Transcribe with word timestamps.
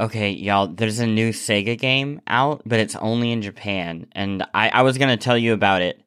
Okay, 0.00 0.30
y'all, 0.30 0.66
there's 0.66 0.98
a 0.98 1.06
new 1.06 1.28
Sega 1.28 1.78
game 1.78 2.22
out, 2.26 2.62
but 2.64 2.80
it's 2.80 2.96
only 2.96 3.32
in 3.32 3.42
Japan. 3.42 4.06
And 4.12 4.42
I, 4.54 4.70
I 4.70 4.82
was 4.82 4.96
going 4.96 5.10
to 5.10 5.22
tell 5.22 5.36
you 5.36 5.52
about 5.52 5.82
it. 5.82 6.02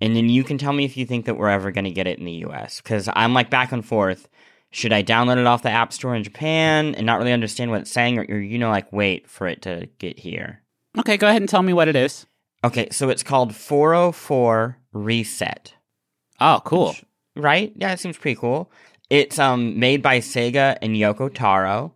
And 0.00 0.14
then 0.14 0.28
you 0.28 0.44
can 0.44 0.58
tell 0.58 0.72
me 0.72 0.84
if 0.84 0.96
you 0.96 1.04
think 1.04 1.26
that 1.26 1.36
we're 1.36 1.48
ever 1.48 1.72
going 1.72 1.84
to 1.84 1.90
get 1.90 2.06
it 2.06 2.20
in 2.20 2.24
the 2.24 2.44
US. 2.46 2.80
Because 2.80 3.08
I'm 3.12 3.34
like 3.34 3.50
back 3.50 3.72
and 3.72 3.84
forth. 3.84 4.28
Should 4.70 4.92
I 4.92 5.02
download 5.02 5.38
it 5.38 5.46
off 5.46 5.64
the 5.64 5.70
App 5.70 5.92
Store 5.92 6.14
in 6.14 6.22
Japan 6.22 6.94
and 6.94 7.04
not 7.04 7.18
really 7.18 7.32
understand 7.32 7.72
what 7.72 7.80
it's 7.80 7.90
saying? 7.90 8.18
Or, 8.18 8.22
or 8.28 8.38
you 8.38 8.58
know, 8.58 8.70
like 8.70 8.92
wait 8.92 9.28
for 9.28 9.48
it 9.48 9.62
to 9.62 9.88
get 9.98 10.20
here? 10.20 10.62
Okay, 10.96 11.16
go 11.16 11.28
ahead 11.28 11.42
and 11.42 11.48
tell 11.48 11.62
me 11.62 11.72
what 11.72 11.88
it 11.88 11.96
is. 11.96 12.26
Okay, 12.64 12.90
so 12.90 13.08
it's 13.08 13.24
called 13.24 13.56
404 13.56 14.78
Reset. 14.92 15.74
Oh, 16.40 16.60
cool. 16.64 16.94
Right? 17.34 17.72
Yeah, 17.74 17.92
it 17.92 17.98
seems 17.98 18.16
pretty 18.16 18.38
cool. 18.38 18.70
It's 19.10 19.38
um 19.38 19.80
made 19.80 20.00
by 20.00 20.20
Sega 20.20 20.78
and 20.80 20.94
Yoko 20.94 21.32
Taro. 21.32 21.92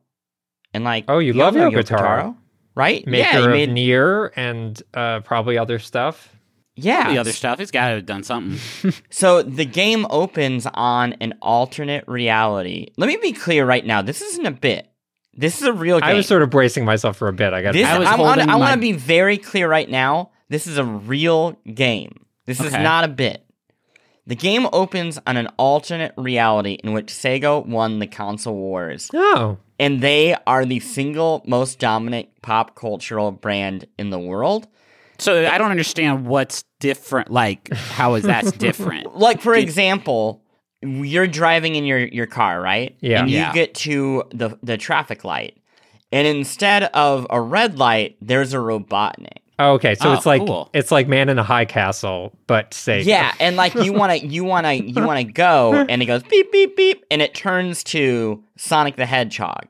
And 0.77 0.85
like 0.85 1.05
Oh, 1.09 1.19
you 1.19 1.33
love 1.33 1.55
know 1.55 1.71
Yoko 1.71 1.85
Taro. 1.85 2.37
right? 2.75 3.05
Maker 3.07 3.19
yeah, 3.19 3.39
he 3.41 3.45
of 3.45 3.51
made, 3.51 3.71
Nier 3.73 4.33
and 4.37 4.81
uh, 4.95 5.21
probably 5.21 5.57
other 5.59 5.79
stuff. 5.79 6.33
yeah. 6.77 7.11
The 7.11 7.19
other 7.19 7.33
stuff, 7.33 7.59
he's 7.59 7.71
got 7.71 7.89
to 7.89 7.95
have 7.97 8.07
done 8.07 8.23
something. 8.23 8.61
So 9.11 9.43
the 9.43 9.65
game 9.65 10.07
opens 10.11 10.67
on 10.75 11.15
an 11.15 11.35
alternate 11.41 12.05
reality. 12.07 12.89
Let 12.99 13.07
me 13.09 13.17
be 13.17 13.33
clear 13.33 13.65
right 13.65 13.85
now. 13.85 14.03
This 14.03 14.21
isn't 14.23 14.45
a 14.47 14.51
bit. 14.51 14.89
This 15.33 15.61
is 15.61 15.67
a 15.67 15.73
real 15.73 16.01
game. 16.01 16.09
I 16.11 16.15
was 16.15 16.27
sort 16.27 16.43
of 16.43 16.51
bracing 16.51 16.85
myself 16.85 17.17
for 17.17 17.29
a 17.29 17.33
bit. 17.33 17.53
I 17.53 17.63
got. 17.63 17.73
This, 17.73 17.87
I 17.87 17.99
was 17.99 18.09
I'm 18.09 18.21
on- 18.21 18.27
holding 18.27 18.51
I 18.51 18.57
want 18.57 18.71
my- 18.71 18.75
to 18.75 18.81
be 18.81 18.93
very 18.93 19.39
clear 19.39 19.69
right 19.69 19.89
now. 19.89 20.31
This 20.49 20.67
is 20.67 20.79
a 20.79 20.85
real 20.85 21.53
game. 21.75 22.25
This 22.47 22.61
is 22.61 22.73
not 22.73 23.05
a 23.05 23.09
bit. 23.09 23.43
The 24.29 24.35
game 24.37 24.67
opens 24.73 25.19
on 25.27 25.37
an 25.37 25.49
alternate 25.57 26.13
reality 26.17 26.73
in 26.83 26.93
which 26.93 27.07
Sega 27.13 27.65
won 27.65 27.99
the 28.01 28.07
console 28.07 28.55
wars, 28.57 29.09
Oh, 29.15 29.59
and 29.79 30.01
they 30.01 30.37
are 30.47 30.65
the 30.65 30.81
single 30.81 31.43
most 31.47 31.79
dominant 31.79 32.29
pop 32.43 32.75
cultural 32.75 33.33
brand 33.33 33.87
in 33.99 34.11
the 34.11 34.19
world. 34.19 34.67
So 35.19 35.47
I 35.47 35.57
don't 35.59 35.71
understand 35.71 36.27
what's 36.27 36.65
different. 36.81 37.31
Like, 37.31 37.73
how 37.73 38.15
is 38.15 38.25
that 38.25 38.59
different? 38.59 39.17
Like 39.17 39.41
for 39.41 39.55
example, 39.55 40.43
you're 40.83 41.27
driving 41.27 41.75
in 41.75 41.85
your 41.85 42.01
your 42.07 42.27
car, 42.27 42.61
right? 42.61 42.97
Yeah. 43.01 43.21
And 43.21 43.31
you 43.31 43.39
Yeah. 43.39 43.53
get 43.53 43.75
to 43.77 44.25
the 44.31 44.59
the 44.63 44.77
traffic 44.77 45.25
light, 45.25 45.57
and 46.13 46.27
instead 46.27 46.85
of 46.85 47.27
a 47.31 47.41
red 47.41 47.79
light, 47.79 48.17
there's 48.21 48.53
a 48.53 48.59
Robotnik. 48.59 49.39
Oh, 49.59 49.73
okay. 49.75 49.95
So 49.95 50.11
Oh, 50.11 50.13
it's 50.13 50.27
like 50.27 50.45
cool. 50.45 50.69
it's 50.75 50.91
like 50.91 51.09
Man 51.09 51.29
in 51.29 51.39
a 51.39 51.43
High 51.43 51.65
Castle, 51.65 52.33
but 52.47 52.75
say 52.75 53.03
Yeah, 53.03 53.33
and 53.41 53.57
like 53.57 53.75
you 53.75 53.93
wanna 53.93 54.17
you 54.17 54.45
wanna 54.45 54.75
you 54.75 55.03
wanna 55.05 55.25
go, 55.47 55.73
and 55.89 56.03
it 56.03 56.07
goes 56.07 56.23
beep 56.25 56.53
beep 56.53 56.77
beep, 56.77 57.05
and 57.11 57.23
it 57.23 57.35
turns 57.35 57.83
to 57.85 58.43
Sonic 58.57 58.97
the 58.97 59.07
Hedgehog. 59.07 59.67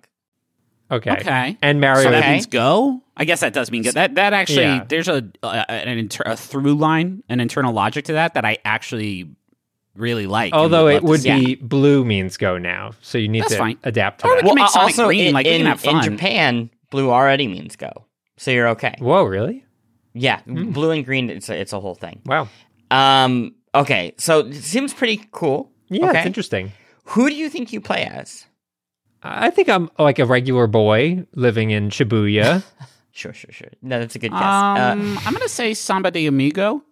Okay. 0.91 1.11
Okay. 1.13 1.59
And 1.63 1.81
Mario. 1.81 2.05
So 2.05 2.11
that 2.11 2.23
Okay. 2.23 2.33
means 2.33 2.47
go. 2.47 3.03
I 3.17 3.25
guess 3.25 3.41
that 3.41 3.53
does 3.53 3.71
mean 3.71 3.83
go. 3.83 3.91
That 3.93 4.15
that 4.17 4.33
actually 4.33 4.63
Yeah. 4.65 4.85
there's 4.89 5.09
a 5.09 5.25
uh, 5.43 5.65
an 5.69 5.99
inter- 5.99 6.25
a 6.27 6.37
through 6.37 6.75
line, 6.75 7.23
an 7.29 7.41
internal 7.41 7.73
logic 7.73 8.05
to 8.07 8.13
that 8.15 8.35
that 8.35 8.45
I 8.45 8.59
actually 8.65 9.29
really 9.97 10.27
like. 10.27 10.53
Although 10.53 10.85
love 10.85 10.95
it 10.95 11.01
to 11.01 11.07
would 11.07 11.21
see. 11.23 11.45
be 11.47 11.55
blue 11.57 12.05
means 12.05 12.37
go 12.37 12.59
now, 12.59 12.91
so 13.03 13.19
you 13.19 13.29
need 13.29 13.43
That's 13.43 13.53
to 13.53 13.59
fine. 13.59 13.79
adapt 13.85 14.21
to 14.21 14.27
Or 14.27 14.35
we 14.35 14.41
that. 14.43 14.47
can 14.47 14.55
make 14.57 14.69
Sonic 14.69 14.87
also 14.89 15.07
green, 15.07 15.29
in, 15.29 15.35
like, 15.35 15.47
in, 15.47 15.59
can 15.59 15.67
have 15.67 15.85
in. 15.85 16.03
Japan, 16.03 16.71
blue 16.91 17.11
already 17.11 17.49
means 17.49 17.75
go, 17.77 18.05
so 18.37 18.51
you're 18.51 18.69
okay. 18.69 18.95
Whoa, 18.99 19.25
really? 19.25 19.65
Yeah, 20.19 20.41
blue 20.47 20.91
and 20.93 21.05
green, 21.05 21.29
it's 21.29 21.49
a, 21.51 21.61
it's 21.61 21.73
a 21.75 21.81
whole 21.81 21.95
thing. 21.95 22.23
Wow. 22.25 22.49
Um, 22.91 23.55
okay, 23.75 24.15
so 24.17 24.41
it 24.41 24.55
seems 24.55 24.95
pretty 24.95 25.21
cool. 25.31 25.71
Yeah, 25.89 26.09
okay. 26.09 26.19
it's 26.21 26.27
interesting. 26.27 26.73
Who 27.11 27.29
do 27.29 27.35
you 27.35 27.51
think 27.51 27.73
you 27.73 27.81
play 27.83 28.05
as? 28.05 28.47
I 29.23 29.51
think 29.51 29.69
I'm 29.69 29.91
like 29.99 30.19
a 30.19 30.25
regular 30.25 30.67
boy 30.67 31.27
living 31.35 31.71
in 31.71 31.91
Shibuya. 31.91 32.63
Sure, 33.13 33.33
sure, 33.33 33.51
sure. 33.51 33.71
No, 33.81 33.99
that's 33.99 34.15
a 34.15 34.19
good 34.19 34.31
guess. 34.31 34.43
uh, 34.43 34.91
Um, 34.93 35.19
I'm 35.25 35.33
gonna 35.33 35.49
say 35.49 35.73
Samba 35.73 36.11
de 36.11 36.27
Amigo. 36.27 36.83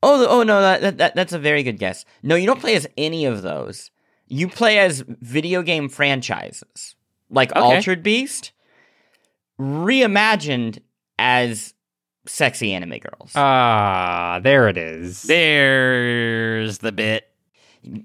oh, 0.00 0.26
oh 0.28 0.44
no, 0.44 0.60
that, 0.60 0.80
that, 0.80 0.98
that 0.98 1.14
that's 1.16 1.32
a 1.32 1.40
very 1.40 1.64
good 1.64 1.76
guess. 1.80 2.04
No, 2.22 2.36
you 2.36 2.46
don't 2.46 2.60
play 2.60 2.76
as 2.76 2.86
any 2.96 3.24
of 3.24 3.42
those. 3.42 3.90
You 4.28 4.46
play 4.48 4.78
as 4.78 5.02
video 5.08 5.62
game 5.62 5.88
franchises, 5.88 6.94
like 7.30 7.50
Okay. 7.50 7.60
Altered 7.60 8.04
Beast, 8.04 8.52
reimagined 9.58 10.78
as 11.18 11.74
sexy 12.26 12.72
anime 12.72 12.98
girls. 12.98 13.32
Ah, 13.34 14.40
there 14.42 14.68
it 14.68 14.76
is. 14.76 15.22
There's 15.22 16.78
the 16.78 16.92
bit. 16.92 17.28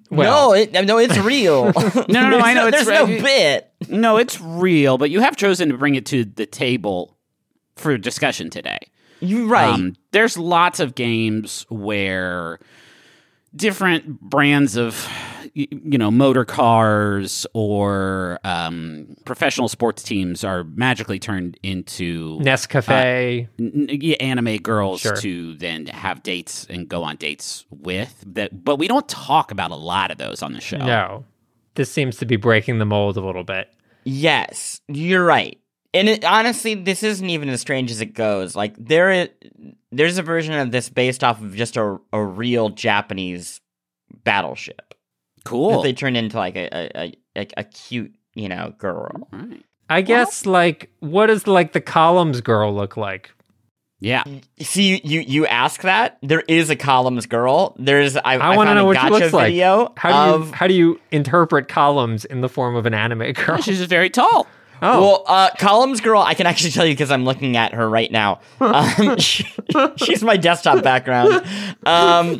well- 0.10 0.50
no, 0.50 0.54
it, 0.54 0.72
no, 0.86 0.98
it's 0.98 1.18
real. 1.20 1.66
no, 1.74 2.04
no, 2.08 2.30
no, 2.30 2.40
I 2.40 2.54
know 2.54 2.68
it's 2.68 2.84
There's 2.86 2.88
no 2.88 3.06
right. 3.06 3.22
bit. 3.22 3.74
No, 3.90 4.18
it's 4.18 4.40
real, 4.40 4.98
but 4.98 5.10
you 5.10 5.22
have 5.22 5.36
chosen 5.36 5.70
to 5.70 5.78
bring 5.78 5.96
it 5.96 6.06
to 6.08 6.24
the 6.26 6.46
table 6.46 7.18
for 7.76 7.98
discussion 7.98 8.50
today. 8.50 8.80
You're 9.20 9.48
right. 9.48 9.74
Um, 9.74 9.96
there's 10.12 10.38
lots 10.38 10.80
of 10.80 10.96
games 10.96 11.66
where 11.70 12.60
different 13.56 14.20
brands 14.22 14.76
of 14.78 15.08
y- 15.41 15.41
you 15.54 15.98
know 15.98 16.10
motor 16.12 16.46
cars 16.46 17.46
or 17.54 18.40
um, 18.44 19.16
professional 19.26 19.68
sports 19.68 20.04
teams 20.04 20.44
are 20.44 20.64
magically 20.64 21.20
turned 21.20 21.58
into 21.64 22.40
Nescafe. 22.40 23.48
n- 23.60 23.88
n- 23.90 24.02
anime 24.20 24.58
girls 24.58 25.02
Sure. 25.02 25.16
to 25.18 25.56
then 25.56 25.86
have 25.88 26.24
dates 26.24 26.66
and 26.70 26.88
go 26.88 27.04
on 27.04 27.16
dates 27.18 27.66
with. 27.70 28.24
That, 28.26 28.64
but 28.64 28.78
we 28.78 28.88
don't 28.88 29.08
talk 29.08 29.52
about 29.52 29.72
a 29.72 29.76
lot 29.76 30.12
of 30.12 30.18
those 30.18 30.42
on 30.42 30.54
the 30.54 30.62
show. 30.62 30.78
no. 30.78 31.26
This 31.76 31.90
seems 31.90 32.18
to 32.18 32.26
be 32.26 32.36
breaking 32.36 32.80
the 32.80 32.86
mold 32.86 33.16
a 33.16 33.22
little 33.26 33.46
bit. 33.46 33.74
Yes, 34.04 34.82
you're 34.90 35.24
right. 35.24 35.58
And 35.94 36.10
it, 36.10 36.26
honestly, 36.26 36.74
this 36.76 37.02
isn't 37.02 37.30
even 37.30 37.48
as 37.48 37.62
strange 37.62 37.92
as 37.92 38.02
it 38.02 38.14
goes. 38.14 38.56
Like 38.58 38.76
there, 38.78 39.10
is, 39.12 39.30
there's 39.92 40.18
a 40.18 40.22
version 40.24 40.54
of 40.54 40.72
this 40.72 40.90
based 40.90 41.24
off 41.24 41.42
of 41.42 41.56
just 41.56 41.78
a, 41.78 41.98
a 42.12 42.22
real 42.24 42.70
Japanese 42.70 43.62
battleship 44.26 44.91
Cool. 45.44 45.72
that 45.78 45.84
they 45.84 45.94
turned 45.94 46.18
into 46.18 46.38
like 46.38 46.56
a 46.56 46.70
a, 46.96 47.14
a, 47.36 47.48
a 47.58 47.64
cute, 47.64 48.14
you 48.36 48.50
know, 48.50 48.74
girl. 48.78 49.28
All 49.34 49.40
right. 49.40 49.66
I 49.90 50.02
guess 50.02 50.46
like 50.46 50.90
what 51.00 51.28
does 51.28 51.48
like 51.48 51.74
the 51.74 51.82
columns 51.82 52.42
girl 52.42 52.74
look 52.74 52.96
like? 52.98 53.32
Yeah. 54.00 54.24
See, 54.60 54.96
you, 54.96 55.00
you 55.04 55.20
you 55.20 55.46
ask 55.46 55.82
that 55.82 56.18
there 56.24 56.42
is 56.48 56.70
a 56.72 56.76
columns 56.76 57.28
girl. 57.28 57.76
There's 57.78 58.18
I, 58.18 58.22
I, 58.26 58.36
I, 58.36 58.58
want 58.58 58.70
to 58.70 58.74
know 58.74 58.84
a 58.84 58.86
what 58.86 59.00
she 59.00 59.10
looks 59.10 59.32
like. 59.32 59.52
video 59.52 59.94
How 59.96 60.10
do 60.10 60.16
you 60.16 60.36
of 60.48 60.52
how 60.52 60.68
do 60.68 60.74
you 60.74 61.00
interpret 61.12 61.68
columns 61.68 62.26
in 62.26 62.42
the 62.42 62.50
form 62.50 62.76
of 62.76 62.86
an 62.88 62.94
anime 62.96 63.32
girl? 63.34 63.58
She's 63.62 63.78
just 63.78 63.90
very 63.90 64.10
tall. 64.10 64.48
Oh, 64.84 65.00
Well, 65.00 65.24
uh, 65.28 65.50
columns 65.60 66.02
girl, 66.02 66.24
I 66.24 66.34
can 66.34 66.48
actually 66.48 66.72
tell 66.72 66.88
you 66.88 66.94
because 66.94 67.12
I'm 67.12 67.24
looking 67.24 67.56
at 67.56 67.72
her 67.76 67.88
right 67.88 68.12
now. 68.12 68.40
Um, 68.60 69.16
she- 69.20 69.46
she's 69.98 70.24
my 70.24 70.38
desktop 70.38 70.84
background. 70.84 71.46
Um, 71.86 72.40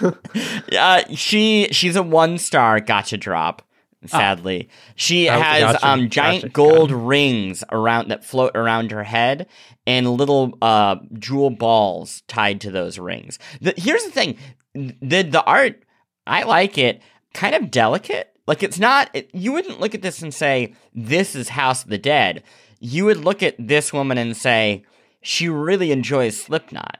uh, 0.78 1.02
she 1.14 1.68
she's 1.72 1.96
a 1.96 2.02
one 2.02 2.38
star 2.38 2.80
gacha 2.80 3.18
drop. 3.18 3.62
Sadly, 4.06 4.68
she 4.94 5.28
Oh, 5.28 5.40
has 5.40 5.60
gotcha, 5.72 5.88
um 5.88 6.08
giant 6.08 6.42
gotcha, 6.42 6.52
gold 6.52 6.92
rings 6.92 7.64
around 7.72 8.08
that 8.10 8.24
float 8.24 8.52
around 8.54 8.92
her 8.92 9.02
head 9.02 9.48
and 9.88 10.08
little 10.08 10.56
uh 10.62 10.96
jewel 11.18 11.50
balls 11.50 12.22
tied 12.28 12.60
to 12.60 12.70
those 12.70 12.98
rings. 13.00 13.40
The, 13.60 13.74
here's 13.76 14.04
the 14.04 14.10
thing: 14.12 14.36
the 14.74 15.22
the 15.22 15.42
art, 15.44 15.82
I 16.28 16.44
like 16.44 16.78
it. 16.78 17.02
Kind 17.34 17.56
of 17.56 17.72
delicate. 17.72 18.32
Like 18.46 18.62
it's 18.62 18.78
not. 18.78 19.10
It, 19.14 19.30
you 19.34 19.52
wouldn't 19.52 19.80
look 19.80 19.96
at 19.96 20.02
this 20.02 20.22
and 20.22 20.32
say 20.32 20.74
this 20.94 21.34
is 21.34 21.48
House 21.48 21.82
of 21.82 21.90
the 21.90 21.98
Dead. 21.98 22.44
You 22.78 23.04
would 23.06 23.18
look 23.24 23.42
at 23.42 23.56
this 23.58 23.92
woman 23.92 24.16
and 24.16 24.36
say 24.36 24.84
she 25.22 25.48
really 25.48 25.90
enjoys 25.90 26.40
Slipknot. 26.40 26.98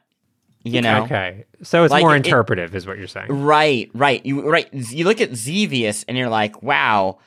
You 0.64 0.82
know, 0.82 1.04
okay. 1.04 1.44
So 1.62 1.84
it's 1.84 1.92
Like, 1.92 2.02
more 2.02 2.16
interpretive, 2.16 2.74
is 2.74 2.86
what 2.86 2.98
you're 2.98 3.06
saying. 3.06 3.28
Right, 3.28 3.90
right. 3.94 4.24
You 4.26 4.48
right. 4.48 4.68
You 4.72 5.04
look 5.04 5.20
at 5.20 5.34
Xevious 5.34 6.04
and 6.08 6.18
you're 6.18 6.28
like, 6.28 6.62
wow, 6.62 7.18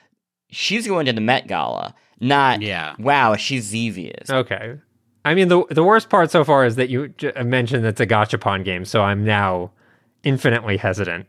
she's 0.49 0.85
going 0.87 1.05
to 1.07 1.13
the 1.13 1.21
Met 1.21 1.47
Gala. 1.47 1.95
Not 2.19 2.61
Yeah. 2.61 2.93
wow, 2.99 3.35
she's 3.35 3.63
Xevious. 3.65 4.29
Okay. 4.29 4.75
I 5.25 5.33
mean, 5.33 5.47
the 5.47 5.63
the 5.69 5.83
worst 5.83 6.09
part 6.09 6.29
so 6.31 6.43
far 6.43 6.65
is 6.65 6.75
that 6.75 6.89
you 6.89 7.09
j- 7.09 7.31
uh, 7.33 7.43
mentioned 7.43 7.85
it's 7.85 8.01
a 8.01 8.07
gachapon 8.07 8.63
game, 8.63 8.85
so 8.85 9.01
I'm 9.01 9.23
now 9.23 9.71
infinitely 10.23 10.77
hesitant. 10.77 11.25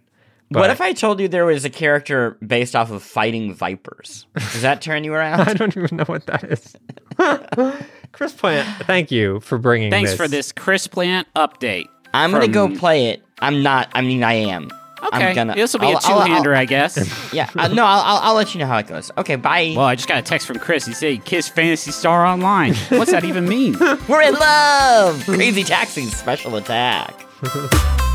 But... 0.50 0.60
what 0.60 0.70
if 0.70 0.80
I 0.82 0.92
told 0.92 1.18
you 1.20 1.28
there 1.28 1.46
was 1.46 1.64
a 1.64 1.70
character 1.70 2.36
based 2.46 2.76
off 2.76 2.90
of 2.90 3.02
fighting 3.02 3.54
vipers? 3.54 4.26
Does 4.34 4.62
that 4.62 4.82
turn 4.82 5.04
you 5.04 5.14
around? 5.18 5.40
I 5.48 5.54
don't 5.54 5.74
even 5.76 5.96
know 5.96 6.04
what 6.04 6.26
that 6.26 6.44
is. 6.44 6.76
Chris 8.12 8.32
Plant, 8.32 8.86
thank 8.86 9.10
you 9.10 9.40
for 9.40 9.58
bringing 9.58 9.90
Thanks 9.90 10.10
this. 10.10 10.16
for 10.16 10.28
this 10.28 10.52
Chris 10.52 10.86
Plant 10.86 11.26
update. 11.34 11.86
I'm 12.14 12.30
gonna 12.30 12.46
go 12.48 12.68
play 12.68 13.06
it. 13.10 13.22
I'm 13.40 13.62
not. 13.62 13.88
I 13.94 14.02
mean, 14.02 14.22
I 14.22 14.34
am. 14.34 14.70
Okay, 15.02 15.30
I'm 15.30 15.34
gonna. 15.34 15.54
this 15.54 15.72
will 15.72 15.80
be 15.80 15.86
I'll- 15.86 15.92
a 15.94 16.00
I'll- 16.04 16.18
I'll- 16.20 16.26
two-hander, 16.26 16.54
I 16.54 16.64
guess. 16.64 17.32
Yeah. 17.32 17.48
Uh, 17.56 17.68
no, 17.68 17.84
I'll, 17.84 18.00
I'll. 18.02 18.18
I'll 18.28 18.34
let 18.34 18.54
you 18.54 18.60
know 18.60 18.66
how 18.66 18.76
it 18.78 18.86
goes. 18.86 19.10
Okay. 19.16 19.36
Bye. 19.36 19.72
well, 19.76 19.86
I 19.86 19.94
just 19.96 20.06
got 20.08 20.18
a 20.18 20.22
text 20.22 20.46
from 20.46 20.58
Chris. 20.58 20.84
He 20.86 20.92
said, 20.92 21.24
"Kiss 21.24 21.48
Phantasy 21.48 21.90
Star 21.90 22.24
Online." 22.26 22.74
What's 22.90 23.10
that 23.10 23.24
even 23.24 23.48
mean? 23.48 23.76
We're 24.06 24.22
in 24.22 24.34
love. 24.34 25.24
Crazy 25.24 25.64
Taxi's 25.64 26.14
special 26.14 26.56
attack. 26.56 27.26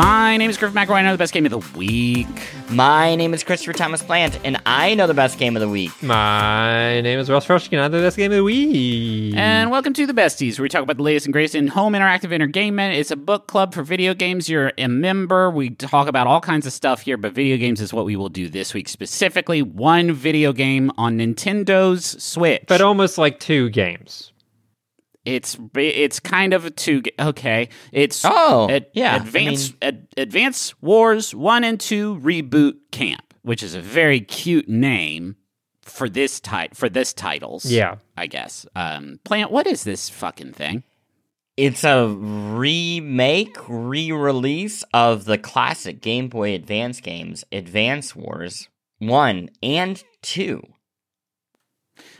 My 0.00 0.38
name 0.38 0.48
is 0.48 0.56
Griff 0.56 0.72
McElroy. 0.72 0.94
I 0.94 1.02
know 1.02 1.12
the 1.12 1.18
best 1.18 1.34
game 1.34 1.44
of 1.44 1.50
the 1.50 1.78
week. 1.78 2.26
My 2.70 3.14
name 3.16 3.34
is 3.34 3.44
Christopher 3.44 3.74
Thomas 3.74 4.02
Plant, 4.02 4.38
and 4.44 4.58
I 4.64 4.94
know 4.94 5.06
the 5.06 5.12
best 5.12 5.38
game 5.38 5.56
of 5.56 5.60
the 5.60 5.68
week. 5.68 5.90
My 6.02 7.02
name 7.02 7.18
is 7.18 7.28
Russ 7.28 7.46
Frushtick. 7.46 7.74
I 7.78 7.86
know 7.86 7.90
the 7.90 8.06
best 8.06 8.16
game 8.16 8.32
of 8.32 8.36
the 8.36 8.42
week. 8.42 9.34
And 9.36 9.70
welcome 9.70 9.92
to 9.92 10.06
The 10.06 10.14
Besties, 10.14 10.58
where 10.58 10.62
we 10.62 10.70
talk 10.70 10.82
about 10.82 10.96
the 10.96 11.02
latest 11.02 11.26
and 11.26 11.34
greatest 11.34 11.54
in 11.54 11.66
home 11.66 11.92
interactive 11.92 12.32
entertainment. 12.32 12.96
It's 12.96 13.10
a 13.10 13.16
book 13.16 13.46
club 13.46 13.74
for 13.74 13.82
video 13.82 14.14
games. 14.14 14.48
You're 14.48 14.72
a 14.78 14.86
member. 14.86 15.50
We 15.50 15.68
talk 15.68 16.08
about 16.08 16.26
all 16.26 16.40
kinds 16.40 16.66
of 16.66 16.72
stuff 16.72 17.02
here, 17.02 17.18
but 17.18 17.34
video 17.34 17.58
games 17.58 17.82
is 17.82 17.92
what 17.92 18.06
we 18.06 18.16
will 18.16 18.30
do 18.30 18.48
this 18.48 18.72
week 18.72 18.88
specifically. 18.88 19.60
One 19.60 20.12
video 20.12 20.54
game 20.54 20.90
on 20.96 21.18
Nintendo's 21.18 22.22
Switch. 22.24 22.64
but 22.66 22.80
almost 22.80 23.18
like 23.18 23.38
two 23.38 23.68
games. 23.68 24.32
It's 25.24 25.58
it's 25.74 26.18
kind 26.20 26.54
of 26.54 26.64
a 26.64 26.70
two. 26.70 27.02
Okay, 27.18 27.68
it's 27.92 28.22
Oh, 28.24 28.68
Ad- 28.70 28.86
yeah, 28.94 29.12
I 29.14 29.16
Advance 29.16 29.74
Ad- 29.82 30.08
Advance 30.16 30.74
Wars 30.80 31.34
One 31.34 31.62
and 31.64 31.78
Two 31.78 32.18
Reboot 32.20 32.74
Camp, 32.90 33.34
which 33.42 33.62
is 33.62 33.74
a 33.74 33.80
very 33.80 34.20
cute 34.20 34.68
name 34.68 35.36
for 35.82 36.08
this 36.08 36.40
tit- 36.40 36.74
for 36.74 36.88
this 36.88 37.12
titles. 37.12 37.66
Yeah. 37.66 37.96
I 38.16 38.26
guess. 38.28 38.64
Um, 38.74 39.20
Plant, 39.24 39.50
what 39.50 39.66
is 39.66 39.84
this 39.84 40.08
fucking 40.08 40.52
thing? 40.54 40.84
It's 41.56 41.84
a 41.84 42.06
remake, 42.08 43.56
re-release 43.68 44.82
of 44.94 45.24
the 45.26 45.36
classic 45.36 46.00
Game 46.00 46.28
Boy 46.28 46.54
Advance 46.54 47.00
games, 47.00 47.44
Advance 47.52 48.16
Wars 48.16 48.68
1 48.98 49.50
and 49.62 50.02
2. 50.22 50.62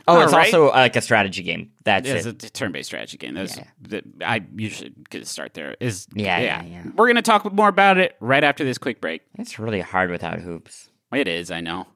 Oh, 0.08 0.20
it's 0.20 0.32
All 0.32 0.38
right. 0.38 0.46
also 0.54 0.70
like 0.70 0.96
a 0.96 1.00
strategy 1.00 1.42
game. 1.42 1.70
That's 1.84 2.08
It's 2.08 2.26
it. 2.26 2.42
a 2.44 2.50
turn-based 2.50 2.86
strategy 2.86 3.16
game. 3.18 3.34
That's 3.34 3.56
Yeah. 3.56 3.64
that 3.88 4.04
I 4.24 4.42
usually 4.56 4.92
could 5.10 5.26
start 5.26 5.54
there. 5.54 5.76
Is 5.80 6.06
Yeah, 6.14 6.38
yeah, 6.40 6.62
yeah. 6.64 6.82
We're 6.96 7.06
gonna 7.06 7.22
talk 7.22 7.50
more 7.52 7.68
about 7.68 7.98
it 7.98 8.16
right 8.20 8.42
after 8.44 8.64
this 8.64 8.78
quick 8.78 9.00
break. 9.00 9.22
It's 9.38 9.58
really 9.58 9.80
hard 9.80 10.10
without 10.10 10.40
hoops. 10.40 10.90
It 11.12 11.28
is, 11.28 11.50
I 11.50 11.60
know. 11.60 11.86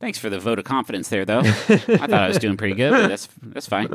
Thanks 0.00 0.18
for 0.18 0.30
the 0.30 0.38
vote 0.38 0.58
of 0.58 0.64
confidence 0.64 1.08
there, 1.08 1.24
though. 1.24 1.40
I 1.40 1.42
thought 1.44 2.12
I 2.12 2.28
was 2.28 2.38
doing 2.38 2.56
pretty 2.56 2.74
good, 2.74 2.92
but 2.92 3.08
that's 3.08 3.28
that's 3.42 3.66
fine. 3.66 3.88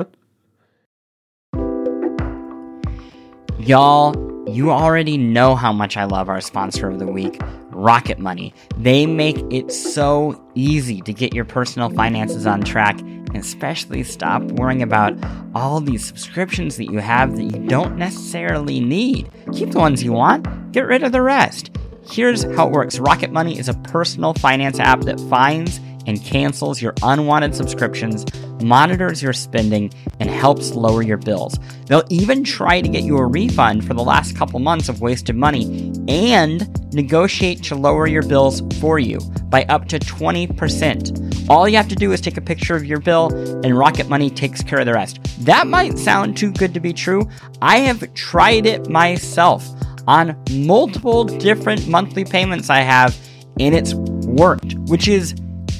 Y'all, 3.58 4.14
you 4.48 4.70
already 4.70 5.16
know 5.16 5.54
how 5.54 5.72
much 5.72 5.96
I 5.96 6.04
love 6.04 6.28
our 6.28 6.40
sponsor 6.40 6.88
of 6.90 6.98
the 6.98 7.06
week, 7.06 7.40
Rocket 7.70 8.18
Money. 8.18 8.52
They 8.76 9.06
make 9.06 9.38
it 9.50 9.72
so 9.72 10.38
easy 10.54 11.00
to 11.02 11.12
get 11.14 11.32
your 11.34 11.44
personal 11.46 11.88
finances 11.90 12.46
on 12.46 12.60
track 12.62 12.98
especially 13.36 14.02
stop 14.02 14.42
worrying 14.42 14.82
about 14.82 15.14
all 15.54 15.80
these 15.80 16.04
subscriptions 16.04 16.76
that 16.76 16.90
you 16.90 16.98
have 16.98 17.36
that 17.36 17.44
you 17.44 17.66
don't 17.66 17.96
necessarily 17.96 18.80
need. 18.80 19.30
Keep 19.52 19.70
the 19.70 19.78
ones 19.78 20.02
you 20.02 20.12
want, 20.12 20.72
get 20.72 20.86
rid 20.86 21.02
of 21.02 21.12
the 21.12 21.22
rest. 21.22 21.70
Here's 22.06 22.42
how 22.54 22.66
it 22.68 22.72
works 22.72 22.98
Rocket 22.98 23.32
Money 23.32 23.58
is 23.58 23.68
a 23.68 23.74
personal 23.74 24.34
finance 24.34 24.78
app 24.78 25.00
that 25.02 25.20
finds 25.20 25.80
and 26.06 26.22
cancels 26.22 26.82
your 26.82 26.94
unwanted 27.02 27.54
subscriptions, 27.54 28.24
monitors 28.62 29.22
your 29.22 29.32
spending, 29.32 29.92
and 30.20 30.28
helps 30.30 30.74
lower 30.74 31.02
your 31.02 31.16
bills. 31.16 31.58
They'll 31.86 32.04
even 32.10 32.44
try 32.44 32.80
to 32.80 32.88
get 32.88 33.04
you 33.04 33.16
a 33.16 33.26
refund 33.26 33.86
for 33.86 33.94
the 33.94 34.02
last 34.02 34.36
couple 34.36 34.60
months 34.60 34.88
of 34.88 35.00
wasted 35.00 35.36
money 35.36 35.92
and 36.08 36.92
negotiate 36.92 37.62
to 37.64 37.74
lower 37.74 38.06
your 38.06 38.22
bills 38.22 38.62
for 38.80 38.98
you 38.98 39.18
by 39.46 39.64
up 39.64 39.88
to 39.88 39.98
20%. 39.98 41.23
All 41.50 41.68
you 41.68 41.76
have 41.76 41.88
to 41.88 41.94
do 41.94 42.10
is 42.12 42.22
take 42.22 42.38
a 42.38 42.40
picture 42.40 42.74
of 42.74 42.86
your 42.86 43.00
bill, 43.00 43.28
and 43.64 43.76
Rocket 43.76 44.08
Money 44.08 44.30
takes 44.30 44.62
care 44.62 44.78
of 44.78 44.86
the 44.86 44.94
rest. 44.94 45.18
That 45.44 45.66
might 45.66 45.98
sound 45.98 46.38
too 46.38 46.50
good 46.50 46.72
to 46.72 46.80
be 46.80 46.94
true. 46.94 47.28
I 47.60 47.80
have 47.80 48.14
tried 48.14 48.64
it 48.64 48.88
myself 48.88 49.68
on 50.08 50.42
multiple 50.52 51.24
different 51.24 51.86
monthly 51.86 52.24
payments 52.24 52.70
I 52.70 52.80
have, 52.80 53.14
and 53.60 53.74
it's 53.74 53.92
worked, 53.94 54.74
which 54.88 55.06
is 55.06 55.34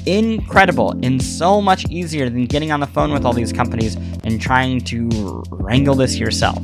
incredible 0.05 0.91
and 1.01 1.19
so 1.19 1.59
much 1.59 1.89
easier 1.89 2.29
than 2.29 2.45
getting 2.45 2.71
on 2.71 2.79
the 2.79 2.87
phone 2.87 3.11
with 3.11 3.25
all 3.25 3.33
these 3.33 3.51
companies 3.51 3.95
and 4.23 4.39
trying 4.39 4.81
to 4.81 5.43
wrangle 5.49 5.95
this 5.95 6.17
yourself. 6.17 6.61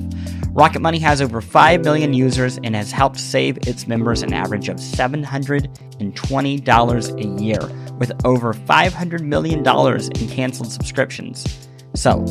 Rocket 0.53 0.81
Money 0.81 0.99
has 0.99 1.21
over 1.21 1.39
5 1.39 1.85
million 1.85 2.13
users 2.13 2.59
and 2.61 2.75
has 2.75 2.91
helped 2.91 3.17
save 3.17 3.57
its 3.67 3.87
members 3.87 4.21
an 4.21 4.33
average 4.33 4.67
of 4.67 4.75
$720 4.77 7.17
a 7.17 7.23
year, 7.41 7.61
with 7.97 8.11
over 8.25 8.53
$500 8.53 9.21
million 9.21 9.59
in 9.59 10.27
canceled 10.27 10.69
subscriptions. 10.69 11.69
So, 11.95 12.25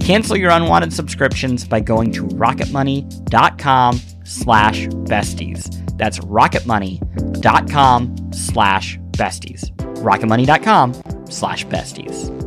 cancel 0.00 0.38
your 0.38 0.52
unwanted 0.52 0.94
subscriptions 0.94 1.66
by 1.66 1.80
going 1.80 2.12
to 2.12 2.22
rocketmoney.com 2.22 4.00
slash 4.24 4.86
besties. 4.86 5.98
That's 5.98 6.18
rocketmoney.com 6.20 8.32
slash 8.32 8.98
besties. 9.12 9.70
rocketmoney.com 9.76 10.94
slash 11.30 11.66
besties. 11.66 12.45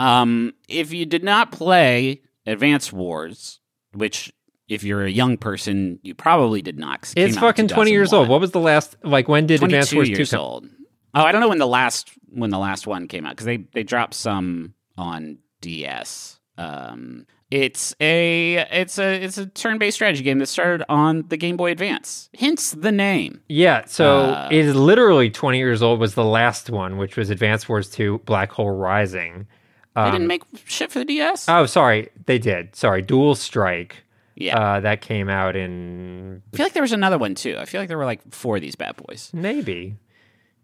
Um, 0.00 0.52
if 0.68 0.92
you 0.92 1.04
did 1.06 1.22
not 1.24 1.52
play 1.52 2.22
Advance 2.46 2.92
Wars, 2.92 3.60
which 3.92 4.32
if 4.68 4.82
you're 4.84 5.04
a 5.04 5.10
young 5.10 5.36
person, 5.36 5.98
you 6.02 6.14
probably 6.14 6.62
did 6.62 6.78
not. 6.78 7.12
it 7.16 7.22
It's 7.22 7.34
came 7.34 7.44
out 7.44 7.48
in 7.58 7.66
fucking 7.66 7.68
20 7.68 7.90
years 7.90 8.12
old. 8.12 8.28
What 8.28 8.40
was 8.40 8.52
the 8.52 8.60
last, 8.60 8.96
like, 9.04 9.28
when 9.28 9.46
did 9.46 9.62
Advance 9.62 9.90
22 9.90 9.96
Wars 10.18 10.30
2 10.30 10.36
come? 10.36 10.44
old. 10.44 10.68
Oh, 11.12 11.22
I 11.24 11.32
don't 11.32 11.40
know 11.40 11.48
when 11.48 11.58
the 11.58 11.66
last 11.66 12.10
when 12.28 12.50
the 12.50 12.58
last 12.58 12.86
one 12.86 13.08
came 13.08 13.26
out 13.26 13.32
because 13.32 13.46
they 13.46 13.56
they 13.74 13.82
dropped 13.82 14.14
some 14.14 14.74
on 14.96 15.38
DS. 15.60 16.38
Um, 16.56 17.26
it's 17.50 17.96
a 18.00 18.64
it's 18.70 18.96
a 18.96 19.20
it's 19.20 19.36
a 19.36 19.46
turn 19.46 19.78
based 19.78 19.96
strategy 19.96 20.22
game 20.22 20.38
that 20.38 20.46
started 20.46 20.84
on 20.88 21.24
the 21.28 21.36
Game 21.36 21.56
Boy 21.56 21.72
Advance. 21.72 22.30
Hence 22.38 22.70
the 22.70 22.92
name. 22.92 23.40
Yeah, 23.48 23.86
so 23.86 24.20
Uh, 24.30 24.48
it 24.52 24.64
is 24.64 24.76
literally 24.76 25.30
20 25.30 25.58
years 25.58 25.82
old 25.82 25.98
was 25.98 26.14
the 26.14 26.24
last 26.24 26.70
one, 26.70 26.96
which 26.96 27.16
was 27.16 27.28
Advance 27.28 27.68
Wars 27.68 27.90
2 27.90 28.18
Black 28.24 28.52
Hole 28.52 28.70
Rising. 28.70 29.48
They 29.96 30.02
Um, 30.02 30.12
didn't 30.12 30.26
make 30.28 30.42
shit 30.66 30.90
for 30.92 31.00
the 31.00 31.04
DS. 31.04 31.48
Oh, 31.48 31.66
sorry, 31.66 32.08
they 32.26 32.38
did. 32.38 32.76
Sorry, 32.76 33.02
Dual 33.02 33.34
Strike. 33.34 34.04
yeah, 34.36 34.58
Uh, 34.58 34.80
that 34.80 35.00
came 35.00 35.28
out 35.28 35.56
in 35.56 36.42
I 36.52 36.56
feel 36.56 36.66
like 36.66 36.72
there 36.74 36.82
was 36.82 36.92
another 36.92 37.18
one 37.18 37.34
too. 37.34 37.56
I 37.58 37.64
feel 37.64 37.80
like 37.80 37.88
there 37.88 37.98
were 37.98 38.04
like 38.04 38.20
four 38.32 38.56
of 38.56 38.62
these 38.62 38.76
bad 38.76 38.96
boys. 38.96 39.30
maybe 39.34 39.96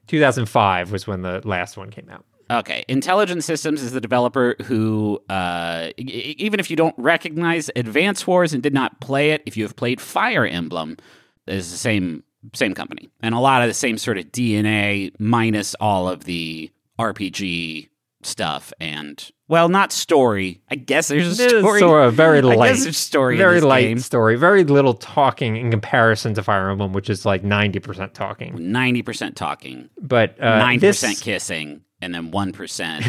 2005 0.06 0.92
was 0.92 1.06
when 1.06 1.22
the 1.22 1.40
last 1.44 1.76
one 1.76 1.90
came 1.90 2.08
out. 2.10 2.24
Okay, 2.48 2.84
Intelligent 2.86 3.42
Systems 3.42 3.82
is 3.82 3.90
the 3.90 4.00
developer 4.00 4.54
who, 4.66 5.20
uh, 5.28 5.88
e- 5.98 6.36
even 6.38 6.60
if 6.60 6.70
you 6.70 6.76
don't 6.76 6.94
recognize 6.96 7.70
Advance 7.74 8.24
Wars 8.24 8.52
and 8.54 8.62
did 8.62 8.72
not 8.72 9.00
play 9.00 9.32
it, 9.32 9.42
if 9.46 9.56
you 9.56 9.64
have 9.64 9.74
played 9.74 10.00
Fire 10.00 10.46
Emblem, 10.46 10.96
is 11.48 11.70
the 11.72 11.76
same 11.76 12.22
same 12.54 12.72
company 12.74 13.08
and 13.20 13.34
a 13.34 13.40
lot 13.40 13.60
of 13.62 13.66
the 13.68 13.74
same 13.74 13.98
sort 13.98 14.16
of 14.18 14.24
DNA 14.30 15.10
minus 15.18 15.74
all 15.80 16.08
of 16.08 16.22
the 16.24 16.70
RPG 17.00 17.88
stuff 18.26 18.72
and 18.80 19.30
well, 19.48 19.68
not 19.68 19.92
story. 19.92 20.60
I 20.70 20.74
guess 20.74 21.08
there's 21.08 21.38
a 21.38 21.44
is 21.46 21.50
story. 21.62 21.78
sort 21.80 22.06
of 22.08 22.14
very 22.14 22.38
I 22.42 22.42
light. 22.42 22.68
guess 22.70 22.82
there's 22.82 22.96
story. 22.98 23.36
very 23.36 23.60
light 23.60 23.82
game. 23.82 23.98
story. 24.00 24.36
Very 24.36 24.64
little 24.64 24.94
talking 24.94 25.56
in 25.56 25.70
comparison 25.70 26.34
to 26.34 26.42
Fire 26.42 26.68
Emblem, 26.68 26.92
which 26.92 27.08
is 27.08 27.24
like 27.24 27.42
90% 27.44 28.12
talking. 28.12 28.72
Ninety 28.72 29.02
percent 29.02 29.36
talking, 29.36 29.88
But 30.00 30.40
uh, 30.42 30.58
nine 30.58 30.80
this, 30.80 31.00
percent 31.00 31.20
kissing, 31.20 31.82
and 32.00 32.12
then 32.14 32.30
one 32.32 32.52
percent 32.52 33.04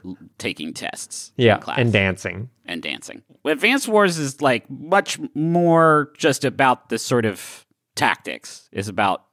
taking 0.38 0.72
tests. 0.72 1.32
yeah, 1.36 1.60
and 1.76 1.92
dancing. 1.92 2.48
and 2.64 2.82
dancing. 2.82 3.22
Advance 3.44 3.86
Wars 3.86 4.18
is 4.18 4.40
like 4.40 4.68
much 4.70 5.18
more 5.34 6.12
just 6.16 6.44
about 6.44 6.88
the 6.88 6.98
sort 6.98 7.24
of 7.26 7.66
tactics. 7.96 8.68
It's 8.72 8.88
about 8.88 9.24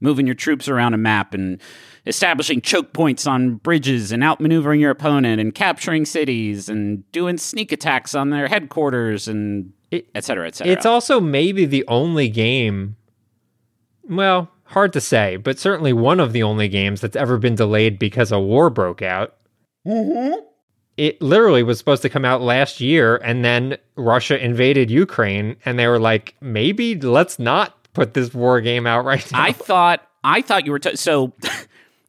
moving 0.00 0.26
your 0.26 0.34
troops 0.34 0.68
around 0.68 0.94
a 0.94 0.98
map 0.98 1.34
and 1.34 1.60
establishing 2.06 2.60
choke 2.60 2.92
points 2.92 3.26
on 3.26 3.56
bridges 3.56 4.12
and 4.12 4.22
outmaneuvering 4.22 4.80
your 4.80 4.90
opponent 4.90 5.40
and 5.40 5.54
capturing 5.54 6.04
cities 6.04 6.68
and 6.68 7.10
doing 7.12 7.36
sneak 7.38 7.72
attacks 7.72 8.14
on 8.14 8.30
their 8.30 8.46
headquarters 8.48 9.26
and 9.28 9.72
It- 9.90 10.08
et 10.14 10.24
cetera, 10.24 10.46
et 10.46 10.54
cetera. 10.56 10.72
It's 10.72 10.86
also 10.86 11.20
maybe 11.20 11.64
the 11.66 11.84
only 11.88 12.28
game. 12.28 12.96
Well, 14.08 14.50
hard 14.64 14.92
to 14.94 15.00
say, 15.00 15.36
but 15.36 15.58
certainly 15.58 15.92
one 15.92 16.20
of 16.20 16.32
the 16.32 16.42
only 16.42 16.68
games 16.68 17.00
that's 17.00 17.16
ever 17.16 17.38
been 17.38 17.54
delayed 17.54 17.98
because 17.98 18.30
a 18.32 18.38
war 18.38 18.70
broke 18.70 19.02
out. 19.02 19.34
Mm-hmm. 19.86 20.40
It 20.96 21.20
literally 21.20 21.62
was 21.62 21.76
supposed 21.78 22.02
to 22.02 22.08
come 22.08 22.24
out 22.24 22.40
last 22.40 22.80
year, 22.80 23.16
and 23.16 23.44
then 23.44 23.76
Russia 23.96 24.42
invaded 24.42 24.90
Ukraine, 24.90 25.56
and 25.64 25.78
they 25.78 25.86
were 25.86 25.98
like, 26.00 26.34
maybe 26.40 26.98
let's 26.98 27.38
not 27.38 27.92
put 27.92 28.14
this 28.14 28.32
war 28.32 28.60
game 28.60 28.86
out 28.86 29.04
right 29.04 29.30
now. 29.30 29.42
I 29.42 29.52
thought 29.52 30.06
I 30.24 30.40
thought 30.40 30.64
you 30.66 30.72
were 30.72 30.78
t- 30.78 30.96
so. 30.96 31.32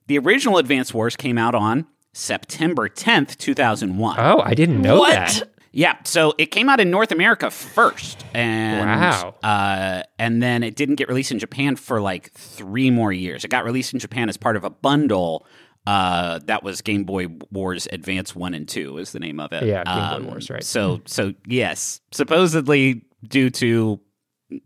the 0.08 0.18
original 0.20 0.58
Advance 0.58 0.94
Wars 0.94 1.16
came 1.16 1.38
out 1.38 1.56
on 1.56 1.86
September 2.14 2.90
tenth, 2.90 3.38
two 3.38 3.54
thousand 3.54 3.98
one. 3.98 4.18
oh, 4.20 4.42
I 4.44 4.54
didn't 4.54 4.82
know 4.82 5.00
What? 5.00 5.12
that. 5.12 5.44
Yeah, 5.74 5.98
so 6.06 6.34
it 6.40 6.48
came 6.48 6.70
out 6.70 6.80
in 6.80 6.90
North 6.90 7.12
America 7.12 7.52
first, 7.52 8.26
and 8.34 8.80
Wow. 8.90 9.36
uh, 9.44 10.02
and 10.18 10.42
then 10.42 10.64
it 10.64 10.76
didn't 10.76 10.96
get 10.96 11.08
released 11.08 11.32
in 11.32 11.38
Japan 11.38 11.76
for 11.76 12.02
like 12.02 12.32
three 12.32 12.90
more 12.90 13.12
years. 13.14 13.44
It 13.46 13.50
got 13.50 13.64
released 13.64 13.94
in 13.94 14.00
Japan 14.00 14.28
as 14.30 14.38
part 14.38 14.56
of 14.56 14.64
a 14.64 14.72
bundle 14.72 15.46
uh, 15.86 16.40
that 16.46 16.64
was 16.64 16.82
Game 16.82 17.04
Boy 17.04 17.28
Wars 17.52 17.88
Advance 17.92 18.36
One 18.36 18.54
and 18.56 18.68
Two 18.68 18.98
is 18.98 19.12
the 19.12 19.20
name 19.20 19.40
of 19.40 19.54
it. 19.54 19.64
Yeah, 19.66 19.84
Game 19.84 20.10
Boy 20.22 20.26
Um, 20.26 20.28
Wars, 20.32 20.50
right. 20.50 20.64
So 20.64 21.02
so 21.06 21.34
yes, 21.46 22.02
supposedly 22.12 23.04
due 23.28 23.50
to 23.52 24.00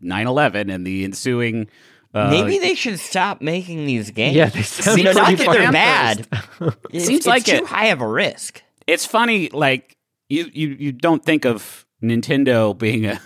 9/11 0.02 0.72
and 0.72 0.86
the 0.86 1.04
ensuing. 1.04 1.68
Uh, 2.14 2.28
Maybe 2.30 2.58
they 2.58 2.74
should 2.74 3.00
stop 3.00 3.40
making 3.40 3.86
these 3.86 4.10
games. 4.10 4.36
Yeah, 4.36 4.50
they 4.50 4.62
sound 4.62 4.98
you 4.98 5.04
know, 5.04 5.12
not 5.12 5.30
that 5.30 5.38
they're 5.38 5.46
fucking 5.46 5.72
bad. 5.72 6.26
It's, 6.92 7.06
Seems 7.06 7.18
it's 7.20 7.26
like 7.26 7.44
too 7.44 7.56
it. 7.56 7.66
high 7.66 7.86
of 7.86 8.00
a 8.02 8.06
risk. 8.06 8.62
it's 8.86 9.06
funny 9.06 9.48
like 9.48 9.96
you 10.28 10.50
you 10.52 10.68
you 10.78 10.92
don't 10.92 11.24
think 11.24 11.44
of 11.46 11.86
Nintendo 12.02 12.76
being 12.76 13.06
a 13.06 13.18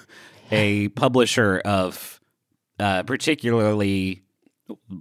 a 0.53 0.89
publisher 0.91 1.59
of 1.65 2.21
uh, 2.79 3.03
particularly 3.03 4.23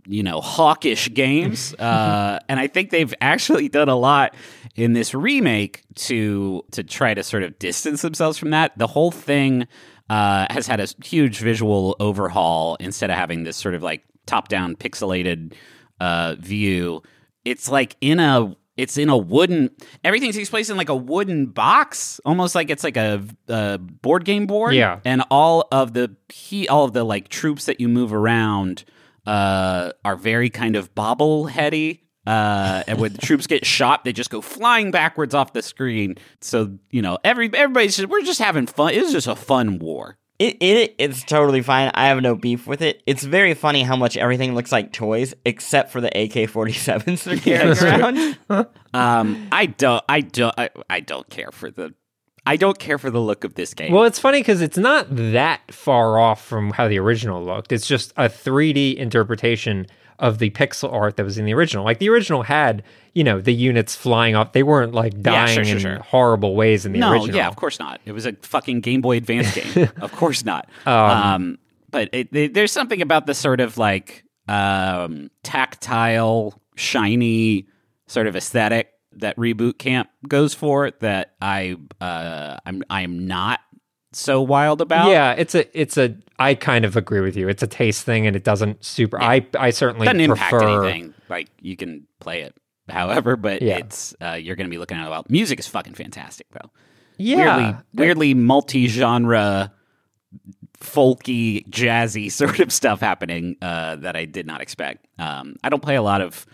you 0.07 0.23
know 0.23 0.41
hawkish 0.41 1.11
games 1.13 1.73
uh, 1.79 2.39
and 2.49 2.59
I 2.59 2.67
think 2.67 2.89
they've 2.89 3.13
actually 3.21 3.69
done 3.69 3.89
a 3.89 3.95
lot 3.95 4.33
in 4.75 4.93
this 4.93 5.13
remake 5.13 5.83
to 5.95 6.63
to 6.71 6.83
try 6.83 7.13
to 7.13 7.23
sort 7.23 7.43
of 7.43 7.57
distance 7.59 8.01
themselves 8.01 8.37
from 8.37 8.49
that 8.51 8.77
the 8.77 8.87
whole 8.87 9.11
thing 9.11 9.67
uh, 10.09 10.45
has 10.49 10.67
had 10.67 10.79
a 10.79 10.87
huge 11.03 11.39
visual 11.39 11.95
overhaul 11.99 12.75
instead 12.79 13.09
of 13.09 13.15
having 13.15 13.43
this 13.43 13.57
sort 13.57 13.73
of 13.73 13.83
like 13.83 14.03
top 14.25 14.47
down 14.47 14.75
pixelated 14.75 15.53
uh, 15.99 16.35
view. 16.39 17.01
It's 17.43 17.69
like 17.69 17.95
in 18.01 18.19
a 18.19 18.55
it's 18.77 18.97
in 18.97 19.09
a 19.09 19.17
wooden 19.17 19.69
everything 20.03 20.31
takes 20.31 20.49
place 20.49 20.69
in 20.69 20.75
like 20.77 20.89
a 20.89 20.95
wooden 20.95 21.45
box 21.45 22.19
almost 22.25 22.55
like 22.55 22.69
it's 22.69 22.83
like 22.83 22.97
a, 22.97 23.23
a 23.47 23.77
board 23.77 24.25
game 24.25 24.47
board. 24.47 24.75
Yeah. 24.75 24.99
and 25.05 25.23
all 25.31 25.67
of 25.71 25.93
the 25.93 26.15
he 26.29 26.67
all 26.67 26.85
of 26.85 26.93
the 26.93 27.03
like 27.03 27.29
troops 27.29 27.65
that 27.65 27.79
you 27.79 27.87
move 27.87 28.13
around 28.13 28.83
uh 29.25 29.91
are 30.03 30.15
very 30.15 30.49
kind 30.49 30.75
of 30.75 30.93
bobbleheady 30.93 32.01
uh 32.27 32.83
and 32.87 32.99
when 32.99 33.11
the 33.13 33.19
troops 33.19 33.47
get 33.47 33.65
shot 33.65 34.03
they 34.03 34.11
just 34.13 34.29
go 34.29 34.41
flying 34.41 34.91
backwards 34.91 35.33
off 35.33 35.53
the 35.53 35.61
screen 35.61 36.15
so 36.41 36.71
you 36.89 37.01
know 37.01 37.17
every 37.23 37.49
everybody's 37.53 37.95
just 37.97 38.09
we're 38.09 38.21
just 38.21 38.39
having 38.39 38.65
fun 38.67 38.93
it 38.93 39.01
was 39.03 39.11
just 39.11 39.27
a 39.27 39.35
fun 39.35 39.77
war 39.79 40.17
It, 40.39 40.57
it 40.61 40.95
it's 40.97 41.23
totally 41.23 41.61
fine. 41.61 41.91
I 41.93 42.07
have 42.07 42.21
no 42.21 42.35
beef 42.35 42.67
with 42.67 42.81
it. 42.81 43.01
It's 43.05 43.23
very 43.23 43.53
funny 43.53 43.83
how 43.83 43.95
much 43.95 44.17
everything 44.17 44.53
looks 44.53 44.69
like 44.71 44.91
toys, 44.91 45.33
except 45.45 45.91
for 45.91 46.01
the 46.01 46.11
AK 46.11 46.49
forty 46.49 46.73
sevens 46.73 47.23
they're 47.25 47.37
carrying 47.37 47.77
around. 47.77 48.67
um 48.93 49.47
i 49.51 49.65
don't 49.65 50.03
i 50.09 50.19
don't 50.21 50.53
I, 50.57 50.69
I 50.89 50.99
don't 50.99 51.29
care 51.29 51.51
for 51.51 51.71
the 51.71 51.93
i 52.45 52.57
don't 52.57 52.77
care 52.77 52.97
for 52.97 53.09
the 53.09 53.21
look 53.21 53.43
of 53.45 53.53
this 53.55 53.73
game 53.73 53.91
Well, 53.93 54.03
it's 54.03 54.19
funny 54.19 54.39
because 54.41 54.61
it's 54.61 54.77
not 54.77 55.07
that 55.09 55.61
far 55.71 56.19
off 56.19 56.43
from 56.45 56.71
how 56.71 56.87
the 56.89 56.99
original 56.99 57.43
looked. 57.43 57.71
It's 57.71 57.87
just 57.87 58.11
a 58.17 58.27
3D 58.29 58.95
interpretation 58.97 59.87
of 60.19 60.39
the 60.39 60.49
pixel 60.51 60.91
art 60.93 61.17
that 61.17 61.23
was 61.23 61.37
in 61.37 61.45
the 61.45 61.53
original. 61.53 61.83
Like 61.83 61.99
the 61.99 62.09
original 62.09 62.43
had, 62.43 62.83
you 63.13 63.23
know, 63.23 63.41
the 63.41 63.53
units 63.53 63.95
flying 63.95 64.35
off. 64.35 64.53
They 64.53 64.63
weren't 64.63 64.93
like 64.93 65.13
Yeah, 65.13 65.21
dying 65.21 65.55
sure, 65.55 65.63
sure, 65.65 65.73
in 65.75 65.79
sure. 65.81 65.99
horrible 65.99 66.55
ways 66.55 66.85
in 66.85 66.93
the 66.93 66.99
no, 66.99 67.11
original. 67.11 67.35
yeah, 67.35 67.47
of 67.47 67.55
course 67.55 67.79
not. 67.79 67.99
It 68.05 68.11
was 68.13 68.25
a 68.25 68.33
fucking 68.41 68.81
Game 68.81 69.01
Boy 69.01 69.17
Advance 69.17 69.53
game. 69.55 69.89
of 70.01 70.11
course 70.13 70.45
not. 70.45 70.69
Um, 70.85 71.57
but 71.89 72.09
it, 72.13 72.29
it- 72.33 72.53
there's 72.53 72.71
something 72.71 73.01
about 73.01 73.25
the 73.25 73.33
sort 73.33 73.59
of 73.59 73.77
like 73.77 74.23
um, 74.47 75.29
tactile, 75.43 76.61
shiny 76.75 77.67
sort 78.07 78.27
of 78.27 78.35
aesthetic 78.35 78.91
that 79.17 79.35
Reboot 79.37 79.77
Camp 79.77 80.09
goes 80.27 80.53
for 80.53 80.91
that 80.99 81.35
I 81.41 81.77
uh, 82.01 82.57
I'm 82.65 82.83
I'm 82.89 83.27
not 83.27 83.59
so 84.19 84.41
wild 84.41 84.81
about. 84.81 85.09
Yeah, 85.09 85.31
it's 85.33 85.55
a 85.55 85.79
it's 85.79 85.97
a 85.97 86.15
I 86.39 86.55
kind 86.55 86.85
of 86.85 86.95
agree 86.95 87.21
with 87.21 87.35
you. 87.37 87.47
It's 87.47 87.63
a 87.63 87.67
taste 87.67 88.03
thing 88.03 88.27
and 88.27 88.35
it 88.35 88.43
doesn't 88.43 88.83
super 88.83 89.21
I 89.21 89.45
I 89.57 89.69
certainly 89.69 90.05
doesn't 90.05 90.19
impact 90.21 90.49
prefer 90.51 90.85
anything. 90.85 91.13
Like 91.29 91.47
you 91.61 91.75
can 91.77 92.07
play 92.19 92.41
it 92.41 92.55
however, 92.89 93.35
but 93.35 93.61
Yeah. 93.61 93.77
it's 93.77 94.15
uh, 94.21 94.33
you're 94.33 94.55
going 94.55 94.67
to 94.67 94.71
be 94.71 94.77
looking 94.77 94.97
at 94.97 95.07
it. 95.07 95.09
Well, 95.09 95.25
music 95.29 95.59
is 95.59 95.67
fucking 95.67 95.93
fantastic 95.93 96.47
though. 96.51 96.69
Yeah. 97.17 97.55
weirdly, 97.57 97.75
weirdly 97.93 98.33
multi-genre, 98.33 99.71
folky, 100.79 101.67
jazzy 101.69 102.31
sort 102.31 102.59
of 102.59 102.71
stuff 102.71 102.99
happening 102.99 103.55
uh, 103.61 103.95
that 103.97 104.15
I 104.15 104.25
did 104.25 104.45
not 104.45 104.61
expect. 104.61 105.07
Um, 105.17 105.55
I 105.63 105.69
don't 105.69 105.81
play 105.81 105.95
a 105.95 106.01
lot 106.01 106.21
of 106.21 106.45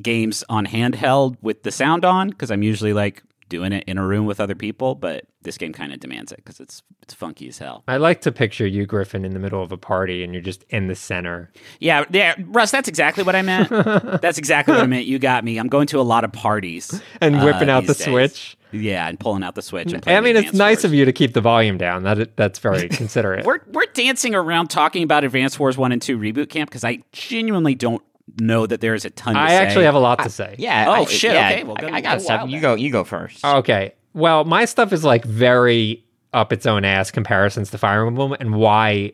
games 0.00 0.44
on 0.48 0.66
handheld 0.66 1.36
with 1.42 1.62
the 1.62 1.70
sound 1.70 2.04
on 2.04 2.30
because 2.30 2.50
I'm 2.50 2.62
usually 2.62 2.92
like 2.92 3.22
doing 3.50 3.72
it 3.74 3.84
in 3.86 3.98
a 3.98 4.06
room 4.06 4.24
with 4.24 4.40
other 4.40 4.54
people, 4.54 4.94
but 4.94 5.26
this 5.42 5.58
game 5.58 5.74
kind 5.74 5.92
of 5.92 6.00
demands 6.00 6.32
it 6.32 6.36
because 6.36 6.60
it's 6.60 6.82
it's 7.02 7.12
funky 7.12 7.48
as 7.48 7.58
hell. 7.58 7.84
I 7.86 7.98
like 7.98 8.22
to 8.22 8.32
picture 8.32 8.66
you, 8.66 8.86
Griffin, 8.86 9.26
in 9.26 9.32
the 9.32 9.38
middle 9.38 9.62
of 9.62 9.72
a 9.72 9.76
party 9.76 10.24
and 10.24 10.32
you're 10.32 10.42
just 10.42 10.64
in 10.70 10.86
the 10.86 10.94
center. 10.94 11.50
Yeah, 11.80 12.04
yeah, 12.10 12.34
Russ, 12.46 12.70
that's 12.70 12.88
exactly 12.88 13.24
what 13.24 13.36
I 13.36 13.42
meant. 13.42 13.68
that's 14.22 14.38
exactly 14.38 14.72
what 14.72 14.82
I 14.82 14.86
meant. 14.86 15.04
You 15.04 15.18
got 15.18 15.44
me. 15.44 15.58
I'm 15.58 15.68
going 15.68 15.86
to 15.88 16.00
a 16.00 16.02
lot 16.02 16.24
of 16.24 16.32
parties 16.32 17.02
And 17.20 17.36
uh, 17.36 17.44
whipping 17.44 17.68
out 17.68 17.86
the 17.86 17.94
days. 17.94 18.04
Switch. 18.04 18.56
Yeah, 18.72 19.08
and 19.08 19.18
pulling 19.18 19.42
out 19.42 19.56
the 19.56 19.62
switch. 19.62 19.92
And 19.92 20.06
I 20.06 20.20
mean, 20.20 20.36
it's 20.36 20.52
nice 20.52 20.78
Wars. 20.78 20.84
of 20.84 20.94
you 20.94 21.04
to 21.04 21.12
keep 21.12 21.34
the 21.34 21.40
volume 21.40 21.76
down. 21.76 22.04
That 22.04 22.36
that's 22.36 22.60
very 22.60 22.88
considerate. 23.00 23.44
We're 23.44 23.58
we're 23.66 23.86
dancing 23.94 24.34
around 24.34 24.68
talking 24.68 25.02
about 25.02 25.24
Advance 25.24 25.58
Wars 25.58 25.76
One 25.76 25.90
and 25.90 26.00
Two 26.00 26.16
reboot 26.16 26.50
camp 26.50 26.70
because 26.70 26.84
I 26.84 27.02
genuinely 27.10 27.74
don't 27.74 28.02
know 28.38 28.66
that 28.66 28.80
there 28.80 28.94
is 28.94 29.04
a 29.04 29.10
ton. 29.10 29.34
To 29.34 29.40
I 29.40 29.48
say. 29.48 29.56
actually 29.56 29.84
have 29.84 29.94
a 29.94 29.98
lot 30.00 30.22
to 30.22 30.30
say. 30.30 30.54
Yeah. 30.58 30.86
Oh, 30.88 30.92
I- 30.92 31.04
shit, 31.06 31.32
Yeah, 31.34 31.48
okay, 31.50 31.64
well, 31.64 31.76
I, 31.78 31.80
go- 31.80 31.88
I 31.88 32.00
got 32.00 32.18
go 32.18 32.24
stuff. 32.24 32.50
You 32.50 32.60
go. 32.60 32.74
You 32.74 32.90
go 32.92 33.04
first. 33.04 33.44
Okay. 33.44 33.92
Well, 34.14 34.44
my 34.44 34.64
stuff 34.64 34.92
is 34.92 35.04
like 35.04 35.24
very 35.24 36.04
up 36.32 36.52
its 36.52 36.66
own 36.66 36.84
ass 36.84 37.10
comparisons 37.10 37.70
to 37.70 37.78
Fire 37.78 38.06
Emblem 38.06 38.34
and 38.38 38.54
why 38.54 39.12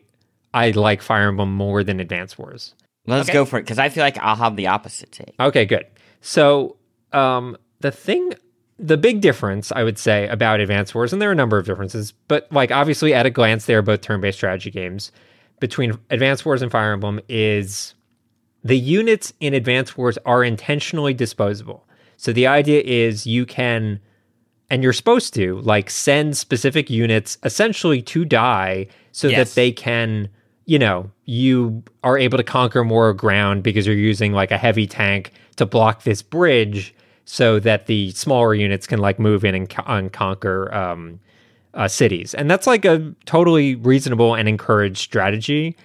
I 0.53 0.71
like 0.71 1.01
Fire 1.01 1.27
Emblem 1.27 1.53
more 1.53 1.83
than 1.83 1.99
Advance 1.99 2.37
Wars. 2.37 2.73
Let's 3.05 3.29
Okay. 3.29 3.33
go 3.33 3.45
for 3.45 3.57
it 3.57 3.61
because 3.63 3.79
I 3.79 3.89
feel 3.89 4.03
like 4.03 4.17
I'll 4.19 4.35
have 4.35 4.55
the 4.55 4.67
opposite 4.67 5.11
take. 5.11 5.33
Okay, 5.39 5.65
good. 5.65 5.85
So, 6.21 6.75
um, 7.13 7.57
the 7.79 7.91
thing, 7.91 8.33
the 8.79 8.97
big 8.97 9.21
difference 9.21 9.71
I 9.71 9.83
would 9.83 9.97
say 9.97 10.27
about 10.27 10.59
Advance 10.59 10.93
Wars, 10.93 11.13
and 11.13 11.21
there 11.21 11.29
are 11.29 11.31
a 11.31 11.35
number 11.35 11.57
of 11.57 11.65
differences, 11.65 12.11
but 12.27 12.51
like 12.51 12.71
obviously 12.71 13.13
at 13.13 13.25
a 13.25 13.29
glance, 13.29 13.65
they 13.65 13.75
are 13.75 13.81
both 13.81 14.01
turn 14.01 14.19
based 14.21 14.37
strategy 14.39 14.71
games. 14.71 15.11
Between 15.59 15.97
Advance 16.11 16.43
Wars 16.45 16.61
and 16.61 16.71
Fire 16.71 16.91
Emblem 16.93 17.19
is 17.29 17.95
the 18.63 18.77
units 18.77 19.33
in 19.39 19.53
Advance 19.53 19.95
Wars 19.97 20.17
are 20.25 20.43
intentionally 20.43 21.13
disposable. 21.13 21.85
So 22.17 22.33
the 22.33 22.47
idea 22.47 22.81
is 22.81 23.27
you 23.27 23.45
can, 23.45 23.99
and 24.69 24.83
you're 24.83 24.93
supposed 24.93 25.33
to, 25.35 25.59
like 25.61 25.89
send 25.89 26.35
specific 26.35 26.89
units 26.89 27.37
essentially 27.43 28.01
to 28.03 28.25
die 28.25 28.87
so 29.11 29.27
Yes. 29.27 29.49
that 29.49 29.55
they 29.55 29.71
can, 29.71 30.27
you 30.65 30.79
know, 30.79 31.09
you 31.25 31.83
are 32.03 32.17
able 32.17 32.37
to 32.37 32.43
conquer 32.43 32.83
more 32.83 33.13
ground 33.13 33.63
because 33.63 33.85
you're 33.87 33.95
using 33.95 34.33
like 34.33 34.51
a 34.51 34.57
heavy 34.57 34.87
tank 34.87 35.31
to 35.57 35.65
block 35.65 36.03
this 36.03 36.21
bridge 36.21 36.93
so 37.25 37.59
that 37.59 37.85
the 37.87 38.11
smaller 38.11 38.53
units 38.55 38.87
can 38.87 38.99
like 38.99 39.19
move 39.19 39.45
in 39.45 39.53
and, 39.55 39.69
co- 39.69 39.83
and 39.87 40.11
conquer 40.13 40.73
um, 40.73 41.19
uh, 41.73 41.87
cities. 41.87 42.33
And 42.33 42.49
that's 42.49 42.65
like 42.65 42.85
a 42.85 43.13
totally 43.25 43.75
reasonable 43.75 44.33
and 44.33 44.47
encouraged 44.49 44.97
strategy. 44.97 45.75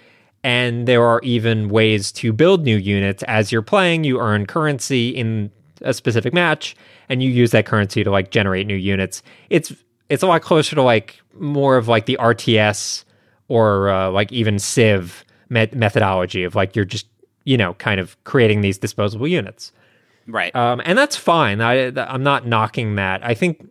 And 0.45 0.89
there 0.89 1.05
are 1.05 1.21
even 1.23 1.69
ways 1.69 2.11
to 2.13 2.33
build 2.33 2.65
new 2.65 2.77
units 2.77 3.23
as 3.25 3.53
you're 3.53 3.63
playing. 3.63 4.05
You 4.05 4.19
earn 4.21 4.47
currency 4.47 5.11
in 5.11 5.51
a 5.83 5.95
specific 5.95 6.33
match, 6.33 6.75
and 7.09 7.23
you 7.23 7.31
use 7.31 7.53
that 7.53 7.67
currency 7.67 8.03
to 8.03 8.11
like 8.11 8.31
generate 8.31 8.67
new 8.67 8.77
units. 8.77 9.23
It's 9.51 9.73
it's 10.09 10.23
a 10.23 10.27
lot 10.27 10.43
closer 10.43 10.75
to 10.77 10.83
like 10.83 11.21
more 11.39 11.77
of 11.77 11.89
like 11.89 12.07
the 12.07 12.19
RTS 12.21 13.05
or 13.49 13.89
uh, 13.91 14.11
like 14.11 14.33
even 14.33 14.59
Civ 14.59 15.25
met- 15.49 15.75
methodology 15.75 16.45
of 16.45 16.55
like 16.55 16.75
you're 16.75 16.85
just 16.85 17.07
you 17.45 17.57
know 17.57 17.75
kind 17.75 18.01
of 18.01 18.23
creating 18.25 18.61
these 18.63 18.79
disposable 18.79 19.29
units. 19.29 19.73
right. 20.27 20.55
Um, 20.57 20.81
and 20.85 20.99
that's 20.99 21.17
fine. 21.17 21.61
I, 21.61 21.93
I'm 21.97 22.23
not 22.23 22.47
knocking 22.47 22.97
that. 22.97 23.25
I 23.25 23.35
think 23.35 23.69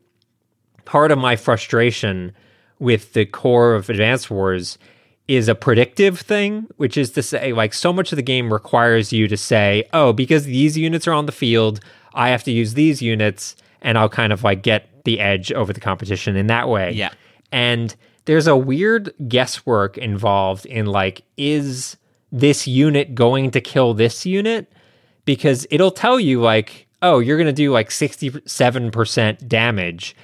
part 0.85 1.11
of 1.11 1.17
my 1.17 1.35
frustration 1.35 2.33
with 2.79 3.13
the 3.13 3.25
core 3.25 3.75
of 3.75 3.89
Advance 3.89 4.29
Wars 4.29 4.77
is 5.27 5.47
a 5.47 5.55
predictive 5.55 6.19
thing, 6.19 6.67
which 6.77 6.97
is 6.97 7.11
to 7.11 7.23
say, 7.23 7.53
like, 7.53 7.73
so 7.73 7.93
much 7.93 8.11
of 8.11 8.15
the 8.15 8.21
game 8.21 8.51
requires 8.51 9.13
you 9.13 9.27
to 9.27 9.37
say, 9.37 9.87
oh, 9.93 10.13
because 10.13 10.45
these 10.45 10.77
units 10.77 11.07
are 11.07 11.13
on 11.13 11.25
the 11.25 11.31
field, 11.31 11.79
I 12.13 12.29
have 12.29 12.43
to 12.43 12.51
use 12.51 12.73
these 12.73 13.01
units, 13.01 13.55
and 13.81 13.97
I'll 13.97 14.09
kind 14.09 14.33
of 14.33 14.43
like 14.43 14.61
get 14.61 15.03
the 15.05 15.19
edge 15.19 15.51
over 15.51 15.73
the 15.73 15.79
competition 15.79 16.35
in 16.35 16.47
that 16.47 16.67
way. 16.69 16.91
Yeah. 16.91 17.11
And 17.51 17.95
there's 18.25 18.47
a 18.47 18.55
weird 18.55 19.13
guesswork 19.27 19.97
involved 19.97 20.65
in 20.65 20.85
like, 20.85 21.23
is 21.37 21.97
this 22.31 22.67
unit 22.67 23.15
going 23.15 23.51
to 23.51 23.61
kill 23.61 23.93
this 23.93 24.25
unit? 24.25 24.71
Because 25.25 25.67
it'll 25.69 25.91
tell 25.91 26.19
you 26.19 26.41
like, 26.41 26.87
oh, 27.01 27.19
you're 27.19 27.37
gonna 27.37 27.51
do 27.53 27.71
like 27.71 27.89
67% 27.89 29.47
damage, 29.47 30.15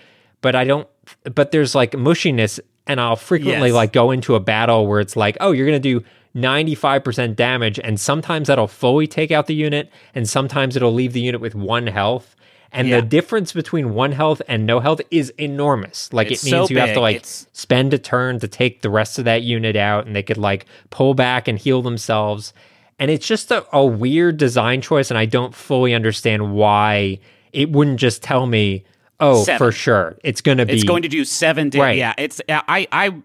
but 0.41 0.55
I 0.55 0.63
don't 0.63 0.87
but 1.23 1.51
there's 1.51 1.73
like 1.73 1.91
mushiness 1.91 2.59
and 2.87 2.99
I'll 3.01 3.15
frequently 3.15 3.69
Yes. 3.69 3.75
like 3.75 3.93
go 3.93 4.11
into 4.11 4.35
a 4.35 4.39
battle 4.39 4.87
where 4.87 4.99
it's 4.99 5.15
like, 5.15 5.37
oh, 5.39 5.51
you're 5.51 5.65
gonna 5.67 5.79
do 5.79 6.03
95% 6.51 7.35
damage, 7.35 7.79
and 7.83 7.99
sometimes 7.99 8.47
that'll 8.47 8.67
fully 8.67 9.07
take 9.07 9.31
out 9.31 9.47
the 9.47 9.55
unit, 9.55 9.89
and 10.15 10.27
sometimes 10.29 10.75
it'll 10.75 10.93
leave 10.93 11.13
the 11.13 11.21
unit 11.21 11.41
with 11.41 11.55
one 11.55 11.87
health. 11.87 12.35
And 12.71 12.87
Yeah. 12.89 12.97
the 12.99 13.07
difference 13.07 13.53
between 13.53 13.93
one 13.93 14.11
health 14.11 14.41
and 14.47 14.65
no 14.65 14.79
health 14.79 15.01
is 15.09 15.31
enormous. 15.37 16.11
Like 16.11 16.29
It's 16.31 16.43
it 16.45 16.51
means 16.51 16.67
so 16.67 16.73
you 16.73 16.79
have 16.79 16.93
to 16.93 16.99
like 16.99 17.15
It's- 17.17 17.47
spend 17.53 17.93
a 17.93 17.97
turn 17.97 18.39
to 18.39 18.47
take 18.47 18.81
the 18.81 18.89
rest 18.89 19.17
of 19.17 19.25
that 19.25 19.41
unit 19.43 19.75
out, 19.75 20.05
and 20.05 20.15
they 20.15 20.21
could 20.23 20.37
like 20.37 20.65
pull 20.89 21.13
back 21.13 21.47
and 21.47 21.57
heal 21.57 21.81
themselves. 21.81 22.53
And 22.99 23.09
it's 23.09 23.25
just 23.27 23.51
a, 23.51 23.63
a 23.71 23.85
weird 23.85 24.37
design 24.37 24.81
choice, 24.81 25.09
and 25.09 25.17
I 25.17 25.25
don't 25.25 25.55
fully 25.55 25.93
understand 25.93 26.53
why 26.53 27.19
it 27.53 27.71
wouldn't 27.71 27.99
just 27.99 28.21
tell 28.21 28.45
me, 28.47 28.83
oh, 29.19 29.43
Seven. 29.43 29.57
for 29.57 29.71
sure, 29.71 30.17
it's 30.23 30.41
going 30.41 30.57
to 30.59 30.65
be 30.65 30.73
It's 30.73 30.83
going 30.83 31.03
to 31.03 31.09
do 31.09 31.23
seven. 31.25 31.69
Da- 31.69 31.79
Right. 31.81 31.97
Yeah, 31.97 32.13
it's 32.17 32.41
I 32.49 32.87
I 32.91 33.15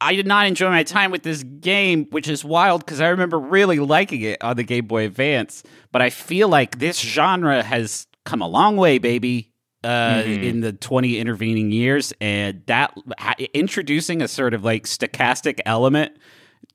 I 0.00 0.16
did 0.16 0.26
not 0.26 0.46
enjoy 0.46 0.68
my 0.70 0.82
time 0.82 1.10
with 1.12 1.22
this 1.22 1.42
game, 1.44 2.06
which 2.10 2.28
is 2.28 2.44
wild 2.44 2.84
because 2.84 3.00
I 3.00 3.08
remember 3.08 3.38
really 3.38 3.78
liking 3.78 4.22
it 4.22 4.42
on 4.42 4.56
the 4.56 4.64
Game 4.64 4.86
Boy 4.86 5.04
Advance. 5.06 5.62
But 5.92 6.02
I 6.02 6.10
feel 6.10 6.48
like 6.48 6.78
this 6.80 6.98
genre 6.98 7.62
has 7.62 8.06
come 8.24 8.42
a 8.42 8.48
long 8.48 8.76
way, 8.76 8.98
baby. 8.98 9.48
Uh, 9.84 10.22
Mhm. 10.22 10.44
in 10.44 10.60
the 10.60 10.72
20 10.72 11.18
intervening 11.18 11.72
years 11.72 12.12
and 12.20 12.62
that 12.66 12.94
ha- 13.18 13.34
introducing 13.52 14.22
a 14.22 14.28
sort 14.28 14.54
of 14.54 14.62
like 14.62 14.84
stochastic 14.84 15.58
element 15.66 16.12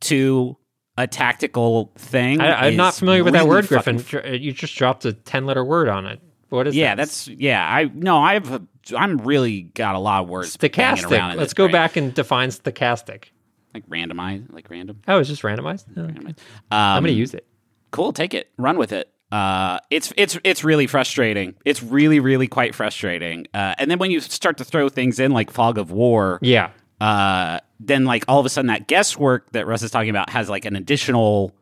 to 0.02 0.58
a 0.98 1.08
tactical 1.08 1.94
thing 1.98 2.42
I, 2.42 2.68
I'm 2.68 2.76
not 2.76 2.96
familiar 2.96 3.24
with 3.24 3.32
that 3.32 3.48
word, 3.48 3.66
Griffin. 3.68 3.96
Dr- 4.06 4.36
You 4.36 4.52
just 4.52 4.76
dropped 4.76 5.06
a 5.06 5.14
ten 5.14 5.46
letter 5.46 5.64
word 5.64 5.88
on 5.88 6.06
it. 6.06 6.20
What 6.50 6.68
is 6.68 6.76
yeah, 6.76 6.96
that? 6.96 6.98
that's 6.98 7.28
yeah. 7.28 7.66
I 7.68 7.86
no, 7.94 8.18
I've 8.18 8.52
a, 8.52 8.62
I'm 8.96 9.18
really 9.18 9.62
got 9.64 9.96
a 9.96 10.00
lot 10.00 10.24
of 10.24 10.30
words. 10.30 10.56
stochastic. 10.56 11.36
Let's 11.36 11.54
go 11.54 11.66
brain. 11.66 11.72
back 11.74 11.98
and 11.98 12.14
define 12.14 12.50
stochastic. 12.50 13.26
like 13.74 13.88
randomized, 13.90 14.52
like 14.54 14.70
random. 14.70 15.02
Oh, 15.08 15.20
it's 15.20 15.30
just 15.30 15.42
randomized. 15.42 15.86
Oh, 15.98 16.04
okay. 16.04 16.16
Um, 16.18 16.36
I'm 16.72 17.04
going 17.04 17.14
to 17.14 17.20
use 17.20 17.34
it. 17.34 17.46
Cool, 17.92 18.14
take 18.14 18.34
it, 18.34 18.50
run 18.58 18.78
with 18.78 18.92
it. 18.92 19.12
Uh, 19.32 19.80
it's 19.90 20.14
it's 20.16 20.38
it's 20.46 20.64
really 20.64 20.88
frustrating. 20.88 21.54
It's 21.66 21.84
really 21.84 22.20
really 22.22 22.48
quite 22.48 22.74
frustrating. 22.74 23.48
Uh, 23.54 23.76
and 23.78 23.92
then 23.92 24.00
when 24.00 24.10
you 24.12 24.22
start 24.22 24.58
to 24.58 24.64
throw 24.64 24.88
things 24.88 25.20
in 25.20 25.32
like 25.32 25.52
fog 25.52 25.78
of 25.78 25.92
war, 25.92 26.40
Yeah. 26.42 26.70
uh, 27.02 27.60
then 27.82 28.06
like 28.06 28.24
all 28.30 28.40
of 28.40 28.46
a 28.46 28.50
sudden 28.50 28.68
that 28.68 28.88
guesswork 28.88 29.52
that 29.52 29.68
Russ 29.68 29.84
is 29.84 29.92
talking 29.92 30.10
about 30.10 30.30
has 30.30 30.50
like 30.50 30.64
an 30.64 30.78
additional 30.78 31.54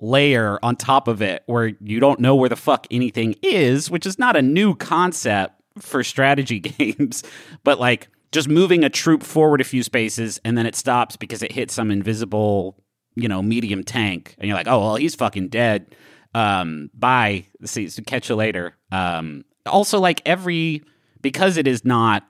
layer 0.00 0.58
on 0.62 0.76
top 0.76 1.08
of 1.08 1.22
it 1.22 1.42
where 1.46 1.72
you 1.80 2.00
don't 2.00 2.20
know 2.20 2.34
where 2.34 2.48
the 2.48 2.56
fuck 2.56 2.86
anything 2.90 3.34
is, 3.42 3.90
which 3.90 4.06
is 4.06 4.18
not 4.18 4.36
a 4.36 4.42
new 4.42 4.74
concept 4.74 5.60
for 5.78 6.04
strategy 6.04 6.60
games, 6.60 7.22
but 7.62 7.78
like 7.80 8.08
just 8.32 8.48
moving 8.48 8.84
a 8.84 8.90
troop 8.90 9.22
forward 9.22 9.60
a 9.60 9.64
few 9.64 9.82
spaces 9.82 10.40
and 10.44 10.58
then 10.58 10.66
it 10.66 10.74
stops 10.74 11.16
because 11.16 11.42
it 11.42 11.52
hits 11.52 11.74
some 11.74 11.90
invisible, 11.90 12.76
you 13.14 13.28
know, 13.28 13.42
medium 13.42 13.84
tank 13.84 14.34
and 14.38 14.48
you're 14.48 14.56
like, 14.56 14.68
"Oh, 14.68 14.80
well, 14.80 14.96
he's 14.96 15.14
fucking 15.14 15.48
dead." 15.48 15.94
Um, 16.34 16.90
bye. 16.94 17.46
See, 17.64 17.88
catch 18.06 18.28
you 18.28 18.34
later. 18.34 18.76
Um, 18.90 19.44
also 19.66 20.00
like 20.00 20.20
every 20.26 20.82
because 21.22 21.56
it 21.56 21.66
is 21.66 21.84
not 21.84 22.24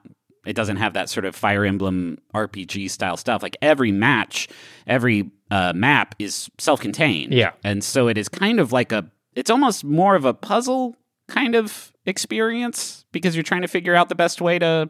it 0.47 0.54
doesn't 0.54 0.76
have 0.76 0.92
that 0.92 1.09
sort 1.09 1.25
of 1.25 1.35
Fire 1.35 1.64
Emblem 1.64 2.18
RPG 2.35 2.90
style 2.90 3.16
stuff. 3.16 3.42
Like 3.42 3.56
every 3.62 3.92
match, 3.92 4.49
every 4.87 5.30
uh, 5.51 5.73
map 5.75 6.15
is 6.19 6.49
self 6.59 6.81
contained. 6.81 7.33
Yeah. 7.35 7.53
And 7.63 7.83
so 7.85 8.09
it 8.09 8.17
is 8.19 8.29
kind 8.29 8.59
of 8.61 8.73
like 8.73 8.93
a, 8.93 9.11
it's 9.35 9.51
almost 9.51 9.85
more 9.85 10.15
of 10.17 10.25
a 10.25 10.35
puzzle 10.35 10.97
kind 11.29 11.55
of 11.55 11.93
experience 12.07 13.05
because 13.13 13.35
you're 13.37 13.43
trying 13.43 13.63
to 13.63 13.69
figure 13.69 13.95
out 13.95 14.09
the 14.09 14.15
best 14.15 14.41
way 14.41 14.59
to 14.59 14.89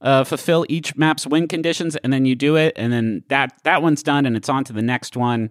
uh, 0.00 0.24
fulfill 0.24 0.66
each 0.68 0.96
map's 0.96 1.26
win 1.26 1.48
conditions. 1.48 1.96
And 1.96 2.12
then 2.12 2.24
you 2.26 2.34
do 2.34 2.56
it. 2.56 2.72
And 2.76 2.92
then 2.92 3.22
that, 3.28 3.52
that 3.64 3.82
one's 3.82 4.02
done 4.02 4.26
and 4.26 4.36
it's 4.36 4.48
on 4.48 4.64
to 4.64 4.72
the 4.72 4.82
next 4.82 5.16
one. 5.16 5.50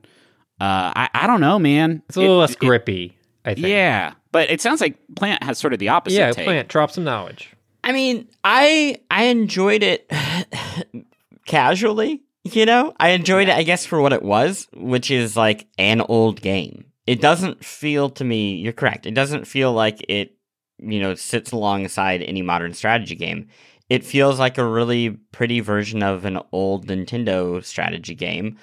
Uh, 0.61 0.91
I, 0.95 1.09
I 1.13 1.27
don't 1.27 1.41
know, 1.41 1.59
man. 1.59 2.01
It's 2.07 2.17
a 2.17 2.21
little 2.21 2.35
It- 2.37 2.39
less 2.41 2.51
it- 2.53 2.59
grippy, 2.59 3.17
I 3.43 3.53
think. 3.55 3.67
Yeah. 3.67 4.13
But 4.31 4.49
it 4.49 4.59
sounds 4.61 4.81
like 4.81 4.97
Plant 5.15 5.43
has 5.43 5.57
sort 5.57 5.71
of 5.73 5.79
the 5.79 5.89
opposite 5.89 6.17
Yeah, 6.17 6.31
take. 6.31 6.45
plant. 6.45 6.67
Drop 6.67 6.91
some 6.91 7.03
knowledge. 7.05 7.51
I 7.83 7.91
mean, 7.91 8.27
I 8.43 8.97
I 9.11 9.25
enjoyed 9.25 9.81
it 9.83 10.11
casually, 11.45 12.23
you 12.45 12.65
know? 12.65 12.93
I 12.99 13.09
enjoyed 13.09 13.49
it 13.49 13.55
I 13.55 13.63
guess 13.63 13.85
for 13.85 14.01
what 14.01 14.13
it 14.13 14.23
was, 14.23 14.67
which 14.73 15.11
is 15.11 15.35
like 15.35 15.67
an 15.77 16.01
old 16.01 16.41
game. 16.41 16.85
It 17.07 17.21
doesn't 17.21 17.63
feel 17.63 18.09
to 18.11 18.23
me, 18.23 18.55
you're 18.55 18.73
correct. 18.73 19.05
It 19.05 19.13
doesn't 19.13 19.45
feel 19.45 19.73
like 19.73 20.03
it, 20.09 20.35
you 20.79 20.99
know, 20.99 21.13
sits 21.15 21.51
alongside 21.51 22.21
any 22.21 22.41
modern 22.41 22.73
strategy 22.73 23.15
game. 23.15 23.47
It 23.89 24.03
feels 24.03 24.39
like 24.39 24.57
a 24.57 24.65
really 24.65 25.11
pretty 25.31 25.59
version 25.59 26.01
of 26.01 26.25
an 26.25 26.39
old 26.51 26.87
Nintendo 26.87 27.63
strategy 27.63 28.15
game. 28.15 28.57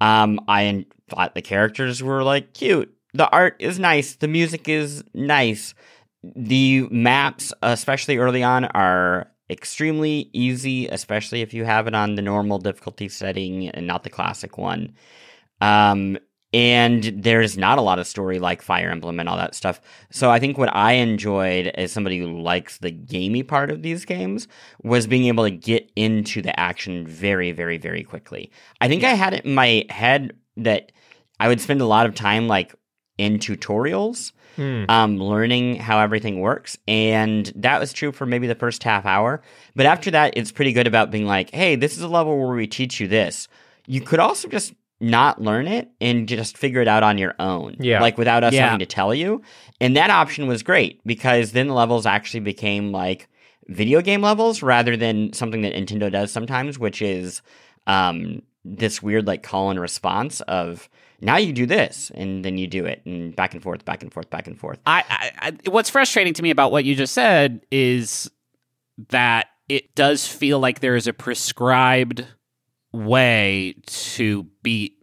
Um, 0.00 0.40
I 0.46 0.86
thought 1.08 1.34
the 1.34 1.42
characters 1.42 2.02
were 2.02 2.22
like 2.22 2.54
cute. 2.54 2.94
The 3.12 3.28
art 3.28 3.56
is 3.58 3.78
nice. 3.78 4.14
The 4.14 4.28
music 4.28 4.68
is 4.68 5.02
nice. 5.12 5.74
The 6.22 6.86
maps, 6.90 7.52
especially 7.62 8.18
early 8.18 8.44
on, 8.44 8.66
are 8.66 9.30
extremely 9.50 10.30
easy, 10.32 10.86
especially 10.88 11.42
if 11.42 11.52
you 11.52 11.64
have 11.64 11.86
it 11.86 11.94
on 11.94 12.14
the 12.14 12.22
normal 12.22 12.58
difficulty 12.58 13.08
setting 13.08 13.68
and 13.68 13.86
not 13.86 14.04
the 14.04 14.10
classic 14.10 14.56
one. 14.56 14.94
Um, 15.60 16.18
and 16.52 17.04
there's 17.16 17.56
not 17.56 17.78
a 17.78 17.82
lot 17.82 17.98
of 18.00 18.06
story 18.06 18.40
like 18.40 18.60
Fire 18.60 18.90
Emblem 18.90 19.20
and 19.20 19.28
all 19.28 19.36
that 19.36 19.54
stuff. 19.54 19.80
So 20.10 20.30
I 20.30 20.40
think 20.40 20.58
what 20.58 20.74
I 20.74 20.92
enjoyed 20.92 21.68
as 21.68 21.92
somebody 21.92 22.18
who 22.18 22.40
likes 22.40 22.78
the 22.78 22.90
gamey 22.90 23.42
part 23.42 23.70
of 23.70 23.82
these 23.82 24.04
games 24.04 24.48
was 24.82 25.06
being 25.06 25.26
able 25.26 25.44
to 25.44 25.50
get 25.50 25.90
into 25.94 26.42
the 26.42 26.58
action 26.58 27.06
very, 27.06 27.52
very, 27.52 27.78
very 27.78 28.02
quickly. 28.02 28.50
I 28.80 28.88
think 28.88 29.04
I 29.04 29.10
had 29.10 29.34
it 29.34 29.44
in 29.44 29.54
my 29.54 29.84
head 29.90 30.32
that 30.56 30.90
I 31.38 31.46
would 31.46 31.60
spend 31.60 31.80
a 31.80 31.86
lot 31.86 32.06
of 32.06 32.16
time 32.16 32.48
like 32.48 32.74
in 33.16 33.38
tutorials 33.38 34.32
Hmm. 34.60 34.84
um, 34.90 35.16
learning 35.16 35.76
how 35.76 36.00
everything 36.00 36.40
works. 36.40 36.76
And 36.86 37.50
that 37.56 37.80
was 37.80 37.94
true 37.94 38.12
for 38.12 38.26
maybe 38.26 38.46
the 38.46 38.54
first 38.54 38.82
half 38.82 39.06
hour. 39.06 39.40
But 39.74 39.86
after 39.86 40.10
that, 40.10 40.34
it's 40.36 40.52
pretty 40.52 40.74
good 40.74 40.86
about 40.86 41.10
being 41.10 41.24
like, 41.24 41.50
hey, 41.50 41.76
this 41.76 41.96
is 41.96 42.02
a 42.02 42.08
level 42.08 42.38
where 42.38 42.54
we 42.54 42.66
teach 42.66 43.00
you 43.00 43.08
this. 43.08 43.48
You 43.86 44.02
could 44.02 44.18
also 44.18 44.48
just 44.48 44.74
not 45.00 45.40
learn 45.40 45.66
it 45.66 45.88
and 45.98 46.28
just 46.28 46.58
figure 46.58 46.82
it 46.82 46.88
out 46.88 47.02
on 47.02 47.16
your 47.16 47.34
own. 47.38 47.76
Yeah. 47.80 48.02
Like 48.02 48.18
without 48.18 48.44
us 48.44 48.52
Yeah. 48.52 48.66
having 48.66 48.80
to 48.80 48.86
tell 48.86 49.14
you. 49.14 49.40
And 49.80 49.96
that 49.96 50.10
option 50.10 50.46
was 50.46 50.62
great 50.62 51.00
because 51.06 51.52
then 51.52 51.68
the 51.68 51.74
levels 51.74 52.04
actually 52.04 52.40
became 52.40 52.92
like 52.92 53.28
video 53.66 54.02
game 54.02 54.20
levels 54.20 54.62
rather 54.62 54.94
than 54.94 55.32
something 55.32 55.62
that 55.62 55.72
Nintendo 55.72 56.12
does 56.12 56.30
sometimes, 56.30 56.78
which 56.78 57.00
is 57.00 57.40
um, 57.86 58.42
this 58.62 59.02
weird 59.02 59.26
like 59.26 59.42
call 59.42 59.70
and 59.70 59.80
response 59.80 60.42
of 60.42 60.90
now 61.20 61.36
you 61.36 61.52
do 61.52 61.66
this 61.66 62.10
and 62.14 62.44
then 62.44 62.56
you 62.58 62.66
do 62.66 62.86
it 62.86 63.02
and 63.04 63.34
back 63.36 63.54
and 63.54 63.62
forth, 63.62 63.84
back 63.84 64.02
and 64.02 64.12
forth, 64.12 64.30
back 64.30 64.46
and 64.46 64.58
forth. 64.58 64.78
I, 64.86 65.04
I, 65.08 65.30
I 65.66 65.70
what's 65.70 65.90
frustrating 65.90 66.34
to 66.34 66.42
me 66.42 66.50
about 66.50 66.72
what 66.72 66.84
you 66.84 66.94
just 66.94 67.12
said 67.14 67.60
is 67.70 68.30
that 69.08 69.48
it 69.68 69.94
does 69.94 70.26
feel 70.26 70.58
like 70.58 70.80
there 70.80 70.96
is 70.96 71.06
a 71.06 71.12
prescribed 71.12 72.26
way 72.92 73.74
to 73.86 74.44
beat 74.62 74.96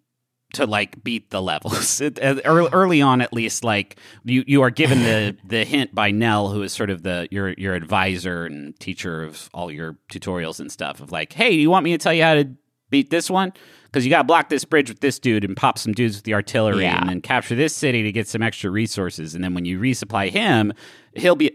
to 0.53 0.65
like 0.65 1.03
beat 1.03 1.29
the 1.29 1.41
levels 1.41 2.01
It- 2.01 2.21
uh, 2.21 2.41
early, 2.45 2.69
early 2.71 3.01
on 3.01 3.21
at 3.21 3.33
least 3.33 3.63
like 3.63 3.97
you 4.23 4.43
you 4.47 4.61
are 4.61 4.69
given 4.69 4.99
the 5.03 5.37
the 5.45 5.63
hint 5.65 5.93
by 5.93 6.11
Nell 6.11 6.49
who 6.49 6.63
is 6.63 6.73
sort 6.73 6.89
of 6.89 7.03
the 7.03 7.27
your 7.31 7.49
your 7.53 7.75
advisor 7.75 8.45
and 8.45 8.77
teacher 8.79 9.23
of 9.23 9.49
all 9.53 9.71
your 9.71 9.97
tutorials 10.11 10.59
and 10.59 10.71
stuff 10.71 10.99
of 10.99 11.11
like 11.11 11.33
hey 11.33 11.51
you 11.51 11.69
want 11.69 11.83
me 11.83 11.91
to 11.91 11.97
tell 11.97 12.13
you 12.13 12.23
how 12.23 12.33
to 12.35 12.49
beat 12.89 13.09
this 13.09 13.29
one 13.29 13.53
because 13.97 14.05
you 14.05 14.11
got 14.11 14.19
to 14.19 14.23
block 14.25 14.49
this 14.49 14.63
bridge 14.63 14.89
with 14.89 14.99
this 14.99 15.17
dude 15.17 15.43
and 15.43 15.57
pop 15.57 15.79
some 15.79 15.91
dudes 15.91 16.17
with 16.17 16.23
the 16.23 16.33
artillery 16.35 16.83
Yeah. 16.83 16.99
and 16.99 17.09
then 17.09 17.21
capture 17.21 17.55
this 17.55 17.75
city 17.75 18.03
to 18.03 18.11
get 18.11 18.27
some 18.27 18.43
extra 18.43 18.69
resources 18.69 19.33
and 19.33 19.43
then 19.43 19.55
when 19.55 19.65
you 19.65 19.79
resupply 19.79 20.29
him 20.29 20.71
he'll 21.15 21.35
be 21.35 21.49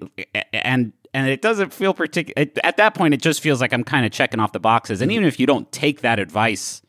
and 0.52 0.92
and 1.14 1.28
it 1.28 1.40
doesn't 1.40 1.72
feel 1.72 1.94
particular 1.94 2.46
at 2.64 2.76
that 2.78 2.94
point 2.94 3.14
it 3.14 3.22
just 3.22 3.40
feels 3.40 3.60
like 3.60 3.72
i'm 3.72 3.84
kind 3.84 4.04
of 4.04 4.10
checking 4.10 4.40
off 4.40 4.50
the 4.50 4.58
boxes 4.58 5.00
and 5.00 5.12
even 5.12 5.24
if 5.24 5.38
you 5.38 5.46
don't 5.46 5.70
take 5.70 6.00
that 6.00 6.18
advice 6.18 6.82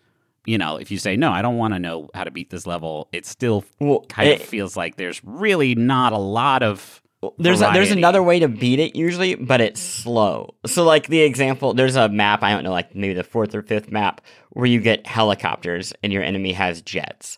you 0.45 0.57
know 0.57 0.77
if 0.77 0.89
you 0.89 0.97
say 0.97 1.15
no 1.15 1.31
i 1.31 1.41
don't 1.43 1.57
want 1.57 1.73
to 1.75 1.79
know 1.79 2.09
how 2.15 2.23
to 2.23 2.31
beat 2.31 2.49
this 2.49 2.65
level 2.65 3.07
it 3.11 3.25
still 3.27 3.63
Well, 3.79 4.05
kind 4.09 4.29
it- 4.29 4.41
of 4.41 4.47
feels 4.47 4.75
like 4.75 4.95
there's 4.95 5.21
really 5.23 5.75
not 5.75 6.13
a 6.13 6.17
lot 6.17 6.63
of 6.63 6.99
there's 7.37 7.61
a, 7.61 7.71
there's 7.73 7.91
another 7.91 8.21
way 8.21 8.39
to 8.39 8.47
beat 8.47 8.79
it 8.79 8.95
usually, 8.95 9.35
but 9.35 9.61
it's 9.61 9.81
slow. 9.81 10.55
So 10.65 10.83
like 10.83 11.07
the 11.07 11.21
example, 11.21 11.73
there's 11.73 11.95
a 11.95 12.09
map 12.09 12.43
I 12.43 12.51
don't 12.51 12.63
know, 12.63 12.71
like 12.71 12.95
maybe 12.95 13.13
the 13.13 13.23
fourth 13.23 13.55
or 13.55 13.61
fifth 13.61 13.91
map 13.91 14.21
where 14.51 14.65
you 14.65 14.79
get 14.79 15.07
helicopters 15.07 15.93
and 16.03 16.11
your 16.11 16.23
enemy 16.23 16.53
has 16.53 16.81
jets, 16.81 17.37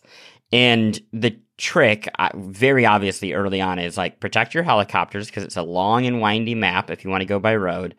and 0.52 1.00
the 1.12 1.38
trick, 1.58 2.08
uh, 2.18 2.28
very 2.34 2.84
obviously 2.84 3.32
early 3.32 3.60
on, 3.60 3.78
is 3.78 3.96
like 3.96 4.20
protect 4.20 4.54
your 4.54 4.62
helicopters 4.62 5.26
because 5.26 5.44
it's 5.44 5.56
a 5.56 5.62
long 5.62 6.06
and 6.06 6.20
windy 6.20 6.54
map. 6.54 6.90
If 6.90 7.04
you 7.04 7.10
want 7.10 7.22
to 7.22 7.26
go 7.26 7.38
by 7.38 7.56
road, 7.56 7.94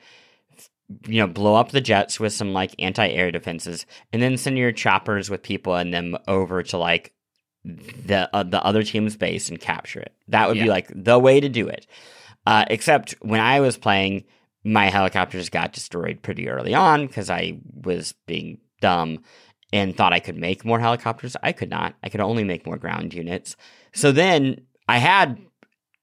you 1.05 1.19
know, 1.19 1.27
blow 1.27 1.55
up 1.55 1.71
the 1.71 1.81
jets 1.81 2.19
with 2.19 2.33
some 2.33 2.53
like 2.53 2.73
anti-air 2.79 3.31
defenses, 3.31 3.85
and 4.13 4.21
then 4.21 4.37
send 4.37 4.57
your 4.57 4.71
choppers 4.71 5.29
with 5.29 5.43
people 5.43 5.75
and 5.75 5.93
them 5.93 6.17
over 6.27 6.63
to 6.63 6.77
like 6.77 7.13
the 8.05 8.29
uh, 8.33 8.43
the 8.43 8.63
other 8.63 8.83
team's 8.83 9.15
base 9.17 9.49
and 9.49 9.59
capture 9.59 9.99
it. 9.99 10.13
That 10.29 10.47
would 10.47 10.57
Yeah. 10.57 10.63
be 10.63 10.69
like 10.69 10.87
the 10.93 11.19
way 11.19 11.39
to 11.39 11.49
do 11.49 11.67
it. 11.67 11.85
Uh, 12.45 12.65
except 12.69 13.15
when 13.21 13.41
I 13.41 13.59
was 13.59 13.77
playing, 13.77 14.23
my 14.63 14.87
helicopters 14.89 15.49
got 15.49 15.73
destroyed 15.73 16.21
pretty 16.21 16.47
early 16.49 16.73
on 16.73 17.07
because 17.07 17.29
I 17.29 17.57
was 17.83 18.13
being 18.25 18.59
dumb 18.81 19.19
and 19.73 19.95
thought 19.95 20.13
I 20.13 20.19
could 20.19 20.37
make 20.37 20.63
more 20.63 20.79
helicopters. 20.79 21.35
I 21.43 21.51
could 21.51 21.69
not. 21.69 21.95
I 22.03 22.09
could 22.09 22.21
only 22.21 22.43
make 22.45 22.65
more 22.65 22.77
ground 22.77 23.13
units. 23.13 23.57
So 23.93 24.11
then 24.13 24.61
I 24.87 24.99
had 24.99 25.39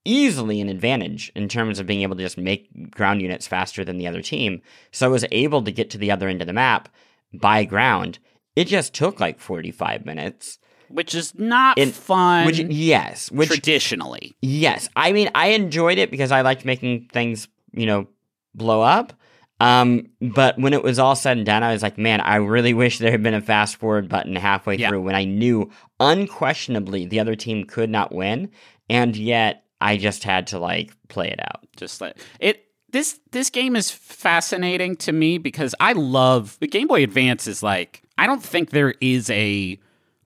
easily 0.05 0.61
an 0.61 0.68
advantage 0.68 1.33
in 1.35 1.48
terms 1.48 1.79
of 1.79 1.87
being 1.87 2.03
able 2.03 2.16
to 2.16 2.22
just 2.22 2.37
make 2.37 2.90
ground 2.90 3.22
units 3.22 3.46
faster 3.46 3.83
than 3.85 3.96
the 3.96 4.07
other 4.07 4.20
team. 4.20 4.61
So 4.92 5.07
I 5.07 5.11
was 5.11 5.24
able 5.33 5.62
to 5.62 5.72
get 5.72 5.88
to 5.90 5.98
the 5.98 6.11
other 6.11 6.29
end 6.29 6.42
of 6.42 6.46
the 6.46 6.53
map 6.53 6.90
by 7.33 7.64
ground. 7.64 8.18
It 8.55 8.66
just 8.66 8.92
took 8.92 9.18
like 9.18 9.40
45 9.40 10.05
minutes. 10.05 10.59
Which 10.94 11.14
is 11.14 11.35
not 11.35 11.76
In- 11.78 11.90
fun 11.92 12.46
Which 12.46 12.59
yes, 12.59 13.30
which 13.30 13.48
traditionally 13.48 14.35
yes. 14.40 14.88
I 14.96 15.12
mean, 15.12 15.30
I 15.35 15.48
enjoyed 15.48 15.98
it 15.98 16.11
because 16.11 16.33
I 16.33 16.40
liked 16.42 16.64
making 16.64 17.09
things, 17.12 17.48
you 17.72 17.87
know, 17.87 18.07
blow 18.54 18.80
up. 18.83 19.12
Um, 19.61 20.09
but 20.20 20.59
when 20.59 20.72
it 20.74 20.83
was 20.83 20.98
all 20.98 21.14
said 21.14 21.37
and 21.37 21.46
done, 21.46 21.62
I 21.62 21.72
was 21.72 21.83
like, 21.83 21.96
man, 21.96 22.20
I 22.20 22.37
really 22.37 22.74
wish 22.74 22.98
there 22.98 23.12
had 23.12 23.22
been 23.22 23.35
a 23.35 23.40
fast 23.40 23.76
forward 23.76 24.09
button 24.09 24.35
halfway 24.37 24.76
Yeah. 24.76 24.88
through 24.88 25.02
when 25.02 25.14
I 25.14 25.24
knew 25.24 25.70
unquestionably 26.00 27.07
the 27.07 27.20
other 27.20 27.37
team 27.37 27.64
could 27.64 27.90
not 27.90 28.12
win, 28.12 28.50
and 28.88 29.16
yet 29.16 29.64
I 29.80 29.96
just 29.96 30.24
had 30.24 30.46
to 30.48 30.59
like 30.59 30.92
play 31.09 31.28
it 31.28 31.40
out. 31.40 31.66
just 31.76 32.00
like 32.00 32.16
it 32.40 32.64
this 32.90 33.18
this 33.33 33.50
game 33.50 33.74
is 33.76 33.90
fascinating 33.90 34.96
to 34.96 35.12
me 35.12 35.38
because 35.38 35.74
I 35.80 35.92
love 35.92 36.57
the 36.61 36.66
Game 36.68 36.87
Boy 36.88 37.02
Advance 37.02 37.46
is 37.46 37.62
like 37.62 38.02
I 38.18 38.26
don't 38.26 38.42
think 38.42 38.70
there 38.70 38.94
is 39.00 39.28
a 39.30 39.78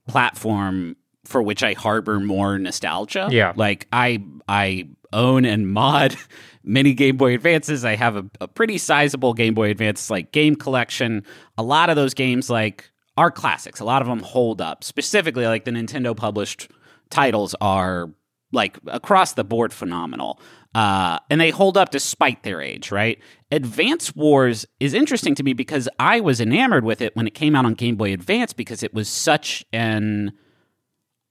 platform 0.09 0.95
for 1.25 1.41
which 1.41 1.63
I 1.63 1.73
harbor 1.73 2.19
more 2.19 2.57
nostalgia. 2.57 3.29
Yeah. 3.31 3.53
Like 3.55 3.87
I 3.93 4.23
I 4.47 4.89
own 5.13 5.45
and 5.45 5.71
mod 5.71 6.15
many 6.63 6.93
Game 6.93 7.17
Boy 7.17 7.35
Advances. 7.35 7.85
I 7.85 7.95
have 7.95 8.15
a, 8.15 8.25
a 8.41 8.47
pretty 8.47 8.77
sizable 8.77 9.33
Game 9.33 9.53
Boy 9.53 9.69
Advance 9.69 10.09
like 10.09 10.31
game 10.31 10.55
collection. 10.55 11.23
A 11.57 11.63
lot 11.63 11.89
of 11.89 11.95
those 11.95 12.13
games 12.13 12.49
like 12.49 12.89
are 13.15 13.31
classics. 13.31 13.79
A 13.79 13.85
lot 13.85 14.01
of 14.01 14.07
them 14.07 14.19
hold 14.19 14.61
up. 14.61 14.83
Specifically 14.83 15.45
like 15.45 15.65
the 15.65 15.71
Nintendo 15.71 16.15
published 16.15 16.69
titles 17.09 17.55
are 17.61 18.09
like 18.51 18.79
across 18.87 19.33
the 19.33 19.43
board 19.43 19.71
phenomenal. 19.71 20.39
Uh, 20.75 21.17
and 21.31 21.41
they 21.41 21.49
hold 21.49 21.77
up 21.77 21.89
despite 21.89 22.43
their 22.43 22.61
age, 22.61 22.91
right? 22.91 23.19
Advance 23.51 24.15
Wars 24.15 24.67
is 24.79 24.93
interesting 24.93 25.33
to 25.35 25.43
me 25.43 25.53
because 25.53 25.89
I 25.97 26.19
was 26.19 26.39
enamored 26.39 26.85
with 26.85 27.01
it 27.01 27.15
when 27.15 27.25
it 27.25 27.33
came 27.33 27.55
out 27.55 27.65
on 27.65 27.73
Game 27.73 27.95
Boy 27.95 28.13
Advance 28.13 28.53
because 28.53 28.83
it 28.83 28.93
was 28.93 29.09
such 29.09 29.65
an 29.73 30.31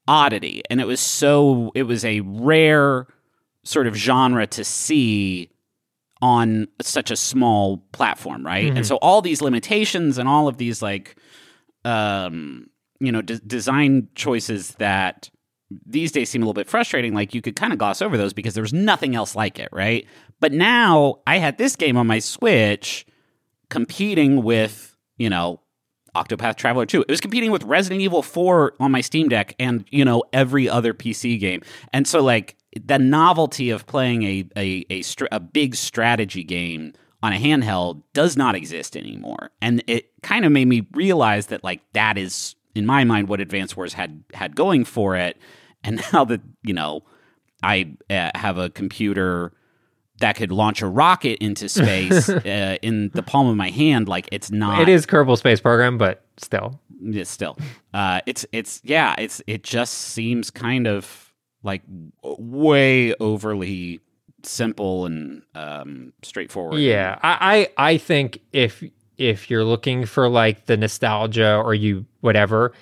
oddity. 0.08 0.62
And 0.68 0.80
it 0.80 0.86
was 0.86 1.00
so 1.00 1.70
it 1.76 1.84
was 1.84 2.04
a 2.04 2.20
rare 2.20 3.06
sort 3.64 3.86
of 3.86 3.94
genre 3.94 4.46
to 4.48 4.64
see 4.64 5.50
on 6.20 6.66
such 6.82 7.12
a 7.12 7.16
small 7.16 7.84
platform 7.92 8.44
right? 8.44 8.72
And 8.76 8.84
so 8.84 8.96
all 8.96 9.22
these 9.22 9.40
limitations 9.40 10.18
and 10.18 10.28
all 10.28 10.48
of 10.48 10.56
these 10.56 10.82
like 10.82 11.16
um 11.84 12.66
you 12.98 13.12
know 13.12 13.22
de- 13.22 13.38
design 13.38 14.08
choices 14.16 14.72
that 14.78 15.30
these 15.84 16.12
days 16.12 16.30
seem 16.30 16.42
a 16.42 16.44
little 16.44 16.54
bit 16.54 16.68
frustrating 16.68 17.14
like 17.14 17.34
you 17.34 17.42
could 17.42 17.56
kind 17.56 17.72
of 17.72 17.78
gloss 17.78 18.00
over 18.00 18.16
those 18.16 18.32
because 18.32 18.54
there 18.54 18.62
was 18.62 18.72
nothing 18.72 19.14
else 19.14 19.36
like 19.36 19.58
it 19.58 19.68
right 19.72 20.06
but 20.40 20.52
now 20.52 21.16
i 21.26 21.38
had 21.38 21.58
this 21.58 21.76
game 21.76 21.96
on 21.96 22.06
my 22.06 22.18
switch 22.18 23.06
competing 23.68 24.42
with 24.42 24.96
you 25.18 25.28
know 25.28 25.60
Octopath 26.18 26.56
Traveler 26.56 26.86
2. 26.86 27.02
It 27.02 27.10
was 27.10 27.20
competing 27.20 27.50
with 27.50 27.62
Resident 27.64 28.00
Evil 28.00 28.22
4 28.22 28.74
on 28.80 28.90
my 28.90 29.00
Steam 29.00 29.28
Deck 29.28 29.54
and, 29.58 29.84
you 29.90 30.04
know, 30.04 30.24
every 30.32 30.68
other 30.68 30.92
PC 30.92 31.38
game. 31.38 31.62
And 31.92 32.06
so, 32.06 32.20
like, 32.20 32.56
the 32.80 32.98
novelty 32.98 33.70
of 33.70 33.86
playing 33.86 34.22
a, 34.24 34.44
a, 34.56 34.84
a, 34.90 35.02
str- 35.02 35.26
a 35.30 35.40
big 35.40 35.74
strategy 35.74 36.44
game 36.44 36.92
on 37.22 37.32
a 37.32 37.36
handheld 37.36 38.02
does 38.14 38.36
not 38.36 38.54
exist 38.54 38.96
anymore. 38.96 39.50
And 39.60 39.82
it 39.86 40.10
kind 40.22 40.44
of 40.44 40.52
made 40.52 40.66
me 40.66 40.86
realize 40.92 41.46
that, 41.48 41.64
like, 41.64 41.80
that 41.92 42.18
is, 42.18 42.54
in 42.74 42.86
my 42.86 43.04
mind, 43.04 43.28
what 43.28 43.40
Advance 43.40 43.76
Wars 43.76 43.94
had, 43.94 44.22
had 44.34 44.54
going 44.56 44.84
for 44.84 45.16
it. 45.16 45.36
And 45.84 46.02
now 46.12 46.24
that, 46.24 46.40
you 46.62 46.74
know, 46.74 47.02
I 47.62 47.94
uh, 48.10 48.30
have 48.34 48.58
a 48.58 48.70
computer 48.70 49.52
that 50.20 50.34
could 50.36 50.50
launch 50.50 50.82
a 50.82 50.86
rocket 50.86 51.38
into 51.42 51.68
space 51.80 52.28
uh, 52.28 52.76
in 52.82 53.10
the 53.14 53.22
palm 53.22 53.46
of 53.48 53.56
my 53.56 53.70
hand, 53.70 54.08
like, 54.08 54.28
it's 54.32 54.50
not 54.50 54.80
It 54.80 54.88
is 54.88 55.06
Kerbal 55.06 55.38
Space 55.38 55.60
Program, 55.60 55.96
but 55.98 56.24
still. 56.36 56.80
yeah, 57.00 57.22
still 57.24 57.56
uh 57.94 58.20
it's 58.26 58.44
it's 58.52 58.80
yeah 58.84 59.14
it's 59.18 59.40
it 59.46 59.62
just 59.62 59.94
seems 59.94 60.50
kind 60.50 60.86
of 60.88 61.32
like 61.62 61.82
way 62.22 63.14
overly 63.20 64.00
simple 64.42 65.06
and 65.06 65.42
um 65.54 66.12
straightforward 66.22 66.80
Yeah, 66.80 67.18
I, 67.22 67.68
I 67.78 67.92
I 67.92 67.98
think 67.98 68.40
if 68.52 68.82
if 69.18 69.50
you're 69.50 69.64
looking 69.64 70.06
for 70.06 70.28
like 70.28 70.66
the 70.66 70.76
nostalgia 70.76 71.56
or 71.56 71.74
you 71.74 72.06
whatever, 72.20 72.72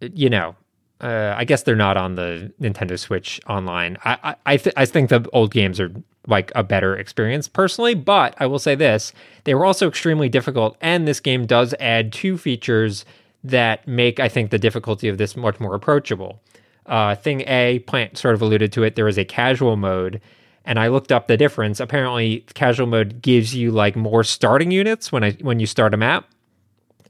you 0.00 0.28
know, 0.28 0.56
uh, 1.00 1.34
I 1.36 1.44
guess 1.44 1.62
they're 1.62 1.76
not 1.76 1.96
on 1.96 2.16
the 2.16 2.52
Nintendo 2.60 2.98
Switch 2.98 3.40
online. 3.48 3.96
I 4.04 4.18
I 4.22 4.36
I, 4.46 4.56
th- 4.56 4.74
I 4.76 4.84
think 4.86 5.10
the 5.10 5.28
old 5.32 5.52
games 5.52 5.80
are 5.80 5.92
like 6.26 6.50
a 6.54 6.62
better 6.62 6.96
experience 6.96 7.48
personally, 7.48 7.94
but 7.94 8.34
I 8.38 8.46
will 8.46 8.58
say 8.58 8.74
this: 8.74 9.12
they 9.44 9.54
were 9.54 9.64
also 9.64 9.88
extremely 9.88 10.28
difficult, 10.28 10.76
and 10.80 11.06
this 11.06 11.20
game 11.20 11.46
does 11.46 11.74
add 11.80 12.12
two 12.12 12.36
features 12.38 13.04
that 13.42 13.86
make 13.86 14.18
I 14.18 14.28
think 14.28 14.50
the 14.50 14.58
difficulty 14.58 15.08
of 15.08 15.18
this 15.18 15.36
much 15.36 15.60
more 15.60 15.74
approachable. 15.74 16.40
Uh, 16.86 17.14
thing 17.14 17.42
A, 17.46 17.78
Plant 17.80 18.18
sort 18.18 18.34
of 18.34 18.42
alluded 18.42 18.72
to 18.72 18.82
it. 18.82 18.94
There 18.94 19.08
is 19.08 19.18
a 19.18 19.24
casual 19.24 19.76
mode, 19.76 20.20
and 20.64 20.78
I 20.78 20.88
looked 20.88 21.12
up 21.12 21.26
the 21.28 21.36
difference. 21.36 21.80
Apparently, 21.80 22.44
casual 22.54 22.86
mode 22.86 23.20
gives 23.22 23.54
you 23.54 23.70
like 23.70 23.96
more 23.96 24.24
starting 24.24 24.70
units 24.70 25.10
when 25.12 25.22
I 25.24 25.32
when 25.40 25.60
you 25.60 25.66
start 25.66 25.94
a 25.94 25.96
map, 25.96 26.26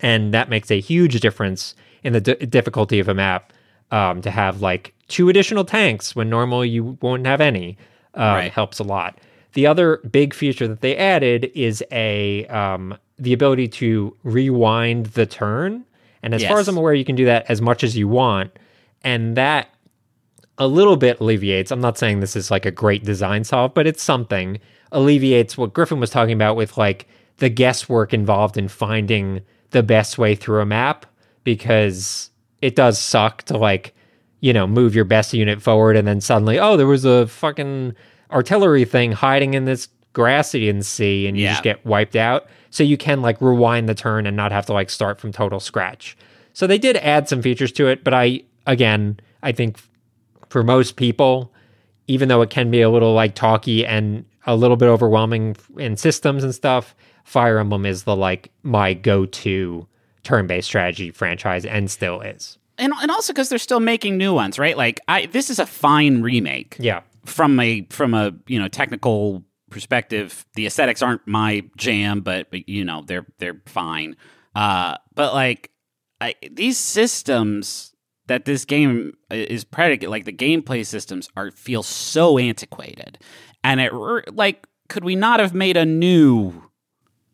and 0.01 0.35
that 0.35 0.49
makes 0.49 0.71
a 0.71 0.81
huge 0.81 1.21
difference 1.21 1.75
in 2.03 2.13
the 2.13 2.21
d- 2.21 2.35
difficulty 2.47 2.99
of 3.01 3.09
a 3.09 3.15
map. 3.15 3.53
Um, 3.91 4.23
to 4.23 4.31
have 4.31 4.61
like 4.61 4.93
two 5.07 5.29
additional 5.29 5.65
tanks 5.65 6.17
when 6.17 6.29
normally 6.29 6.69
you 6.69 6.99
won't 7.01 7.27
have 7.27 7.41
any 7.41 7.77
uh, 8.17 8.21
Right. 8.21 8.51
helps 8.53 8.81
a 8.81 8.83
lot. 8.83 9.19
The 9.53 9.69
other 9.69 9.99
big 10.11 10.35
feature 10.35 10.67
that 10.67 10.81
they 10.81 10.97
added 10.97 11.53
is 11.55 11.85
a 11.93 12.45
um, 12.47 12.97
the 13.19 13.33
ability 13.33 13.69
to 13.69 14.17
rewind 14.25 15.07
the 15.07 15.27
turn, 15.27 15.85
and 16.25 16.35
as 16.35 16.43
far 16.45 16.59
as 16.59 16.67
I'm 16.67 16.77
aware, 16.77 16.95
you 16.95 17.05
can 17.05 17.15
do 17.15 17.27
that 17.27 17.45
as 17.49 17.61
much 17.61 17.85
as 17.85 17.97
you 17.97 18.09
want, 18.09 18.51
and 19.05 19.37
that 19.37 19.69
a 20.59 20.67
little 20.67 20.97
bit 20.97 21.21
alleviates. 21.21 21.71
I'm 21.71 21.81
not 21.81 21.99
saying 21.99 22.21
this 22.21 22.37
is 22.37 22.51
like 22.51 22.65
a 22.67 22.71
great 22.71 23.05
design 23.05 23.45
solve, 23.45 23.75
but 23.75 23.87
it's 23.87 24.03
something. 24.03 24.59
Alleviates 24.93 25.59
what 25.59 25.73
Griffin 25.75 25.99
was 26.01 26.11
talking 26.11 26.35
about 26.35 26.57
with 26.57 26.77
like 26.79 27.09
the 27.39 27.49
guesswork 27.49 28.15
involved 28.15 28.57
in 28.57 28.69
finding 28.69 29.41
the 29.71 29.83
best 29.83 30.19
way 30.19 30.35
through 30.37 30.61
a 30.61 30.67
map 30.67 31.07
because 31.43 32.31
it 32.63 32.77
does 32.77 32.99
suck 32.99 33.43
to 33.45 33.57
like, 33.59 33.95
you 34.41 34.53
know, 34.53 34.67
move 34.67 34.95
your 34.95 35.05
best 35.05 35.33
unit 35.33 35.61
forward 35.61 35.97
and 35.97 36.07
then 36.07 36.21
suddenly, 36.21 36.59
oh, 36.59 36.77
there 36.77 36.87
was 36.87 37.05
a 37.05 37.27
fucking 37.27 37.95
artillery 38.31 38.85
thing 38.85 39.13
hiding 39.13 39.55
in 39.55 39.65
this 39.65 39.89
grass 40.13 40.55
you 40.55 40.61
didn't 40.61 40.85
see 40.85 41.27
and 41.27 41.37
you 41.37 41.45
Yeah. 41.45 41.53
just 41.53 41.65
get 41.65 41.85
wiped 41.85 42.15
out. 42.17 42.47
So 42.71 42.85
you 42.85 42.97
can 42.97 43.21
like 43.23 43.41
rewind 43.41 43.89
the 43.89 43.95
turn 43.95 44.27
and 44.27 44.37
not 44.37 44.53
have 44.53 44.67
to 44.67 44.73
like 44.73 44.91
start 44.91 45.19
from 45.21 45.33
total 45.33 45.59
scratch. 45.61 46.17
So 46.53 46.67
they 46.69 46.79
did 46.79 46.97
add 46.99 47.29
some 47.29 47.43
features 47.43 47.73
to 47.73 47.89
it, 47.89 48.05
but 48.05 48.15
I 48.15 48.43
again, 48.67 49.19
I 49.43 49.51
think 49.53 49.79
for 50.55 50.63
most 50.63 50.95
people, 50.95 51.53
even 52.07 52.29
though 52.29 52.41
it 52.41 52.49
can 52.49 52.71
be 52.71 52.81
a 52.81 52.89
little 52.89 53.13
like 53.13 53.35
talky 53.35 53.85
and 53.85 54.25
a 54.47 54.55
little 54.55 54.77
bit 54.77 54.87
overwhelming 54.87 55.57
in 55.79 55.97
systems 55.97 56.45
and 56.45 56.55
stuff, 56.55 56.95
Fire 57.25 57.59
Emblem 57.59 57.85
is 57.85 58.05
the 58.05 58.15
like 58.15 58.53
my 58.63 58.95
go-to 58.95 59.85
turn-based 60.23 60.69
strategy 60.69 61.11
franchise 61.11 61.65
and 61.65 61.91
still 61.91 62.21
is. 62.21 62.57
and, 62.79 62.93
and 63.03 63.11
also 63.11 63.33
because 63.33 63.49
they're 63.49 63.59
still 63.59 63.81
making 63.81 64.17
new 64.17 64.33
ones 64.33 64.59
right 64.61 64.77
like 64.77 65.01
i 65.09 65.27
this 65.27 65.51
is 65.51 65.59
a 65.59 65.67
fine 65.67 66.23
remake 66.23 66.77
Yeah. 66.79 67.01
from 67.27 67.59
a 67.61 67.83
from 67.91 68.15
a 68.15 68.33
you 68.47 68.59
know 68.61 68.69
technical 68.69 69.43
perspective 69.71 70.47
the 70.55 70.67
aesthetics 70.67 71.03
aren't 71.03 71.27
my 71.27 71.65
jam 71.77 72.21
but, 72.21 72.51
but 72.51 72.69
you 72.69 72.85
know 72.85 73.03
they're 73.07 73.27
they're 73.39 73.61
fine 73.67 74.17
uh 74.55 74.97
but 75.17 75.35
like 75.35 75.71
I, 76.23 76.35
these 76.51 76.79
systems 76.79 77.94
that 78.27 78.45
this 78.45 78.65
game 78.65 79.13
is 79.31 79.65
predicate 79.65 80.09
like 80.11 80.25
the 80.25 80.33
gameplay 80.33 80.85
systems 80.85 81.29
are 81.37 81.51
feel 81.51 81.83
so 81.83 82.39
antiquated 82.39 83.19
and 83.63 83.81
it 83.81 83.93
like 84.35 84.67
could 84.89 85.05
we 85.05 85.15
not 85.17 85.41
have 85.41 85.55
made 85.55 85.77
a 85.77 85.85
new 85.85 86.53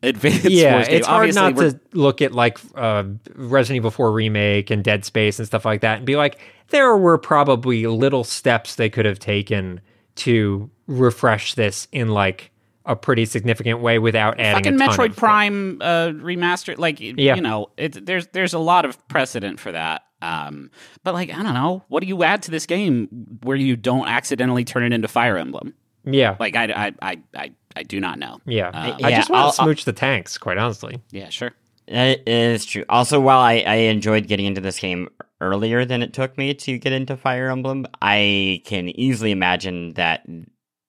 advanced 0.03 0.44
yeah, 0.50 0.74
Wars 0.76 0.88
game? 0.88 0.96
it's 0.96 1.07
hard 1.07 1.35
not 1.35 1.55
we're- 1.55 1.72
to 1.72 1.81
look 1.92 2.22
at 2.22 2.33
like 2.33 2.59
uh, 2.74 3.05
Resident 3.35 3.76
Evil 3.76 3.90
4 3.90 4.12
remake 4.12 4.70
and 4.70 4.83
Dead 4.83 5.05
Space 5.05 5.38
and 5.38 5.46
stuff 5.46 5.64
like 5.64 5.81
that 5.83 5.98
and 5.98 6.07
be 6.07 6.16
like, 6.16 6.38
there 6.68 6.96
were 6.96 7.18
probably 7.18 7.87
little 7.87 8.24
steps 8.24 8.76
they 8.76 8.88
could 8.88 9.05
have 9.05 9.18
taken 9.18 9.81
to 10.16 10.70
refresh 10.87 11.55
this 11.55 11.87
in 11.92 12.09
like 12.09 12.50
a 12.87 12.96
pretty 12.96 13.26
significant 13.26 13.81
way 13.81 13.98
without 13.98 14.40
adding 14.40 14.79
fucking 14.79 14.79
Metroid 14.79 15.16
Prime 15.16 15.79
uh, 15.83 16.09
remastered. 16.14 16.79
Like, 16.79 16.98
Yeah. 17.00 17.35
you 17.35 17.42
know, 17.42 17.70
it, 17.76 18.07
there's 18.07 18.26
there's 18.29 18.55
a 18.55 18.59
lot 18.59 18.85
of 18.85 19.07
precedent 19.09 19.61
for 19.61 19.70
that. 19.72 20.03
Um, 20.23 20.71
but 21.03 21.15
like, 21.15 21.31
I 21.31 21.43
don't 21.43 21.55
know, 21.55 21.83
what 21.89 22.01
do 22.01 22.07
you 22.07 22.23
add 22.25 22.43
to 22.43 22.51
this 22.51 22.67
game 22.67 23.39
where 23.43 23.57
you 23.57 23.77
don't 23.77 24.07
accidentally 24.09 24.65
turn 24.65 24.83
it 24.85 24.93
into 24.93 25.09
Fire 25.09 25.37
Emblem? 25.39 25.75
Yeah, 26.05 26.37
Like, 26.41 26.57
I 26.57 26.65
I 26.65 26.93
I 27.03 27.19
I, 27.35 27.53
I 27.77 27.83
do 27.83 28.01
not 28.01 28.19
know. 28.19 28.39
yeah. 28.47 28.69
Uh, 28.69 28.97
I 29.03 29.09
yeah, 29.11 29.17
just 29.19 29.31
want 29.31 29.43
I'll- 29.45 29.51
to 29.53 29.57
smooch 29.57 29.85
the 29.85 29.93
tanks, 29.93 30.39
quite 30.39 30.59
honestly. 30.59 31.01
Yeah, 31.11 31.29
sure. 31.29 31.53
It 31.87 32.23
is 32.29 32.65
true. 32.65 32.85
Also, 32.89 33.19
while 33.21 33.41
I, 33.41 33.65
I 33.67 33.75
enjoyed 33.75 34.29
getting 34.29 34.47
into 34.47 34.61
this 34.61 34.79
game 34.79 35.09
earlier 35.41 35.85
than 35.85 36.03
it 36.03 36.13
took 36.13 36.39
me 36.39 36.55
to 36.55 36.79
get 36.79 36.93
into 36.93 37.17
Fire 37.17 37.49
Emblem, 37.51 37.87
I 38.01 38.63
can 38.65 38.89
easily 38.91 39.31
imagine 39.33 39.95
that 39.95 40.25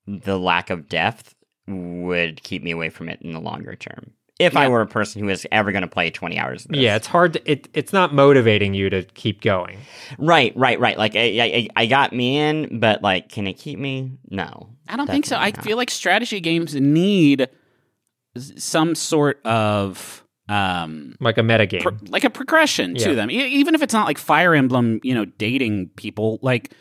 the 0.07 0.37
lack 0.37 0.69
of 0.69 0.87
depth 0.87 1.33
would 1.67 2.43
keep 2.43 2.61
me 2.63 2.71
away 2.71 2.89
from 2.89 3.09
it 3.09 3.19
in 3.21 3.31
the 3.33 3.39
longer 3.39 3.75
term. 3.75 4.11
If 4.41 4.57
I 4.57 4.67
were 4.67 4.81
a 4.81 4.87
person 4.87 5.21
who 5.23 5.29
is 5.29 5.45
ever 5.51 5.71
going 5.71 5.83
to 5.83 5.87
play 5.87 6.09
20 6.09 6.37
hours 6.37 6.65
of 6.65 6.71
this. 6.71 6.79
Yeah, 6.81 6.95
it's 6.95 7.07
hard. 7.07 7.33
To, 7.33 7.51
it 7.51 7.67
it's 7.73 7.93
not 7.93 8.13
motivating 8.13 8.73
you 8.73 8.89
to 8.89 9.03
keep 9.03 9.41
going. 9.41 9.77
Right, 10.17 10.53
right, 10.55 10.79
right. 10.79 10.97
Like, 10.97 11.15
I, 11.15 11.19
I, 11.41 11.67
I 11.75 11.85
got 11.85 12.13
me 12.13 12.37
in, 12.37 12.79
but, 12.79 13.01
like, 13.01 13.29
can 13.29 13.47
it 13.47 13.53
keep 13.53 13.79
me? 13.79 14.11
No. 14.29 14.69
I 14.87 14.97
don't 14.97 15.07
think 15.07 15.25
so. 15.25 15.35
I 15.37 15.51
not. 15.51 15.63
feel 15.63 15.77
like 15.77 15.89
strategy 15.89 16.39
games 16.41 16.75
need 16.75 17.47
some 18.37 18.95
sort 18.95 19.39
of 19.45 20.23
um, 20.49 21.15
like 21.19 21.37
a 21.37 21.41
metagame. 21.41 21.81
pro- 21.81 21.97
like 22.09 22.23
a 22.23 22.29
progression 22.29 22.95
Yeah. 22.95 23.07
to 23.07 23.15
them, 23.15 23.29
E- 23.31 23.45
even 23.47 23.75
if 23.75 23.81
it's 23.81 23.93
not 23.93 24.05
like 24.05 24.17
Fire 24.17 24.53
Emblem, 24.53 24.99
you 25.03 25.13
know, 25.13 25.25
dating 25.25 25.89
people, 25.95 26.39
like 26.41 26.73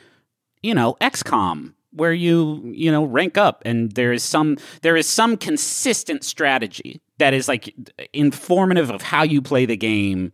you 0.63 0.75
know, 0.75 0.97
XCOM, 1.01 1.75
where 1.93 2.13
you 2.13 2.63
you 2.75 2.91
know 2.91 3.05
rank 3.05 3.39
up, 3.39 3.63
and 3.65 3.93
there 3.93 4.13
is 4.13 4.23
some 4.23 4.59
there 4.83 4.97
is 4.97 5.07
some 5.09 5.37
consistent 5.37 6.25
strategy 6.25 7.01
that 7.21 7.33
is 7.35 7.49
like 7.49 7.75
informative 8.13 8.91
of 8.91 9.03
how 9.03 9.23
you 9.23 9.41
play 9.41 9.65
the 9.67 9.77
game 9.77 10.33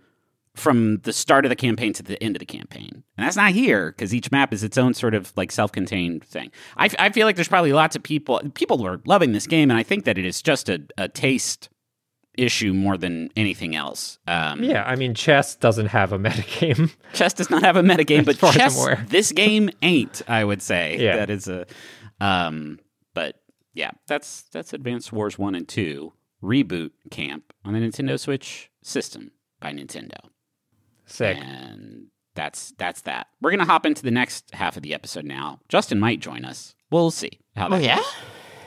from 0.54 0.96
the 1.02 1.12
start 1.12 1.44
of 1.44 1.50
the 1.50 1.56
campaign 1.56 1.92
to 1.92 2.02
the 2.02 2.20
end 2.22 2.34
of 2.34 2.40
the 2.40 2.46
campaign. 2.46 2.88
And 3.18 3.26
that's 3.26 3.36
not 3.36 3.52
here 3.52 3.90
because 3.92 4.14
each 4.14 4.32
map 4.32 4.54
is 4.54 4.64
its 4.64 4.78
own 4.78 4.94
sort 4.94 5.14
of 5.14 5.30
like 5.36 5.52
self-contained 5.52 6.24
thing. 6.24 6.50
I, 6.78 6.88
I 6.98 7.10
feel 7.10 7.26
like 7.26 7.36
there's 7.36 7.46
probably 7.48 7.74
lots 7.74 7.94
of 7.94 8.02
people 8.02 8.40
people 8.54 8.84
are 8.86 8.98
loving 9.04 9.32
this 9.32 9.46
game, 9.46 9.70
and 9.70 9.78
I 9.78 9.82
think 9.82 10.06
that 10.06 10.16
it 10.16 10.24
is 10.24 10.40
just 10.40 10.70
a, 10.70 10.82
a 10.96 11.08
taste 11.08 11.68
issue 12.38 12.72
more 12.74 12.96
than 12.96 13.28
anything 13.36 13.74
else. 13.76 14.18
Um, 14.26 14.62
yeah, 14.62 14.84
I 14.84 14.96
mean, 14.96 15.14
chess 15.14 15.56
doesn't 15.56 15.86
have 15.88 16.12
a 16.12 16.18
metagame. 16.26 16.94
chess 17.12 17.34
does 17.34 17.50
not 17.50 17.62
have 17.62 17.76
a 17.76 17.82
metagame, 17.82 18.24
but 18.24 18.36
far 18.38 18.50
as 18.50 18.56
I'm 18.56 18.62
chess 18.96 18.98
this 19.10 19.32
game 19.32 19.68
ain't. 19.82 20.22
I 20.28 20.42
would 20.44 20.62
say 20.62 20.96
Yeah. 20.98 21.16
that 21.16 21.28
is 21.30 21.48
a. 21.48 21.66
Um, 22.20 22.78
but 23.14 23.36
yeah, 23.74 23.90
that's 24.06 24.44
that's 24.52 24.72
Advance 24.72 25.12
Wars 25.12 25.38
one 25.38 25.54
and 25.54 25.68
two 25.68 26.12
reboot 26.42 26.90
camp 27.10 27.52
on 27.64 27.72
the 27.72 27.80
Nintendo 27.80 28.18
Switch 28.18 28.70
system 28.82 29.30
by 29.60 29.72
Nintendo. 29.72 30.18
Sick. 31.06 31.36
And 31.38 32.06
that's 32.34 32.72
that's 32.78 33.02
that. 33.02 33.28
We're 33.40 33.50
gonna 33.50 33.64
hop 33.64 33.86
into 33.86 34.02
the 34.02 34.10
next 34.10 34.52
half 34.54 34.76
of 34.76 34.82
the 34.82 34.92
episode 34.94 35.24
now. 35.24 35.60
Justin 35.68 35.98
might 35.98 36.20
join 36.20 36.44
us. 36.44 36.74
We'll 36.90 37.10
see. 37.10 37.40
How 37.56 37.68
Oh 37.70 37.76
yeah. 37.76 37.96
goes. 37.96 38.04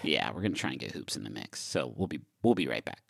yeah. 0.03 0.32
We're 0.34 0.41
gonna 0.41 0.55
try 0.55 0.71
and 0.71 0.79
get 0.79 0.91
hoops 0.91 1.15
in 1.15 1.23
the 1.23 1.29
mix. 1.29 1.60
So 1.62 1.93
we'll 1.95 2.08
be 2.08 2.19
we'll 2.43 2.55
be 2.55 2.67
right 2.67 2.84
back. 2.84 3.01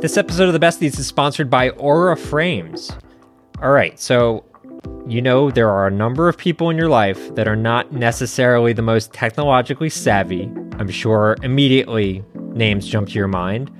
This 0.00 0.16
episode 0.18 0.48
of 0.48 0.52
The 0.52 0.60
Besties 0.60 0.98
is 0.98 1.06
sponsored 1.06 1.48
by 1.48 1.70
Aura 1.70 2.16
Frames. 2.16 2.90
All 3.62 3.70
right, 3.70 3.98
so 3.98 4.44
you 5.08 5.22
know 5.22 5.50
there 5.50 5.70
are 5.70 5.86
a 5.86 5.90
number 5.90 6.28
of 6.28 6.36
people 6.36 6.68
in 6.68 6.76
your 6.76 6.88
life 6.90 7.34
that 7.34 7.48
are 7.48 7.56
not 7.56 7.92
necessarily 7.92 8.74
the 8.74 8.82
most 8.82 9.12
technologically 9.14 9.88
savvy. 9.88 10.42
I'm 10.78 10.90
sure 10.90 11.36
immediately 11.42 12.22
names 12.56 12.86
jump 12.86 13.08
to 13.08 13.14
your 13.14 13.28
mind. 13.28 13.70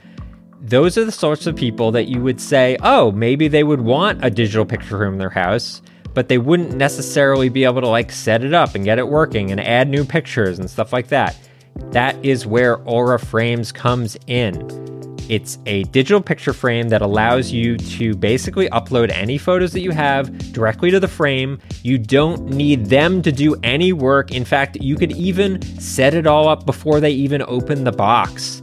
Those 0.61 0.99
are 0.99 1.05
the 1.05 1.13
sorts 1.13 1.47
of 1.47 1.55
people 1.55 1.93
that 1.93 2.09
you 2.09 2.21
would 2.23 2.41
say, 2.41 2.77
oh, 2.83 3.13
maybe 3.13 3.49
they 3.49 3.63
would 3.63 3.81
want 3.81 4.25
a 4.25 4.31
digital 4.31 4.65
picture 4.65 4.99
room 4.99 5.15
in 5.15 5.19
their 5.19 5.31
house, 5.31 5.83
but 6.15 6.29
they 6.29 6.39
wouldn't 6.39 6.75
necessarily 6.75 7.49
be 7.49 7.65
able 7.65 7.81
to 7.81 7.89
like 7.89 8.11
set 8.11 8.43
it 8.43 8.55
up 8.55 8.75
and 8.75 8.85
get 8.85 8.99
it 8.99 9.07
working 9.07 9.51
and 9.51 9.61
add 9.61 9.89
new 9.89 10.05
pictures 10.05 10.59
and 10.59 10.69
stuff 10.69 10.93
like 10.93 11.09
that. 11.09 11.37
That 11.93 12.17
is 12.25 12.47
where 12.47 12.77
Aura 12.85 13.19
Frames 13.19 13.71
comes 13.71 14.17
in. 14.27 14.87
It's 15.29 15.59
a 15.67 15.83
digital 15.85 16.21
picture 16.21 16.53
frame 16.53 16.89
that 16.91 17.03
allows 17.03 17.51
you 17.51 17.77
to 17.77 18.15
basically 18.15 18.69
upload 18.71 19.11
any 19.11 19.39
photos 19.39 19.73
that 19.73 19.81
you 19.81 19.91
have 19.91 20.53
directly 20.53 20.91
to 20.93 21.01
the 21.01 21.09
frame. 21.09 21.59
You 21.83 21.99
don't 21.99 22.47
need 22.47 22.87
them 22.87 23.23
to 23.23 23.33
do 23.33 23.57
any 23.65 23.93
work. 23.93 24.31
In 24.31 24.45
fact, 24.45 24.79
you 24.81 24.95
could 24.97 25.13
even 25.13 25.61
set 25.81 26.15
it 26.15 26.27
all 26.27 26.49
up 26.49 26.65
before 26.65 27.01
they 27.01 27.11
even 27.11 27.43
open 27.43 27.83
the 27.83 27.93
box. 27.93 28.63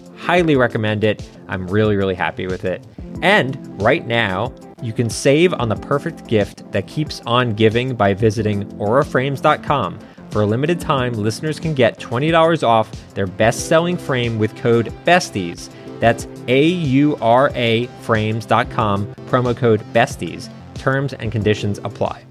highly 0.21 0.55
recommend 0.55 1.03
it. 1.03 1.27
I'm 1.47 1.67
really, 1.67 1.95
really 1.95 2.15
happy 2.15 2.45
with 2.45 2.63
it. 2.63 2.85
And 3.21 3.81
right 3.81 4.05
now, 4.05 4.53
you 4.81 4.93
can 4.93 5.09
save 5.09 5.53
on 5.53 5.67
the 5.67 5.75
perfect 5.75 6.27
gift 6.27 6.71
that 6.71 6.87
keeps 6.87 7.21
on 7.25 7.53
giving 7.53 7.95
by 7.95 8.13
visiting 8.13 8.65
auraframes.com. 8.73 9.99
For 10.29 10.43
a 10.43 10.45
limited 10.45 10.79
time, 10.79 11.13
listeners 11.13 11.59
can 11.59 11.73
get 11.73 11.99
$20 11.99 12.63
off 12.63 12.89
their 13.13 13.27
best 13.27 13.67
selling 13.67 13.97
frame 13.97 14.39
with 14.39 14.55
code 14.55 14.93
BESTIES. 15.05 15.69
That's 15.99 16.27
A 16.47 16.65
U 16.65 17.17
R 17.21 17.51
A 17.53 17.87
frames.com, 18.01 19.13
promo 19.27 19.55
code 19.55 19.83
BESTIES. 19.93 20.49
Terms 20.75 21.13
and 21.13 21.31
conditions 21.31 21.79
apply. 21.83 22.30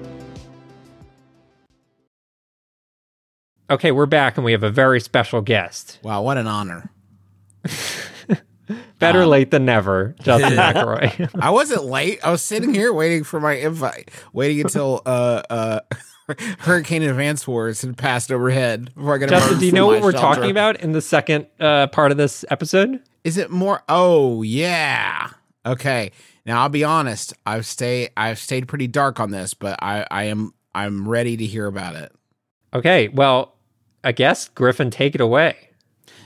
Okay, 3.71 3.93
we're 3.93 4.05
back 4.05 4.35
and 4.37 4.43
we 4.43 4.51
have 4.51 4.63
a 4.63 4.69
very 4.69 4.99
special 4.99 5.39
guest. 5.39 5.97
Wow, 6.03 6.23
what 6.23 6.37
an 6.37 6.45
honor. 6.45 6.91
Better 8.99 9.23
Um, 9.23 9.29
late 9.29 9.49
than 9.51 9.63
never, 9.63 10.13
Justin 10.21 10.51
McElroy. 10.57 11.29
I 11.41 11.49
wasn't 11.51 11.85
late. 11.85 12.19
I 12.21 12.31
was 12.31 12.41
sitting 12.41 12.73
here 12.73 12.91
waiting 12.91 13.23
for 13.23 13.39
my 13.39 13.53
invite, 13.53 14.11
waiting 14.33 14.59
until 14.59 15.01
uh 15.05 15.41
uh 15.49 15.79
Hurricane 16.59 17.01
Advance 17.01 17.47
Wars 17.47 17.81
had 17.81 17.97
passed 17.97 18.29
overhead 18.29 18.93
before 18.93 19.15
I 19.15 19.17
got 19.19 19.29
Justin, 19.29 19.59
do 19.59 19.65
you 19.65 19.71
know 19.71 19.87
what 19.87 20.01
we're 20.01 20.11
talking 20.11 20.51
about 20.51 20.81
in 20.81 20.91
the 20.91 21.01
second 21.01 21.47
uh, 21.59 21.87
part 21.87 22.11
of 22.11 22.17
this 22.17 22.43
episode? 22.49 23.01
Is 23.23 23.37
it 23.37 23.51
more? 23.51 23.83
Oh 23.87 24.41
yeah. 24.41 25.29
Okay. 25.65 26.11
Now 26.45 26.61
I'll 26.61 26.69
be 26.69 26.83
honest. 26.83 27.33
I've 27.45 27.65
stay 27.65 28.09
I've 28.17 28.37
stayed 28.37 28.67
pretty 28.67 28.87
dark 28.87 29.21
on 29.21 29.31
this, 29.31 29.53
but 29.53 29.81
I 29.81 30.05
I 30.11 30.23
am 30.25 30.53
I'm 30.75 31.07
ready 31.07 31.37
to 31.37 31.45
hear 31.45 31.67
about 31.67 31.95
it. 31.95 32.11
Okay, 32.73 33.07
well, 33.09 33.55
I 34.03 34.11
guess 34.11 34.49
Griffin, 34.49 34.89
take 34.91 35.15
it 35.15 35.21
away. 35.21 35.69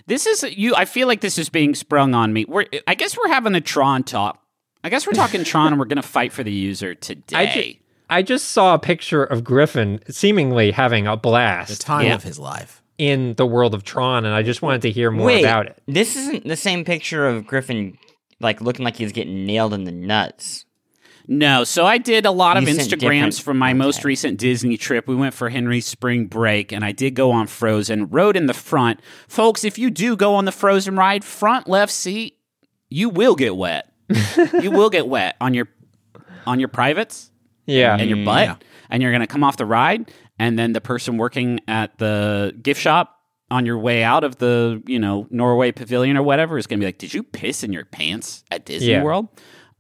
This 0.08 0.26
is 0.26 0.44
you. 0.56 0.76
I 0.76 0.86
feel 0.86 1.08
like 1.08 1.22
this 1.22 1.38
is 1.38 1.50
being 1.50 1.74
sprung 1.76 2.14
on 2.14 2.32
me. 2.32 2.46
We're. 2.46 2.66
I 2.88 2.96
guess 2.96 3.18
we're 3.18 3.30
having 3.30 3.56
a 3.56 3.62
Tron 3.62 4.04
talk. 4.04 4.42
I 4.84 4.90
guess 4.90 5.08
we're 5.08 5.14
talking 5.14 5.44
Tron, 5.44 5.68
and 5.74 5.80
we're 5.80 5.86
going 5.86 5.96
to 6.02 6.08
fight 6.08 6.32
for 6.32 6.44
the 6.44 6.52
user 6.52 6.94
today. 6.94 7.36
I 7.36 7.46
ju- 7.54 7.74
I 8.08 8.22
just 8.22 8.52
saw 8.52 8.76
a 8.76 8.80
picture 8.80 9.24
of 9.24 9.44
Griffin 9.44 10.00
seemingly 10.10 10.70
having 10.72 11.08
a 11.08 11.18
blast. 11.18 11.70
The 11.70 11.74
blast 11.74 11.82
time 11.82 12.06
Yeah. 12.06 12.14
of 12.16 12.24
his 12.24 12.38
life. 12.38 12.84
in 13.00 13.34
the 13.34 13.46
world 13.48 13.74
of 13.74 13.84
Tron, 13.84 14.26
and 14.26 14.34
I 14.36 14.42
just 14.44 14.62
wanted 14.62 14.84
to 14.84 14.92
hear 14.92 15.10
more 15.12 15.26
Wait, 15.28 15.42
about 15.44 15.66
it. 15.66 15.82
this 15.88 16.16
isn't 16.16 16.48
the 16.48 16.56
same 16.56 16.86
picture 16.86 17.28
of 17.28 17.46
Griffin, 17.48 17.98
like 18.40 18.62
looking 18.62 18.86
like 18.86 18.96
he's 18.96 19.12
getting 19.12 19.46
nailed 19.46 19.74
in 19.74 19.84
the 19.86 19.92
nuts. 19.92 20.64
No, 21.28 21.64
so 21.64 21.86
I 21.86 21.98
did 21.98 22.26
a 22.26 22.32
lot 22.32 22.58
of 22.58 22.68
You 22.68 22.74
sent 22.76 22.90
Instagrams 23.02 23.42
from 23.42 23.58
my 23.58 23.74
most 23.74 24.04
recent 24.04 24.38
Disney 24.40 24.78
trip. 24.78 25.08
We 25.08 25.16
went 25.16 25.34
for 25.34 25.50
Henry's 25.50 25.86
spring 25.86 26.26
break, 26.28 26.72
and 26.72 26.86
I 26.86 26.92
did 26.92 27.16
go 27.16 27.32
on 27.32 27.48
Frozen. 27.48 28.10
Rode 28.10 28.38
in 28.38 28.46
the 28.46 28.54
front, 28.54 29.00
folks. 29.28 29.64
If 29.64 29.78
you 29.78 29.90
do 29.90 30.16
go 30.16 30.36
on 30.36 30.46
the 30.46 30.52
Frozen 30.52 30.96
ride, 30.98 31.24
front 31.24 31.68
left 31.68 31.92
seat, 31.92 32.38
you 32.90 33.10
will 33.10 33.36
get 33.36 33.56
wet. 33.56 33.92
you 34.62 34.70
will 34.72 34.90
get 34.90 35.08
wet 35.08 35.36
on 35.42 35.54
your 35.54 35.68
on 36.46 36.60
your 36.60 36.70
privates 36.70 37.32
Yeah. 37.66 37.98
and 38.00 38.08
your 38.10 38.24
butt, 38.24 38.64
and 38.92 39.02
you're 39.02 39.12
gonna 39.12 39.26
come 39.28 39.44
off 39.44 39.58
the 39.58 39.66
ride, 39.66 40.12
and 40.38 40.60
then 40.60 40.74
the 40.74 40.82
person 40.82 41.18
working 41.18 41.60
at 41.68 41.98
the 41.98 42.56
gift 42.62 42.80
shop 42.80 43.20
on 43.50 43.66
your 43.66 43.78
way 43.80 44.04
out 44.04 44.24
of 44.24 44.38
the 44.38 44.82
you 44.86 45.00
know 45.00 45.26
Norway 45.32 45.72
Pavilion 45.72 46.18
or 46.18 46.24
whatever 46.24 46.58
is 46.60 46.68
gonna 46.68 46.80
be 46.82 46.86
like, 46.86 47.00
"Did 47.00 47.14
you 47.16 47.24
piss 47.24 47.64
in 47.64 47.74
your 47.74 47.86
pants 47.86 48.44
at 48.52 48.66
Disney 48.66 48.90
Yeah. 48.92 49.02
World?" 49.04 49.28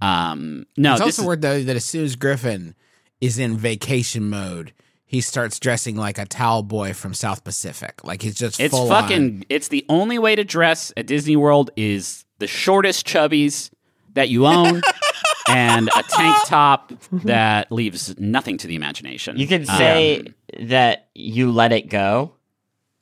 Um, 0.05 0.65
no, 0.77 0.93
It's 0.93 1.01
also 1.01 1.21
is, 1.23 1.27
weird 1.27 1.41
though 1.41 1.63
that 1.63 1.75
as 1.75 1.85
soon 1.85 2.03
as 2.03 2.15
Griffin 2.15 2.75
is 3.21 3.39
in 3.39 3.57
vacation 3.57 4.29
mode, 4.29 4.73
he 5.05 5.21
starts 5.21 5.59
dressing 5.59 5.95
like 5.95 6.17
a 6.17 6.25
towel 6.25 6.63
boy 6.63 6.93
from 6.93 7.13
South 7.13 7.43
Pacific. 7.43 8.03
Like 8.03 8.21
he's 8.21 8.35
just 8.35 8.59
It's 8.59 8.73
full 8.75 8.87
fucking. 8.87 9.23
on. 9.23 9.43
It's 9.49 9.67
the 9.69 9.85
only 9.89 10.19
way 10.19 10.35
to 10.35 10.43
dress 10.43 10.91
at 10.97 11.07
Disney 11.07 11.35
World 11.35 11.69
is 11.75 12.25
the 12.39 12.47
shortest 12.47 13.05
chubbies 13.07 13.69
that 14.13 14.29
you 14.29 14.45
own, 14.47 14.81
and 15.49 15.89
a 15.89 16.03
tank 16.03 16.37
top 16.45 16.91
that 17.11 17.71
leaves 17.71 18.17
nothing 18.19 18.57
to 18.57 18.67
the 18.67 18.75
imagination. 18.75 19.37
You 19.37 19.47
can 19.47 19.65
say 19.65 20.19
Um, 20.19 20.67
that 20.67 21.09
you 21.13 21.51
let 21.51 21.71
it 21.71 21.89
go. 21.89 22.31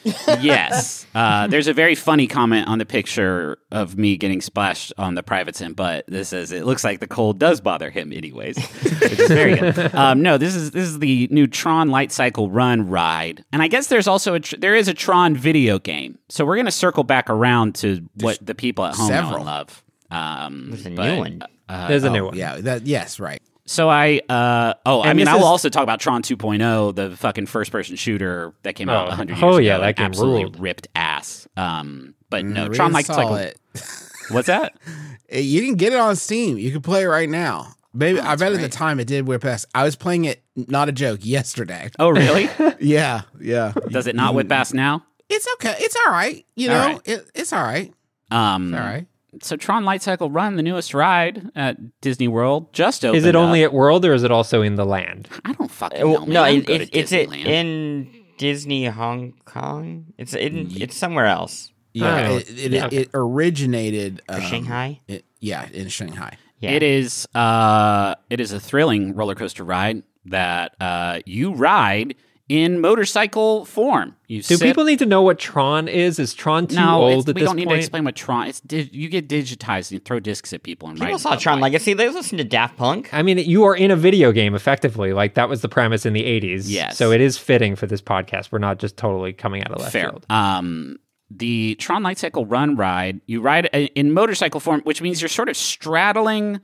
Yes. 0.06 1.06
Uh, 1.16 1.48
there's 1.48 1.68
a 1.68 1.74
very 1.74 1.96
funny 1.96 2.28
comment 2.28 2.68
on 2.68 2.78
the 2.80 2.86
picture 2.86 3.58
of 3.72 3.98
me 3.98 4.18
getting 4.18 4.42
splashed 4.42 4.92
on 4.98 5.16
the 5.16 5.24
privates 5.24 5.62
and 5.62 5.76
butt. 5.76 6.06
This 6.08 6.30
says 6.30 6.52
it 6.52 6.66
looks 6.66 6.84
like 6.84 7.00
the 7.00 7.08
cold 7.08 7.40
does 7.40 7.62
bother 7.62 7.90
him, 7.90 8.12
anyways, 8.14 8.58
which 8.58 9.20
is 9.20 9.28
very 9.30 9.56
good. 9.56 9.94
Um, 10.04 10.22
no, 10.22 10.38
this 10.38 10.56
is 10.56 10.72
this 10.72 10.88
is 10.88 11.00
the 11.00 11.28
new 11.32 11.48
Tron 11.48 11.90
Light 11.90 12.12
Cycle 12.12 12.50
Run 12.50 12.88
ride, 12.90 13.44
and 13.52 13.62
I 13.62 13.68
guess 13.68 13.88
there's 13.88 14.08
also 14.08 14.34
a 14.34 14.40
tr- 14.40 14.56
there 14.58 14.76
is 14.76 14.88
a 14.88 14.94
Tron 14.94 15.36
video 15.36 15.80
game. 15.80 16.18
So 16.30 16.46
we're 16.46 16.56
gonna 16.58 16.72
circle 16.72 17.04
back 17.04 17.30
around 17.30 17.76
to 17.76 18.08
what 18.20 18.40
the 18.46 18.56
people 18.56 18.86
at 18.86 18.96
home 18.96 19.08
know 19.10 19.14
several. 19.16 19.36
and 19.38 19.46
love. 19.46 19.84
Um, 20.12 20.68
There's 20.72 20.86
a 20.86 20.90
but, 20.92 21.06
new 21.14 21.18
one. 21.20 21.42
uh, 21.70 21.88
There's 21.88 22.04
a 22.04 22.10
new 22.10 22.26
one. 22.26 22.36
yeah, 22.38 22.58
that 22.62 22.86
yes, 22.86 23.20
right. 23.20 23.42
So 23.66 23.90
I, 23.90 24.22
uh, 24.30 24.74
oh, 24.86 25.02
I 25.04 25.14
mean, 25.14 25.28
I 25.28 25.34
will 25.36 25.42
is- 25.42 25.46
also 25.48 25.70
talk 25.70 25.84
about 25.84 26.00
Tron 26.00 26.22
2.0, 26.24 26.96
the 26.96 27.16
fucking 27.18 27.46
first-person 27.48 27.96
shooter 27.96 28.54
that 28.64 28.74
came 28.76 28.90
out 28.90 29.06
Oh. 29.06 29.10
100 29.10 29.34
years 29.38 29.44
Oh, 29.44 29.50
ago. 29.50 29.58
yeah, 29.60 29.78
that 29.80 29.86
and 29.88 29.96
game 29.98 30.06
absolutely 30.08 30.44
ruled. 30.44 30.60
ripped 30.60 30.88
ass. 30.96 31.48
Um, 31.58 32.16
but 32.30 32.44
no, 32.46 32.68
Mm, 32.70 32.74
Tron 32.76 32.92
like, 32.92 33.06
reinstall 33.06 33.16
Cycle. 33.16 33.36
it. 33.36 33.60
What's 34.32 34.48
that? 34.48 34.74
You 35.32 35.62
can 35.62 35.74
get 35.76 35.94
it 35.94 36.00
on 36.00 36.16
Steam. 36.16 36.60
You 36.60 36.72
can 36.72 36.82
play 36.82 37.04
it 37.04 37.08
right 37.08 37.28
now. 37.30 37.70
Maybe 37.92 38.20
Oh, 38.20 38.24
I 38.24 38.36
bet 38.36 38.54
at 38.54 38.62
the 38.62 38.70
time 38.70 39.00
it 39.00 39.08
did 39.08 39.28
whip 39.28 39.44
ass. 39.46 39.66
I 39.74 39.84
was 39.84 39.96
playing 39.96 40.26
it, 40.26 40.44
not 40.56 40.90
a 40.90 40.92
joke, 40.92 41.22
yesterday. 41.24 41.90
Oh, 41.98 42.10
really? 42.10 42.50
Yeah, 42.80 43.22
yeah. 43.42 43.74
Does 43.90 44.06
it 44.06 44.16
not 44.16 44.36
whip 44.36 44.52
ass 44.52 44.74
now? 44.74 45.06
It's 45.30 45.48
okay. 45.56 45.74
It's 45.80 45.96
all 46.06 46.12
right. 46.14 46.46
You 46.56 46.70
All 46.70 46.76
know, 46.76 46.86
right. 46.94 47.02
It, 47.06 47.32
it's 47.34 47.52
all 47.52 47.64
right. 47.64 47.92
Um, 48.30 48.74
It's 48.76 48.80
all 48.82 48.86
right. 48.88 49.08
So 49.42 49.56
Tron 49.56 49.84
Light 49.86 50.02
Cycle 50.02 50.30
Run, 50.30 50.56
the 50.56 50.64
newest 50.64 50.94
ride 50.94 51.50
at 51.56 51.78
Disney 52.02 52.28
World, 52.28 52.72
just 52.74 53.04
opened. 53.04 53.18
Is 53.18 53.26
it 53.26 53.36
only 53.36 53.64
up. 53.64 53.70
at 53.72 53.74
World 53.74 54.06
or 54.06 54.14
is 54.14 54.24
it 54.24 54.32
also 54.32 54.62
in 54.62 54.76
the 54.76 54.86
land? 54.86 55.28
I 55.46 55.54
don't 55.54 55.72
fucking 55.72 56.00
know. 56.00 56.08
well, 56.12 56.20
man. 56.22 56.30
no, 56.30 56.44
I 56.44 56.52
don't 56.52 56.60
it, 56.62 56.66
go 56.68 56.74
it, 56.74 56.92
to 56.92 57.00
it's 57.00 57.12
it 57.12 57.34
in 57.34 58.26
Disney 58.38 58.86
Hong 58.86 59.34
Kong. 59.46 60.14
It's 60.18 60.34
in, 60.34 60.70
it's 60.80 60.96
somewhere 60.96 61.26
else. 61.26 61.72
Yeah, 61.94 62.28
Oh, 62.32 62.38
it, 62.38 62.50
it, 62.50 62.72
yeah. 62.72 62.90
it 62.92 63.10
originated 63.14 64.22
um, 64.30 64.42
Shanghai. 64.42 65.00
it- 65.08 65.26
yeah, 65.40 65.68
in 65.74 65.90
Shanghai. 65.90 66.38
Yeah. 66.60 66.72
It 66.72 66.84
is. 66.84 67.28
Uh, 67.36 68.16
it 68.30 68.40
is 68.40 68.54
a 68.54 68.60
thrilling 68.60 69.14
roller 69.16 69.36
coaster 69.36 69.64
ride 69.66 70.04
that 70.26 70.74
uh, 70.80 71.20
you 71.26 71.54
ride 71.54 72.16
in 72.50 72.82
motorcycle 72.82 73.64
form. 73.66 74.16
You 74.28 74.38
Do 74.42 74.56
sit, 74.58 74.62
people 74.62 74.84
need 74.84 75.00
to 75.00 75.06
know 75.06 75.22
what 75.22 75.40
Tron 75.40 75.88
is? 75.88 76.20
Is 76.20 76.34
Tron 76.34 76.68
too 76.68 76.76
no, 76.76 77.02
old 77.02 77.30
at 77.30 77.36
we 77.36 77.42
don't 77.42 77.56
need 77.56 77.70
to 77.70 77.76
explain 77.76 78.04
what 78.04 78.16
Tron. 78.16 78.48
It's 78.48 78.60
di- 78.60 78.90
you 78.92 79.08
get 79.10 79.30
digitized 79.30 79.90
and 79.90 79.92
you 79.94 80.00
throw 80.00 80.20
discs 80.20 80.52
at 80.52 80.62
people 80.64 80.90
and 80.90 81.00
People 81.00 81.20
saw 81.20 81.36
Tron 81.36 81.60
like- 81.60 81.72
Legacy. 81.72 81.94
They 81.94 82.10
listen 82.10 82.38
to 82.40 82.44
Daft 82.44 82.76
Punk. 82.78 83.14
I 83.14 83.22
mean, 83.24 83.38
you 83.38 83.64
are 83.64 83.76
in 83.76 83.92
a 83.92 83.96
video 83.96 84.32
game 84.32 84.56
effectively. 84.56 85.14
Like 85.14 85.36
that 85.36 85.48
was 85.48 85.62
the 85.62 85.70
premise 85.70 86.06
in 86.06 86.14
the 86.14 86.24
80s. 86.24 86.64
Yes. 86.66 86.98
So 86.98 87.12
it 87.12 87.22
is 87.22 87.38
fitting 87.38 87.76
for 87.78 87.88
this 87.88 88.02
podcast. 88.02 88.52
We're 88.52 88.60
not 88.60 88.78
just 88.78 88.98
totally 88.98 89.32
coming 89.34 89.64
out 89.64 89.72
of 89.72 89.80
left 89.80 89.94
Fair. 89.94 90.10
field. 90.10 90.26
Um, 90.30 90.98
the 91.32 91.76
Tron 91.76 92.04
Light 92.04 92.18
Cycle 92.20 92.46
Run 92.46 92.76
ride, 92.76 93.22
you 93.26 93.42
ride 93.42 93.66
in 93.68 94.12
motorcycle 94.12 94.60
form, 94.60 94.82
which 94.82 95.02
means 95.02 95.22
you're 95.22 95.30
sort 95.30 95.50
of 95.50 95.56
straddling 95.58 96.60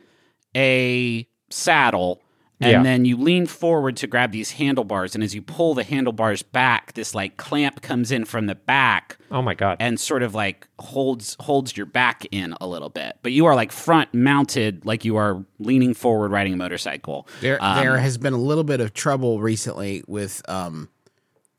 a 0.55 1.27
saddle. 1.49 2.21
And 2.61 2.71
Yeah. 2.71 2.83
then 2.83 3.05
you 3.05 3.15
lean 3.15 3.45
forward 3.45 3.95
to 3.97 4.07
grab 4.07 4.33
these 4.33 4.51
handlebars, 4.51 5.15
and 5.15 5.23
as 5.23 5.33
you 5.33 5.41
pull 5.41 5.73
the 5.73 5.83
handlebars 5.85 6.43
back, 6.43 6.91
this 6.93 7.15
like 7.15 7.37
clamp 7.37 7.81
comes 7.81 8.11
in 8.11 8.25
from 8.25 8.47
the 8.47 8.55
back 8.55 9.17
Oh 9.31 9.41
my 9.41 9.53
god. 9.53 9.77
and 9.79 9.97
sort 9.97 10.23
of 10.23 10.35
like 10.35 10.67
holds 10.77 11.37
holds 11.39 11.77
your 11.77 11.85
back 11.85 12.25
in 12.31 12.53
a 12.59 12.67
little 12.67 12.89
bit. 12.89 13.17
But 13.23 13.31
you 13.31 13.45
are 13.45 13.55
like 13.55 13.71
front 13.71 14.13
mounted, 14.13 14.85
like 14.85 15.05
you 15.05 15.15
are 15.15 15.45
leaning 15.59 15.93
forward 15.93 16.31
riding 16.31 16.53
a 16.53 16.57
motorcycle. 16.57 17.27
There, 17.39 17.63
Um, 17.63 17.77
there 17.77 17.97
has 17.97 18.17
been 18.17 18.33
a 18.33 18.37
little 18.37 18.65
bit 18.65 18.81
of 18.81 18.93
trouble 18.93 19.39
recently 19.39 20.03
with 20.05 20.41
um, 20.49 20.89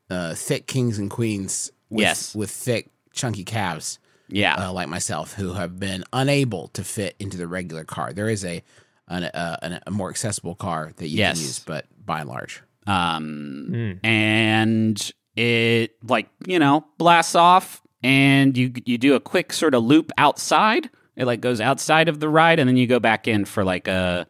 uh, 0.09 0.35
thick 0.35 0.67
kings 0.67 0.99
and 0.99 1.09
queens. 1.09 1.71
With, 1.89 2.01
Yes. 2.01 2.35
with 2.35 2.51
thick, 2.51 2.89
chunky 3.11 3.43
calves, 3.43 3.97
Yeah, 4.29 4.55
uh, 4.67 4.71
like 4.71 4.87
myself, 4.87 5.33
who 5.33 5.53
have 5.53 5.77
been 5.79 6.03
unable 6.13 6.67
to 6.69 6.83
fit 6.85 7.15
into 7.19 7.35
the 7.37 7.47
regular 7.47 7.83
car. 7.83 8.13
There 8.13 8.29
is 8.29 8.45
a 8.45 8.63
an, 9.11 9.23
uh, 9.25 9.57
an, 9.61 9.79
a 9.85 9.91
more 9.91 10.09
accessible 10.09 10.55
car 10.55 10.91
that 10.97 11.07
you 11.07 11.17
Yes. 11.17 11.37
can 11.37 11.45
use, 11.47 11.59
but 11.59 11.85
by 12.05 12.21
and 12.21 12.29
large, 12.29 12.61
um, 12.87 13.67
Mm. 13.69 13.99
and 14.03 15.11
it 15.35 15.95
like 16.07 16.29
you 16.47 16.59
know 16.59 16.85
blasts 16.97 17.35
off, 17.35 17.81
and 18.03 18.57
you 18.57 18.71
you 18.85 18.97
do 18.97 19.13
a 19.15 19.19
quick 19.19 19.53
sort 19.53 19.73
of 19.73 19.83
loop 19.83 20.11
outside. 20.17 20.89
It 21.15 21.25
like 21.25 21.41
goes 21.41 21.59
outside 21.61 22.09
of 22.09 22.19
the 22.19 22.29
ride, 22.29 22.59
and 22.59 22.67
then 22.67 22.77
you 22.77 22.87
go 22.87 22.99
back 22.99 23.27
in 23.27 23.45
for 23.45 23.63
like 23.63 23.87
a, 23.87 24.25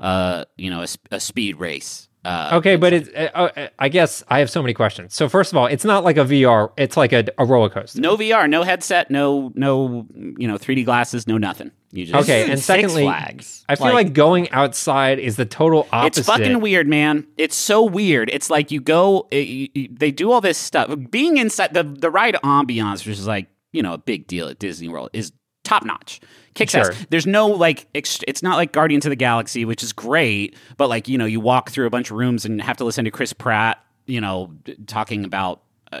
uh, 0.00 0.44
you 0.56 0.70
know, 0.70 0.84
a 1.10 1.20
speed 1.20 1.56
race. 1.60 2.08
Uh, 2.24 2.50
Okay, 2.54 2.76
but 2.76 2.92
it's, 2.92 3.08
uh, 3.08 3.28
uh, 3.34 3.68
I 3.78 3.88
guess 3.88 4.22
I 4.28 4.38
have 4.38 4.48
so 4.50 4.62
many 4.62 4.74
questions. 4.74 5.14
So 5.14 5.28
first 5.28 5.52
of 5.52 5.56
all, 5.58 5.66
it's 5.66 5.84
not 5.84 6.04
like 6.04 6.16
a 6.16 6.24
VR. 6.24 6.70
It's 6.76 6.96
like 6.96 7.12
a, 7.12 7.24
a 7.38 7.44
roller 7.44 7.68
coaster. 7.68 8.00
no 8.00 8.16
VR, 8.16 8.48
no 8.48 8.62
headset, 8.62 9.10
no 9.10 9.52
no 9.54 10.06
you 10.14 10.46
know 10.46 10.56
3D 10.56 10.84
glasses, 10.84 11.26
no 11.26 11.36
nothing. 11.38 11.72
You 11.90 12.06
just 12.06 12.22
Okay, 12.24 12.50
and 12.50 12.58
secondly, 12.60 13.02
Flags. 13.04 13.64
I 13.68 13.74
feel 13.76 13.92
like, 13.92 14.12
going 14.14 14.48
outside 14.50 15.18
is 15.18 15.36
the 15.36 15.44
total 15.44 15.86
opposite. 15.92 16.20
It's 16.20 16.26
fucking 16.28 16.60
weird, 16.60 16.88
man. 16.88 17.26
It's 17.36 17.54
so 17.56 17.82
weird. 17.84 18.30
It's 18.32 18.48
like 18.48 18.70
you 18.70 18.80
go, 18.80 19.26
it, 19.30 19.46
you- 19.48 19.68
you- 19.74 19.88
they 19.92 20.10
do 20.10 20.32
all 20.32 20.40
this 20.40 20.56
stuff. 20.56 20.94
Being 21.10 21.36
inside 21.36 21.74
the 21.74 21.82
the 21.82 22.10
ride 22.10 22.36
ambiance, 22.44 23.04
which 23.06 23.18
is 23.18 23.26
like 23.26 23.48
you 23.72 23.82
know 23.82 23.94
a 23.94 23.98
big 23.98 24.26
deal 24.26 24.48
at 24.48 24.58
Disney 24.58 24.88
World, 24.88 25.10
is 25.12 25.32
top 25.72 25.84
notch. 25.84 26.20
Kicks 26.54 26.72
Sure. 26.72 26.92
ass. 26.92 27.06
There's 27.08 27.26
no 27.26 27.46
like, 27.46 27.86
ex- 27.94 28.20
it's 28.28 28.42
not 28.42 28.56
like 28.56 28.72
Guardians 28.72 29.06
of 29.06 29.10
the 29.10 29.16
Galaxy, 29.16 29.64
which 29.64 29.82
is 29.82 29.92
great, 29.92 30.54
but 30.76 30.88
like 30.88 31.08
you 31.08 31.16
know, 31.16 31.24
you 31.24 31.40
walk 31.40 31.70
through 31.70 31.86
a 31.86 31.90
bunch 31.90 32.10
of 32.10 32.16
rooms 32.16 32.44
and 32.44 32.60
have 32.60 32.76
to 32.76 32.84
listen 32.84 33.04
to 33.06 33.10
Chris 33.10 33.32
Pratt, 33.32 33.82
you 34.06 34.20
know, 34.20 34.52
talking 34.86 35.24
about 35.24 35.62
uh, 35.92 36.00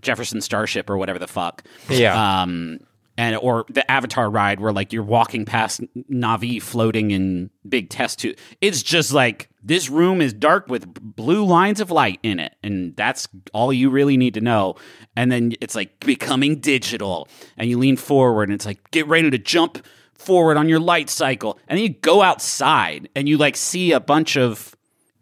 Jefferson 0.00 0.40
Starship 0.40 0.88
or 0.88 0.96
whatever 0.96 1.18
the 1.18 1.26
fuck. 1.26 1.64
Yeah. 1.90 2.42
Um, 2.42 2.80
and 3.16 3.36
or 3.36 3.64
the 3.68 3.88
Avatar 3.90 4.28
ride 4.30 4.60
where 4.60 4.72
like 4.72 4.92
you're 4.92 5.02
walking 5.02 5.44
past 5.44 5.80
Navi 6.10 6.60
floating 6.60 7.10
in 7.10 7.50
big 7.68 7.90
test 7.90 8.18
tube. 8.18 8.36
It's 8.60 8.82
just 8.82 9.12
like 9.12 9.48
this 9.62 9.88
room 9.88 10.20
is 10.20 10.32
dark 10.32 10.68
with 10.68 10.92
blue 10.94 11.44
lines 11.44 11.80
of 11.80 11.90
light 11.90 12.18
in 12.22 12.40
it, 12.40 12.54
and 12.62 12.94
that's 12.96 13.28
all 13.52 13.72
you 13.72 13.90
really 13.90 14.16
need 14.16 14.34
to 14.34 14.40
know. 14.40 14.74
And 15.16 15.30
then 15.30 15.52
it's 15.60 15.74
like 15.74 16.00
becoming 16.00 16.60
digital, 16.60 17.28
and 17.56 17.68
you 17.68 17.78
lean 17.78 17.96
forward, 17.96 18.48
and 18.48 18.54
it's 18.54 18.66
like 18.66 18.90
get 18.90 19.06
ready 19.06 19.30
to 19.30 19.38
jump 19.38 19.84
forward 20.14 20.56
on 20.56 20.68
your 20.68 20.80
light 20.80 21.10
cycle, 21.10 21.58
and 21.68 21.78
then 21.78 21.82
you 21.82 21.90
go 21.90 22.22
outside, 22.22 23.08
and 23.14 23.28
you 23.28 23.38
like 23.38 23.56
see 23.56 23.92
a 23.92 24.00
bunch 24.00 24.36
of 24.36 24.74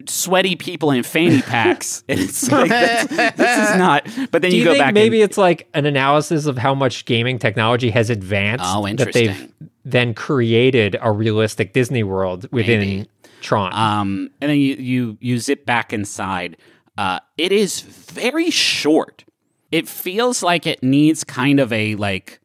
sweaty 0.08 0.56
people 0.56 0.90
in 0.90 1.02
fanny 1.02 1.42
packs, 1.42 2.04
and 2.08 2.20
it's 2.20 2.50
like 2.50 2.68
this, 2.70 3.06
this 3.06 3.70
is 3.70 3.76
not. 3.76 4.06
But 4.30 4.42
then 4.42 4.50
Do 4.50 4.56
you, 4.56 4.64
you, 4.64 4.72
go 4.72 4.78
back. 4.78 4.94
maybe 4.94 5.20
and, 5.22 5.30
it's 5.30 5.38
like 5.38 5.68
an 5.74 5.86
analysis 5.86 6.46
of 6.46 6.58
how 6.58 6.74
much 6.74 7.04
gaming 7.04 7.38
technology 7.38 7.90
has 7.90 8.10
advanced 8.10 8.64
Oh, 8.66 8.86
that 8.86 9.12
they've 9.12 9.30
interesting. 9.30 9.52
then 9.84 10.14
created 10.14 10.96
a 11.00 11.10
realistic 11.12 11.72
Disney 11.72 12.02
World 12.02 12.46
within 12.52 12.80
Maybe. 12.80 13.08
Tron? 13.40 13.72
Um, 13.74 14.30
and 14.40 14.50
then 14.50 14.58
you 14.58 14.74
you 14.76 15.18
you 15.20 15.38
zip 15.38 15.66
back 15.66 15.92
inside. 15.92 16.56
Uh, 16.96 17.18
it 17.38 17.52
is 17.52 17.80
very 17.80 18.50
short. 18.50 19.24
It 19.70 19.88
feels 19.88 20.42
like 20.42 20.66
it 20.66 20.82
needs 20.82 21.24
kind 21.24 21.58
of 21.58 21.72
a 21.72 21.94
like 21.96 22.40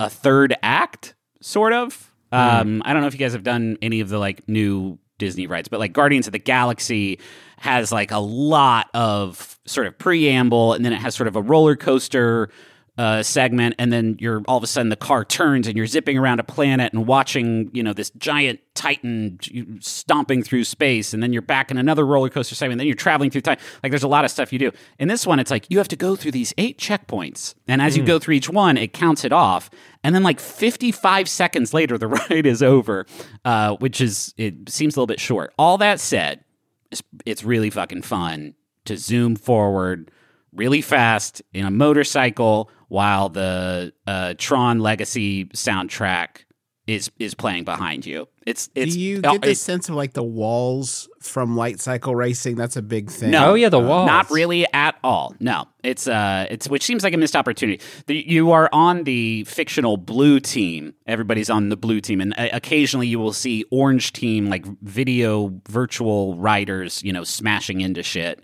a 0.00 0.08
third 0.08 0.56
act, 0.62 1.14
sort 1.40 1.72
of. 1.72 2.04
Um, 2.30 2.82
I 2.84 2.92
don't 2.92 3.00
know 3.02 3.08
if 3.08 3.14
you 3.14 3.18
guys 3.18 3.32
have 3.32 3.42
done 3.42 3.78
any 3.82 4.00
of 4.00 4.10
the 4.10 4.18
like 4.18 4.46
new 4.48 4.98
Disney 5.18 5.46
rides, 5.46 5.68
but 5.68 5.80
like 5.80 5.92
Guardians 5.92 6.26
of 6.26 6.32
the 6.32 6.38
Galaxy 6.38 7.18
has 7.58 7.92
like 7.92 8.10
a 8.10 8.18
lot 8.18 8.88
of 8.94 9.58
sort 9.66 9.86
of 9.86 9.98
preamble, 9.98 10.72
and 10.72 10.84
then 10.84 10.92
it 10.92 11.00
has 11.00 11.14
sort 11.14 11.28
of 11.28 11.36
a 11.36 11.42
roller 11.42 11.76
coaster 11.76 12.50
uh, 12.98 13.22
segment, 13.22 13.76
and 13.78 13.92
then 13.92 14.16
you're 14.18 14.42
all 14.48 14.56
of 14.56 14.64
a 14.64 14.66
sudden 14.66 14.88
the 14.88 14.96
car 14.96 15.24
turns 15.24 15.68
and 15.68 15.76
you're 15.76 15.86
zipping 15.86 16.18
around 16.18 16.40
a 16.40 16.42
planet 16.42 16.92
and 16.92 17.06
watching 17.06 17.70
you 17.72 17.82
know 17.82 17.92
this 17.92 18.10
giant 18.10 18.58
Titan 18.74 19.38
stomping 19.80 20.42
through 20.42 20.64
space, 20.64 21.14
and 21.14 21.22
then 21.22 21.32
you're 21.32 21.40
back 21.40 21.70
in 21.70 21.78
another 21.78 22.04
roller 22.04 22.28
coaster 22.28 22.56
segment, 22.56 22.74
and 22.74 22.80
then 22.80 22.86
you're 22.88 22.96
traveling 22.96 23.30
through 23.30 23.42
time. 23.42 23.58
Like 23.84 23.92
there's 23.92 24.02
a 24.02 24.08
lot 24.08 24.24
of 24.24 24.32
stuff 24.32 24.52
you 24.52 24.58
do. 24.58 24.72
In 24.98 25.06
this 25.06 25.26
one, 25.26 25.38
it's 25.38 25.50
like 25.50 25.66
you 25.70 25.78
have 25.78 25.88
to 25.88 25.96
go 25.96 26.16
through 26.16 26.32
these 26.32 26.52
eight 26.58 26.78
checkpoints, 26.78 27.54
and 27.68 27.80
as 27.80 27.96
you 27.96 28.02
go 28.02 28.18
through 28.18 28.34
each 28.34 28.50
one, 28.50 28.76
it 28.76 28.92
counts 28.92 29.24
it 29.24 29.32
off, 29.32 29.70
and 30.02 30.12
then 30.12 30.24
like 30.24 30.40
55 30.40 31.28
seconds 31.28 31.72
later, 31.72 31.98
the 31.98 32.08
ride 32.30 32.46
is 32.46 32.64
over, 32.64 33.06
uh, 33.44 33.76
which 33.76 34.00
is 34.00 34.34
it 34.36 34.68
seems 34.68 34.96
a 34.96 34.98
little 34.98 35.06
bit 35.06 35.20
short. 35.20 35.54
All 35.56 35.78
that 35.78 36.00
said, 36.00 36.44
it's, 36.90 37.02
it's 37.24 37.44
really 37.44 37.70
fucking 37.70 38.02
fun 38.02 38.54
to 38.86 38.96
zoom 38.96 39.36
forward 39.36 40.10
really 40.52 40.80
fast 40.80 41.42
in 41.52 41.64
a 41.64 41.70
motorcycle 41.70 42.70
while 42.88 43.28
the 43.28 43.92
uh, 44.06 44.34
Tron 44.38 44.80
Legacy 44.80 45.46
soundtrack 45.46 46.44
is 46.88 47.10
is 47.18 47.34
playing 47.34 47.64
behind 47.64 48.06
you. 48.06 48.26
It's 48.46 48.70
it's 48.74 48.94
Do 48.94 49.00
you 49.00 49.20
uh, 49.22 49.32
get 49.32 49.42
the 49.42 49.54
sense 49.54 49.90
of 49.90 49.94
like 49.94 50.14
the 50.14 50.22
walls 50.22 51.06
from 51.20 51.54
light 51.54 51.80
cycle 51.80 52.16
racing? 52.16 52.56
That's 52.56 52.76
a 52.76 52.82
big 52.82 53.10
thing. 53.10 53.30
No. 53.30 53.50
Oh 53.50 53.54
yeah, 53.54 53.68
the 53.68 53.78
walls. 53.78 54.06
Not 54.06 54.30
really 54.30 54.66
at 54.72 54.96
all. 55.04 55.34
No, 55.38 55.66
it's 55.84 56.08
uh, 56.08 56.46
it's 56.50 56.66
which 56.66 56.82
seems 56.82 57.04
like 57.04 57.12
a 57.12 57.18
missed 57.18 57.36
opportunity. 57.36 57.84
The, 58.06 58.16
you 58.26 58.52
are 58.52 58.70
on 58.72 59.04
the 59.04 59.44
fictional 59.44 59.98
blue 59.98 60.40
team. 60.40 60.94
Everybody's 61.06 61.50
on 61.50 61.68
the 61.68 61.76
blue 61.76 62.00
team, 62.00 62.22
and 62.22 62.32
uh, 62.38 62.48
occasionally 62.54 63.06
you 63.06 63.18
will 63.18 63.34
see 63.34 63.66
orange 63.70 64.14
team 64.14 64.48
like 64.48 64.64
video 64.80 65.60
virtual 65.68 66.36
riders, 66.36 67.02
you 67.02 67.12
know, 67.12 67.22
smashing 67.22 67.82
into 67.82 68.02
shit. 68.02 68.42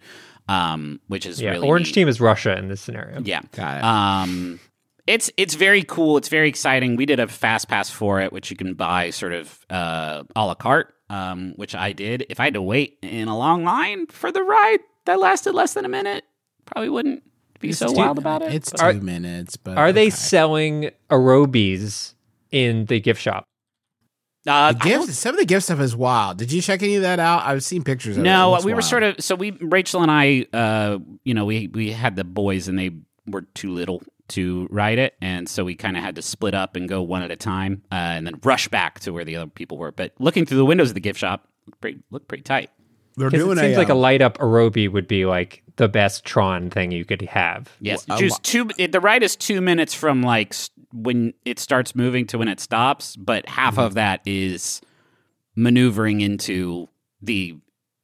Um, 0.48 1.00
which 1.08 1.24
is 1.26 1.40
Yeah, 1.40 1.52
really 1.52 1.66
orange 1.68 1.86
neat. 1.88 1.94
team 1.94 2.08
is 2.08 2.20
Russia 2.20 2.56
in 2.58 2.68
this 2.68 2.80
scenario. 2.80 3.20
Yeah, 3.24 3.40
Got 3.52 3.78
it. 3.78 3.84
Um, 3.84 4.60
it's 5.06 5.30
it's 5.36 5.54
very 5.54 5.82
cool. 5.82 6.16
It's 6.18 6.28
very 6.28 6.48
exciting. 6.48 6.96
We 6.96 7.06
did 7.06 7.18
a 7.20 7.26
fast 7.28 7.68
pass 7.68 7.90
for 7.90 8.20
it, 8.20 8.32
which 8.32 8.50
you 8.50 8.56
can 8.56 8.74
buy 8.74 9.10
sort 9.10 9.32
of 9.32 9.58
uh, 9.70 10.22
a 10.36 10.46
la 10.46 10.54
carte, 10.54 10.94
um, 11.10 11.52
which 11.56 11.74
I 11.74 11.92
did. 11.92 12.26
If 12.30 12.40
I 12.40 12.44
had 12.44 12.54
to 12.54 12.62
wait 12.62 12.98
in 13.02 13.28
a 13.28 13.36
long 13.36 13.64
line 13.64 14.06
for 14.06 14.30
the 14.32 14.42
ride 14.42 14.80
that 15.06 15.18
lasted 15.20 15.52
less 15.54 15.74
than 15.74 15.84
a 15.84 15.88
minute, 15.90 16.24
probably 16.66 16.88
wouldn't 16.90 17.22
be 17.60 17.72
so 17.72 17.86
It's 17.86 17.94
wild 17.94 18.18
about 18.18 18.42
it. 18.42 18.52
It's 18.54 18.70
but- 18.70 18.78
two 18.80 18.84
Are- 18.86 18.92
minutes, 18.94 19.56
but 19.56 19.76
Are 19.78 19.92
they 19.92 20.08
selling 20.10 20.90
aerobies 21.10 22.14
in 22.50 22.86
the 22.86 23.00
gift 23.00 23.20
shop? 23.20 23.46
Uh, 24.46 24.72
The 24.72 24.78
I 24.80 24.84
gift, 24.84 25.12
some 25.14 25.34
of 25.34 25.38
the 25.40 25.46
gift 25.46 25.64
stuff 25.64 25.80
is 25.80 25.94
wild. 25.96 26.38
Did 26.38 26.52
you 26.52 26.60
check 26.62 26.82
any 26.82 26.96
of 26.96 27.02
that 27.02 27.18
out? 27.20 27.42
I've 27.44 27.64
seen 27.64 27.82
pictures 27.84 28.16
of. 28.16 28.22
No, 28.22 28.48
It 28.48 28.50
looks 28.52 28.64
we 28.64 28.74
were 28.74 28.82
sort 28.82 29.02
of 29.02 29.16
so 29.20 29.34
we 29.34 29.52
Rachel 29.60 30.02
and 30.02 30.10
I, 30.10 30.46
uh, 30.52 30.98
you 31.24 31.34
know, 31.34 31.44
we 31.44 31.68
we 31.68 31.92
had 31.92 32.16
the 32.16 32.24
boys 32.24 32.68
and 32.68 32.78
they 32.78 32.90
were 33.26 33.42
too 33.54 33.70
little 33.72 34.02
to 34.28 34.66
ride 34.70 34.98
it, 34.98 35.14
and 35.20 35.48
so 35.48 35.64
we 35.64 35.74
kind 35.74 35.96
of 35.96 36.02
had 36.02 36.16
to 36.16 36.22
split 36.22 36.54
up 36.54 36.76
and 36.76 36.88
go 36.88 37.02
one 37.02 37.22
at 37.22 37.30
a 37.30 37.36
time, 37.36 37.82
uh, 37.92 37.94
and 37.96 38.26
then 38.26 38.40
rush 38.42 38.68
back 38.68 39.00
to 39.00 39.12
where 39.12 39.24
the 39.24 39.36
other 39.36 39.50
people 39.50 39.76
were. 39.76 39.92
But 39.92 40.12
looking 40.18 40.46
through 40.46 40.56
the 40.58 40.64
windows 40.64 40.88
of 40.90 40.94
the 40.94 41.00
gift 41.00 41.18
shop, 41.20 41.46
looked 41.66 41.80
pretty 41.80 41.98
looked 42.10 42.28
pretty 42.28 42.42
tight. 42.42 42.70
They're 43.16 43.30
doing 43.30 43.58
it 43.58 43.60
seems 43.60 43.76
like 43.76 43.90
a 43.90 43.92
um, 43.92 43.98
light 43.98 44.22
up 44.22 44.38
aerobie 44.38 44.90
would 44.90 45.06
be 45.06 45.24
like 45.24 45.62
the 45.76 45.88
best 45.88 46.24
Tron 46.24 46.70
thing 46.70 46.90
you 46.90 47.04
could 47.04 47.22
have. 47.22 47.70
Yes, 47.80 48.08
Well, 48.08 48.16
a 48.18 48.20
choose 48.20 48.32
lo- 48.32 48.38
two. 48.42 48.70
It, 48.76 48.92
the 48.92 49.00
ride 49.00 49.22
is 49.22 49.36
two 49.36 49.60
minutes 49.60 49.94
from 49.94 50.22
like 50.22 50.48
s- 50.52 50.70
when 50.94 51.34
it 51.44 51.58
starts 51.58 51.94
moving 51.94 52.26
to 52.28 52.38
when 52.38 52.48
it 52.48 52.60
stops, 52.60 53.16
but 53.16 53.46
half 53.48 53.74
Mm-hmm. 53.74 53.80
of 53.82 53.94
that 53.94 54.20
is 54.24 54.80
maneuvering 55.56 56.20
into 56.20 56.88
the 57.20 57.56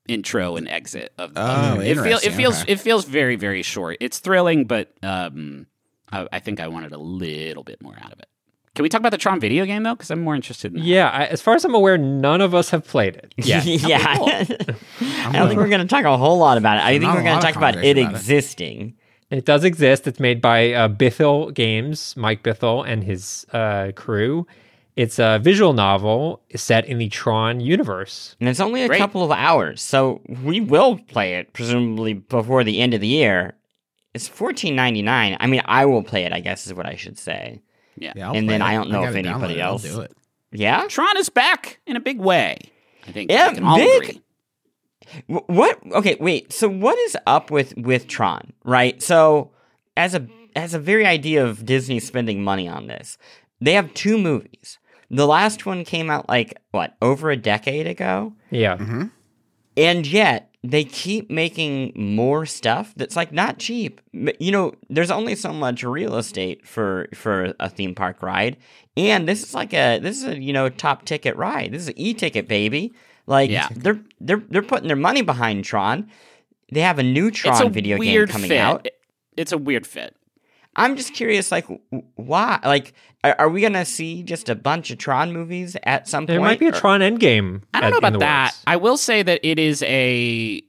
intro 0.09 0.57
and 0.57 0.69
exit 0.69 1.13
of 1.19 1.35
the 1.35 1.41
Oh, 1.41 1.75
game. 1.79 1.83
It, 1.83 2.03
feel, 2.03 2.19
it 2.23 2.33
feels 2.33 2.63
okay. 2.63 2.73
it 2.73 2.81
feels 2.81 3.05
very 3.05 3.37
very 3.37 3.63
short. 3.63 3.97
It's 4.01 4.19
thrilling, 4.19 4.65
but 4.65 4.93
um, 5.03 5.67
I, 6.11 6.27
I 6.33 6.39
think 6.41 6.59
I 6.61 6.69
wanted 6.69 6.93
a 6.93 6.99
little 6.99 7.63
bit 7.63 7.81
more 7.83 7.95
out 8.03 8.13
of 8.13 8.19
it. 8.19 8.27
Can 8.75 8.85
we 8.85 8.89
talk 8.89 9.01
about 9.01 9.11
the 9.11 9.19
Tron 9.19 9.41
video 9.41 9.67
game 9.67 9.83
though? 9.83 9.95
Because 9.95 10.11
I'm 10.11 10.23
more 10.23 10.35
interested 10.35 10.73
in 10.73 10.79
that. 10.81 10.85
Yeah, 10.87 11.09
I, 11.11 11.27
as 11.27 11.41
far 11.43 11.55
as 11.55 11.65
I'm 11.65 11.75
aware, 11.75 11.99
none 11.99 12.41
of 12.41 12.55
us 12.55 12.71
have 12.71 12.87
played 12.87 13.17
it. 13.17 13.35
Yeah. 13.37 13.63
yeah. 13.65 14.17
cool. 14.17 14.29
I 14.29 15.33
don't 15.33 15.49
think 15.49 15.61
we're 15.61 15.69
going 15.69 15.81
to 15.81 15.89
talk 15.89 16.05
a 16.05 16.17
whole 16.17 16.39
lot 16.39 16.57
about 16.57 16.77
it. 16.79 16.85
I 16.85 16.99
think 16.99 17.13
we're 17.13 17.23
going 17.25 17.39
to 17.41 17.45
talk 17.47 17.57
about 17.57 17.75
it 17.77 17.97
conversation 17.97 17.99
about 17.99 18.13
it. 18.13 18.17
existing. 18.17 18.95
It 19.31 19.45
does 19.45 19.65
exist. 19.65 20.07
It's 20.07 20.19
made 20.21 20.41
by 20.41 20.73
uh, 20.73 20.89
Bithell 20.89 21.55
Games, 21.55 22.17
Mike 22.17 22.43
Bithell 22.43 22.87
and 22.87 23.05
his 23.05 23.47
uh, 23.53 23.93
crew. 23.95 24.47
It's 24.97 25.19
a 25.19 25.39
visual 25.41 25.73
novel 25.73 26.43
set 26.57 26.85
in 26.87 26.99
the 26.99 27.09
Tron 27.09 27.61
universe. 27.61 28.35
And 28.41 28.49
it's 28.49 28.61
only 28.61 28.83
a 28.83 28.89
Great. 28.89 28.99
couple 28.99 29.23
of 29.23 29.31
hours, 29.31 29.81
so 29.81 30.21
we 30.45 30.61
will 30.61 30.99
play 30.99 31.37
it 31.37 31.53
presumably 31.53 32.15
before 32.15 32.65
the 32.65 32.81
end 32.81 32.93
of 32.93 33.01
the 33.01 33.07
year. 33.07 33.55
It's 34.15 34.27
fourteen 34.27 34.75
ninety 34.75 35.01
nine. 35.03 35.37
I 35.39 35.47
mean, 35.47 35.63
I 35.65 35.87
will 35.87 36.03
play 36.03 36.25
it. 36.25 36.33
I 36.33 36.41
guess 36.41 36.67
is 36.67 36.75
what 36.75 36.87
I 36.87 36.97
should 36.97 37.17
say. 37.19 37.63
Yeah. 37.97 38.13
Yeah, 38.17 38.33
And 38.33 38.49
then 38.51 38.61
it. 38.61 38.65
I 38.65 38.75
don't 38.75 38.91
know 38.91 39.03
got 39.03 39.11
if 39.11 39.17
it 39.17 39.27
anybody. 39.27 39.63
I'll 39.63 39.73
else- 39.75 39.83
do 39.85 40.01
it. 40.01 40.13
Yeah. 40.53 40.87
Tron 40.89 41.17
is 41.17 41.29
back 41.29 41.79
in 41.87 41.95
a 41.97 42.01
big 42.01 42.19
way. 42.19 42.59
I 43.07 43.13
think 43.13 43.31
Yeah, 43.31 43.51
we 43.51 43.55
can 43.55 43.65
all 43.65 43.77
big. 43.77 44.21
Agree. 45.29 45.37
Wh- 45.39 45.49
What? 45.51 45.79
Okay, 45.93 46.17
wait. 46.21 46.53
So 46.53 46.69
what 46.69 46.99
is 46.99 47.17
up 47.27 47.51
with 47.51 47.77
with 47.77 48.07
Tron? 48.09 48.53
Right. 48.65 49.03
So 49.03 49.51
as 49.97 50.15
a 50.15 50.27
as 50.57 50.75
a 50.75 50.79
very 50.79 51.07
idea 51.07 51.45
of 51.45 51.65
Disney 51.65 52.01
spending 52.01 52.43
money 52.43 52.69
on 52.69 52.87
this, 52.87 53.19
they 53.61 53.75
have 53.75 53.93
two 53.95 54.19
movies. 54.19 54.79
The 55.11 55.27
last 55.27 55.67
one 55.67 55.85
came 55.85 56.11
out 56.11 56.29
like 56.29 56.55
what 56.71 56.97
over 57.03 57.31
a 57.31 57.37
decade 57.37 57.87
ago, 57.87 58.33
Yeah. 58.51 58.77
Mm-hmm. 58.77 59.05
and 59.77 60.07
yet 60.07 60.47
they 60.63 60.85
keep 60.85 61.31
making 61.31 61.93
more 61.97 62.45
stuff 62.45 62.93
that's 62.97 63.17
like 63.17 63.33
not 63.33 63.59
cheap. 63.59 64.01
M- 64.15 64.29
You 64.39 64.53
know, 64.53 64.75
there's 64.89 65.11
only 65.11 65.35
so 65.35 65.53
much 65.53 65.83
real 65.83 66.17
estate 66.17 66.67
for 66.67 67.09
for 67.15 67.55
a 67.59 67.69
theme 67.69 67.95
park 67.95 68.23
ride, 68.23 68.57
and 68.97 69.27
this 69.29 69.43
is 69.43 69.55
like 69.55 69.73
a 69.73 69.99
this 69.99 70.19
is 70.19 70.25
a 70.25 70.39
you 70.41 70.53
know 70.53 70.69
top 70.69 71.05
ticket 71.07 71.35
ride. 71.37 71.73
This 71.73 71.83
is 71.83 71.89
an 71.89 71.99
e-ticket 71.99 72.47
baby. 72.47 72.93
Like 73.27 73.51
Yeah. 73.51 73.69
they're 73.75 74.01
they're 74.21 74.43
they're 74.49 74.63
putting 74.63 74.89
their 74.89 74.97
money 74.97 75.23
behind 75.23 75.65
Tron. 75.65 76.09
They 76.73 76.81
have 76.81 76.99
a 76.99 77.03
new 77.03 77.29
It's 77.29 77.39
Tron 77.39 77.67
a 77.67 77.71
video 77.71 77.99
game 77.99 78.27
coming 78.27 78.49
fit. 78.49 78.59
out. 78.59 78.89
It's 79.37 79.53
a 79.53 79.59
weird 79.59 79.87
fit. 79.87 80.15
I'm 80.77 80.97
just 80.97 81.15
curious, 81.15 81.51
like 81.51 81.67
why? 82.15 82.61
Like, 82.65 82.93
are, 83.25 83.35
are 83.41 83.49
we 83.49 83.61
gonna 83.61 83.85
see 83.85 84.23
just 84.23 84.49
a 84.49 84.55
bunch 84.55 84.91
of 84.93 84.99
Tron 84.99 85.33
movies 85.33 85.77
at 85.83 86.07
some 86.09 86.27
There 86.27 86.39
point? 86.39 86.45
There 86.45 86.51
might 86.53 86.61
be 86.61 86.67
a 86.67 86.69
Or- 86.71 86.81
Tron 86.81 87.01
Endgame. 87.01 87.63
I 87.75 87.81
don't 87.81 87.87
at- 87.89 87.91
know 88.03 88.09
about 88.09 88.21
that. 88.21 88.47
works. 88.53 88.63
I 88.67 88.77
will 88.77 88.97
say 88.97 89.23
that 89.25 89.41
it 89.43 89.59
is 89.59 89.83
a 89.83 90.63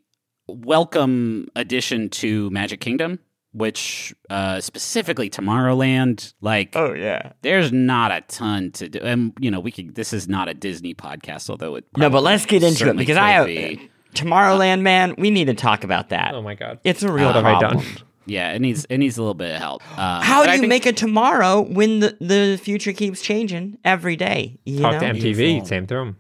welcome 0.47 1.47
addition 1.55 2.09
to 2.09 2.49
Magic 2.49 2.79
Kingdom, 2.81 3.19
which 3.53 4.13
uh, 4.29 4.61
specifically 4.61 5.29
Tomorrowland. 5.29 6.33
Like, 6.41 6.75
Oh 6.75 6.93
yeah. 6.93 7.33
there's 7.41 7.71
not 7.71 8.11
a 8.11 8.21
ton 8.21 8.71
to 8.73 8.89
do, 8.89 8.99
and 8.99 9.33
you 9.39 9.51
know, 9.51 9.59
we 9.59 9.71
could. 9.71 9.95
This 9.95 10.13
is 10.13 10.27
not 10.27 10.47
a 10.49 10.53
Disney 10.53 10.93
podcast, 10.93 11.49
although 11.49 11.75
it. 11.75 11.85
No, 11.97 12.09
but 12.09 12.23
let's 12.23 12.45
get 12.45 12.63
into 12.63 12.89
it 12.89 12.97
because 12.97 13.17
I 13.17 13.29
have 13.31 13.45
be. 13.47 13.89
Tomorrowland, 14.15 14.81
man. 14.81 15.15
We 15.17 15.29
need 15.31 15.45
to 15.45 15.53
talk 15.53 15.83
about 15.83 16.09
that. 16.09 16.33
Oh 16.33 16.41
my 16.41 16.55
god. 16.55 16.79
It's 16.83 17.01
a 17.03 17.11
real 17.11 17.27
What 17.27 17.35
have 17.35 17.45
I 17.45 17.59
problem. 17.59 17.83
done? 17.83 17.93
Yeah, 18.25 18.51
it 18.53 18.59
needs 18.59 18.85
it 18.85 18.97
needs 18.99 19.17
a 19.17 19.21
little 19.21 19.33
bit 19.33 19.51
of 19.55 19.59
help. 19.59 19.81
Um, 19.97 20.21
How 20.21 20.43
do 20.45 20.51
you 20.51 20.59
think- 20.59 20.69
make 20.69 20.85
a 20.85 20.93
tomorrow 20.93 21.61
when 21.61 21.99
the, 21.99 22.17
the 22.21 22.59
future 22.61 22.93
keeps 22.93 23.21
changing 23.21 23.77
every 23.83 24.15
day? 24.15 24.59
You 24.65 24.81
Talk 24.81 24.93
know? 24.93 24.99
to 24.99 25.05
MTV, 25.13 25.35
Beautiful. 25.35 25.65
same 25.65 25.87
through 25.87 26.01
'em. 26.01 26.17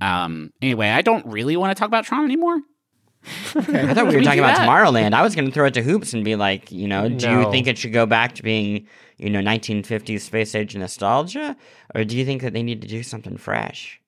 Um. 0.00 0.52
Anyway, 0.62 0.88
I 0.88 1.02
don't 1.02 1.26
really 1.26 1.56
want 1.56 1.76
to 1.76 1.78
talk 1.78 1.88
about 1.88 2.04
Tron 2.06 2.24
anymore. 2.24 2.58
I 3.24 3.94
thought 3.94 4.06
we 4.06 4.14
were 4.14 4.18
we 4.20 4.24
talking 4.24 4.40
about 4.40 4.56
that? 4.56 4.66
Tomorrowland. 4.68 5.12
I 5.12 5.22
was 5.22 5.34
going 5.34 5.46
to 5.46 5.52
throw 5.52 5.66
it 5.66 5.74
to 5.74 5.82
Hoops 5.82 6.14
and 6.14 6.24
be 6.24 6.36
like, 6.36 6.72
you 6.72 6.88
know, 6.88 7.08
do 7.08 7.30
you 7.30 7.50
think 7.50 7.66
it 7.66 7.76
should 7.78 7.92
go 7.92 8.06
back 8.06 8.34
to 8.36 8.42
being, 8.42 8.86
you 9.18 9.28
know, 9.30 9.40
1950s 9.40 10.20
space 10.20 10.54
age 10.54 10.74
nostalgia, 10.76 11.56
or 11.94 12.04
do 12.04 12.16
you 12.16 12.24
think 12.24 12.42
that 12.42 12.52
they 12.54 12.62
need 12.62 12.80
to 12.82 12.88
do 12.88 13.02
something 13.02 13.36
fresh? 13.36 14.00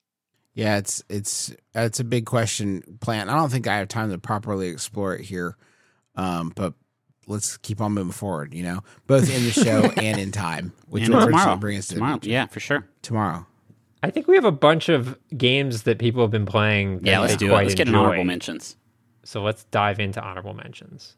Yeah, 0.55 0.77
it's 0.79 1.03
it's 1.09 1.55
it's 1.75 2.01
a 2.01 2.05
big 2.05 2.27
question, 2.27 2.99
Plante. 3.01 3.31
I 3.31 3.37
don't 3.37 3.51
think 3.51 3.67
I 3.67 3.77
have 3.79 3.89
time 3.89 4.11
to 4.11 4.19
properly 4.19 4.69
explore 4.69 5.15
it 5.15 5.23
here, 5.25 5.57
um, 6.15 6.53
but 6.55 6.75
let's 7.27 7.57
keep 7.59 7.81
on 7.81 7.93
moving 7.93 8.13
forward. 8.13 8.53
You 8.53 8.63
know, 8.63 8.81
both 9.07 9.35
in 9.35 9.45
the 9.45 9.51
show 9.51 9.91
and 9.97 10.19
in 10.21 10.31
time, 10.31 10.73
which 10.89 11.05
And 11.05 11.15
will 11.15 11.25
tomorrow, 11.27 11.57
bring 11.57 11.79
us 11.79 11.89
to 11.89 11.95
tomorrow, 11.95 12.19
tomorrow. 12.19 12.33
yeah, 12.35 12.47
for 12.47 12.61
sure. 12.61 12.87
tomorrow. 13.03 13.47
I 14.03 14.11
think 14.11 14.27
we 14.27 14.35
have 14.35 14.45
a 14.45 14.53
bunch 14.53 14.89
of 14.89 15.17
games 15.37 15.85
that 15.85 15.99
people 15.99 16.23
have 16.23 16.31
been 16.31 16.45
playing. 16.47 16.99
That 16.99 17.07
Yeah, 17.07 17.19
let's 17.21 17.35
they 17.35 17.39
do 17.39 17.53
it. 17.53 17.55
Let's 17.55 17.75
get 17.75 17.89
an 17.89 17.95
honorable 17.95 18.25
mentions. 18.25 18.77
So 19.25 19.43
let's 19.43 19.65
dive 19.65 20.01
into 20.01 20.21
honorable 20.21 20.55
mentions. 20.55 21.17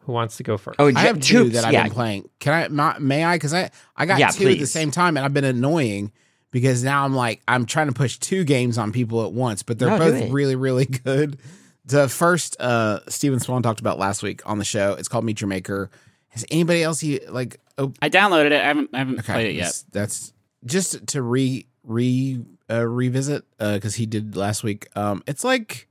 Who 0.00 0.12
wants 0.12 0.38
to 0.38 0.42
go 0.42 0.56
first? 0.56 0.80
Oh, 0.80 0.88
I 0.94 1.00
have 1.00 1.20
two 1.20 1.44
Hoops, 1.44 1.54
that 1.54 1.64
I've 1.64 1.72
yeah. 1.72 1.82
been 1.84 1.92
playing. 1.92 2.28
Can 2.40 2.52
I? 2.54 2.68
ma- 2.68 2.98
May 2.98 3.24
I? 3.24 3.36
Because 3.36 3.52
I 3.52 3.70
I 3.96 4.06
got 4.06 4.18
Yeah, 4.18 4.28
two 4.28 4.48
at 4.48 4.58
the 4.58 4.66
same 4.66 4.90
time, 4.90 5.16
and 5.16 5.24
I've 5.24 5.34
been 5.34 5.44
annoying 5.44 6.12
because 6.50 6.82
now 6.82 7.04
I'm 7.04 7.14
like 7.14 7.42
I'm 7.46 7.66
trying 7.66 7.88
to 7.88 7.92
push 7.92 8.18
two 8.18 8.44
games 8.44 8.78
on 8.78 8.90
people 8.90 9.24
at 9.26 9.32
once, 9.32 9.62
but 9.62 9.78
they're 9.78 9.90
No, 9.90 9.98
both 9.98 10.30
really 10.30 10.56
really 10.56 10.86
good. 11.04 11.38
The 11.84 12.08
first, 12.08 12.54
uh, 12.60 13.00
Steven 13.08 13.40
Swan 13.40 13.62
talked 13.62 13.80
about 13.80 13.98
last 13.98 14.22
week 14.22 14.42
on 14.44 14.58
the 14.58 14.64
show. 14.64 14.92
It's 14.92 15.08
called 15.08 15.24
Meet 15.24 15.40
Your 15.40 15.48
Maker. 15.48 15.90
Has 16.28 16.44
anybody 16.50 16.82
else 16.82 17.02
you 17.02 17.20
like? 17.30 17.60
Oh, 17.78 17.92
I 18.02 18.10
downloaded 18.10 18.46
it. 18.46 18.60
I 18.60 18.66
haven't, 18.66 18.90
I 18.92 18.98
haven't 18.98 19.18
okay, 19.20 19.32
played 19.32 19.46
it 19.50 19.54
yet. 19.54 19.64
that's, 19.66 19.82
that's 19.92 20.32
just 20.66 21.06
to 21.08 21.22
re 21.22 21.66
re 21.84 22.44
uh, 22.70 22.86
revisit 22.86 23.44
because 23.58 23.94
he 23.94 24.04
did 24.04 24.36
last 24.36 24.62
week. 24.62 24.88
Um, 24.96 25.22
it's 25.26 25.44
like 25.44 25.87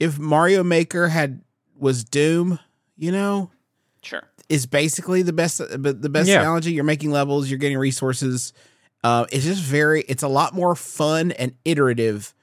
if 0.00 0.18
Mario 0.18 0.64
Maker 0.64 1.06
had 1.08 1.42
was 1.78 2.02
Doom, 2.04 2.58
you 2.96 3.12
know. 3.12 3.50
Sure. 4.02 4.22
is 4.48 4.64
basically 4.66 5.22
the 5.22 5.32
best 5.32 5.60
but 5.78 6.02
the 6.02 6.08
best 6.08 6.28
Yeah. 6.28 6.40
analogy. 6.40 6.72
You're 6.72 6.82
making 6.84 7.10
levels, 7.12 7.48
you're 7.50 7.58
getting 7.58 7.78
resources. 7.78 8.52
Uh, 9.04 9.26
it's 9.30 9.44
just 9.44 9.62
very 9.62 10.02
it's 10.08 10.22
a 10.24 10.28
lot 10.28 10.54
more 10.54 10.74
fun 10.74 11.30
and 11.32 11.52
iterative 11.64 12.34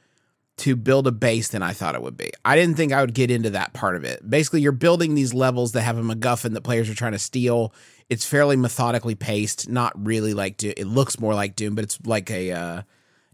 to 0.58 0.76
build 0.76 1.06
a 1.06 1.12
base 1.12 1.50
than 1.50 1.62
I 1.62 1.74
thought 1.74 1.94
it 1.96 2.02
would 2.02 2.16
be. 2.18 2.32
I 2.46 2.56
didn't 2.56 2.78
think 2.78 2.92
I 2.94 3.02
would 3.02 3.14
get 3.14 3.30
into 3.30 3.50
that 3.52 3.74
part 3.74 3.96
of 3.96 4.04
it. 4.04 4.28
Basically, 4.28 4.62
you're 4.62 4.72
building 4.72 5.14
these 5.16 5.34
levels 5.34 5.74
that 5.74 5.82
have 5.82 5.98
a 5.98 6.02
MacGuffin 6.02 6.54
that 6.54 6.62
players 6.62 6.90
are 6.90 6.96
trying 6.96 7.12
to 7.12 7.20
steal. 7.20 7.74
It's 8.10 8.26
fairly 8.26 8.56
methodically 8.56 9.14
paced, 9.16 9.68
not 9.70 9.94
really 10.04 10.34
like 10.34 10.58
Doom. 10.58 10.74
It 10.78 10.88
looks 10.88 11.20
more 11.20 11.36
like 11.36 11.56
Doom, 11.56 11.76
but 11.76 11.84
it's 11.84 12.00
like 12.06 12.32
a 12.32 12.52
uh, 12.52 12.82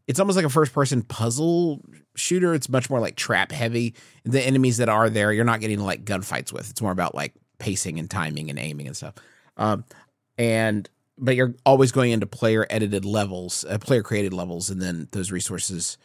it's 0.08 0.20
almost 0.20 0.36
like 0.36 0.46
a 0.46 0.50
first 0.50 0.74
person 0.74 1.02
puzzle 1.02 1.82
shooter. 2.16 2.54
It's 2.54 2.70
much 2.70 2.90
more 2.90 3.00
like 3.00 3.16
trap 3.16 3.52
heavy. 3.52 3.96
The 4.24 4.42
enemies 4.42 4.78
that 4.78 4.90
are 4.90 5.10
there, 5.10 5.32
you're 5.32 5.46
not 5.46 5.62
getting 5.62 5.80
like 5.80 6.06
gunfights 6.06 6.52
with. 6.52 6.70
It's 6.70 6.82
more 6.82 6.92
about 6.92 7.16
like 7.16 7.34
pacing 7.60 8.00
and 8.00 8.10
timing 8.10 8.50
and 8.50 8.60
aiming 8.60 8.88
and 8.88 8.98
stuff. 8.98 9.16
Um, 9.58 9.86
and 10.38 10.90
but 11.18 11.36
you're 11.36 11.56
always 11.66 11.92
going 11.92 12.12
into 12.12 12.26
player 12.26 12.66
edited 12.70 13.06
levels, 13.06 13.64
uh, 13.70 13.78
player 13.78 14.04
created 14.04 14.34
levels, 14.34 14.70
and 14.70 14.82
then 14.82 15.08
those 15.12 15.32
resources 15.32 15.98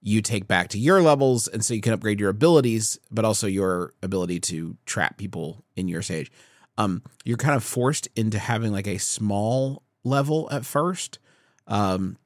you 0.00 0.20
take 0.20 0.46
back 0.46 0.68
to 0.68 0.78
your 0.78 1.02
levels, 1.02 1.48
and 1.48 1.64
so 1.64 1.74
you 1.74 1.80
can 1.80 1.92
upgrade 1.92 2.20
your 2.20 2.28
abilities, 2.28 2.98
but 3.10 3.24
also 3.24 3.46
your 3.46 3.94
ability 4.02 4.38
to 4.38 4.76
trap 4.84 5.16
people 5.16 5.64
in 5.76 5.88
your 5.88 6.02
stage. 6.02 6.30
Um, 6.76 7.02
you're 7.24 7.38
kind 7.38 7.56
of 7.56 7.64
forced 7.64 8.08
into 8.14 8.38
having 8.38 8.70
like 8.70 8.86
a 8.86 8.98
small 8.98 9.82
level 10.04 10.48
at 10.52 10.66
first. 10.66 11.18
Um, 11.66 12.18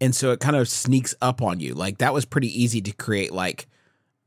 and 0.00 0.14
so 0.14 0.30
it 0.30 0.40
kind 0.40 0.56
of 0.56 0.68
sneaks 0.68 1.14
up 1.20 1.42
on 1.42 1.60
you. 1.60 1.74
Like 1.74 1.98
that 1.98 2.14
was 2.14 2.24
pretty 2.24 2.62
easy 2.62 2.80
to 2.82 2.92
create 2.92 3.32
like 3.32 3.66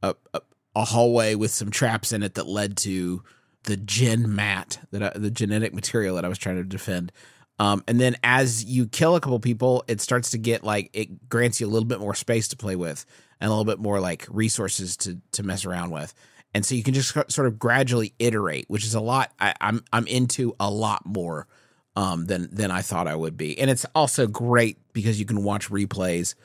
a, 0.03 0.15
a, 0.33 0.41
a 0.75 0.85
hallway 0.85 1.35
with 1.35 1.51
some 1.51 1.71
traps 1.71 2.11
in 2.11 2.23
it 2.23 2.35
that 2.35 2.47
led 2.47 2.77
to 2.77 3.23
the 3.63 3.77
gen 3.77 4.35
mat 4.35 4.79
that 4.91 5.03
I, 5.03 5.17
the 5.17 5.31
genetic 5.31 5.73
material 5.73 6.15
that 6.15 6.25
I 6.25 6.29
was 6.29 6.37
trying 6.37 6.57
to 6.57 6.63
defend. 6.63 7.11
Um, 7.59 7.83
and 7.87 7.99
then 7.99 8.15
as 8.23 8.65
you 8.65 8.87
kill 8.87 9.15
a 9.15 9.21
couple 9.21 9.39
people, 9.39 9.83
it 9.87 10.01
starts 10.01 10.31
to 10.31 10.37
get 10.37 10.63
like 10.63 10.89
it 10.93 11.29
grants 11.29 11.61
you 11.61 11.67
a 11.67 11.69
little 11.69 11.87
bit 11.87 11.99
more 11.99 12.15
space 12.15 12.47
to 12.49 12.57
play 12.57 12.75
with 12.75 13.05
and 13.39 13.47
a 13.47 13.51
little 13.51 13.65
bit 13.65 13.79
more 13.79 13.99
like 13.99 14.25
resources 14.29 14.97
to 14.97 15.21
to 15.33 15.43
mess 15.43 15.65
around 15.65 15.91
with. 15.91 16.13
And 16.53 16.65
so 16.65 16.75
you 16.75 16.83
can 16.83 16.93
just 16.93 17.13
sort 17.31 17.47
of 17.47 17.59
gradually 17.59 18.13
iterate, 18.19 18.65
which 18.67 18.83
is 18.83 18.95
a 18.95 18.99
lot. 18.99 19.31
I, 19.39 19.53
I'm 19.61 19.83
I'm 19.93 20.07
into 20.07 20.55
a 20.59 20.69
lot 20.69 21.05
more 21.05 21.47
um, 21.95 22.25
than 22.25 22.49
than 22.51 22.71
I 22.71 22.81
thought 22.81 23.07
I 23.07 23.15
would 23.15 23.37
be. 23.37 23.57
And 23.59 23.69
it's 23.69 23.85
also 23.95 24.27
great 24.27 24.77
because 24.93 25.19
you 25.19 25.25
can 25.25 25.43
watch 25.43 25.69
replays 25.69 26.35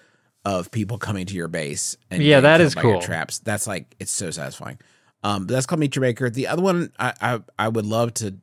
of 0.45 0.71
people 0.71 0.99
coming 0.99 1.27
to 1.27 1.35
your 1.35 1.49
base. 1.49 1.97
And 2.11 2.23
Yeah, 2.23 2.41
that 2.41 2.61
is 2.61 2.75
cool. 2.75 3.01
Traps. 3.01 3.41
That's 3.41 3.67
like 3.67 3.95
it's 3.99 4.13
so 4.13 4.31
satisfying. 4.31 4.79
Um, 5.23 5.47
but 5.47 5.55
that's 5.55 5.67
called 5.67 5.81
Meet 5.81 5.97
Your 5.97 6.03
Maker. 6.03 6.31
The 6.31 6.47
other 6.47 6.63
one 6.63 6.93
I, 6.99 7.13
I 7.21 7.41
I 7.59 7.69
would 7.69 7.87
love 7.87 8.15
to 8.15 8.37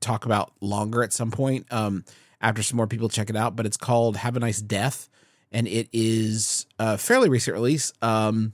talk 0.00 0.26
about 0.26 0.52
longer 0.60 1.02
at 1.02 1.12
some 1.12 1.30
point 1.30 1.66
um, 1.72 2.04
after 2.40 2.62
some 2.62 2.76
more 2.76 2.86
people 2.86 3.08
check 3.08 3.30
it 3.30 3.36
out. 3.36 3.56
But 3.56 3.66
it's 3.66 3.76
called 3.76 4.16
Have 4.16 4.36
a 4.36 4.40
Nice 4.40 4.60
Death, 4.60 5.08
and 5.52 5.66
it 5.66 5.88
is 5.92 6.66
a 6.78 6.98
fairly 6.98 7.28
recent 7.28 7.54
release. 7.54 7.92
Um, 8.02 8.52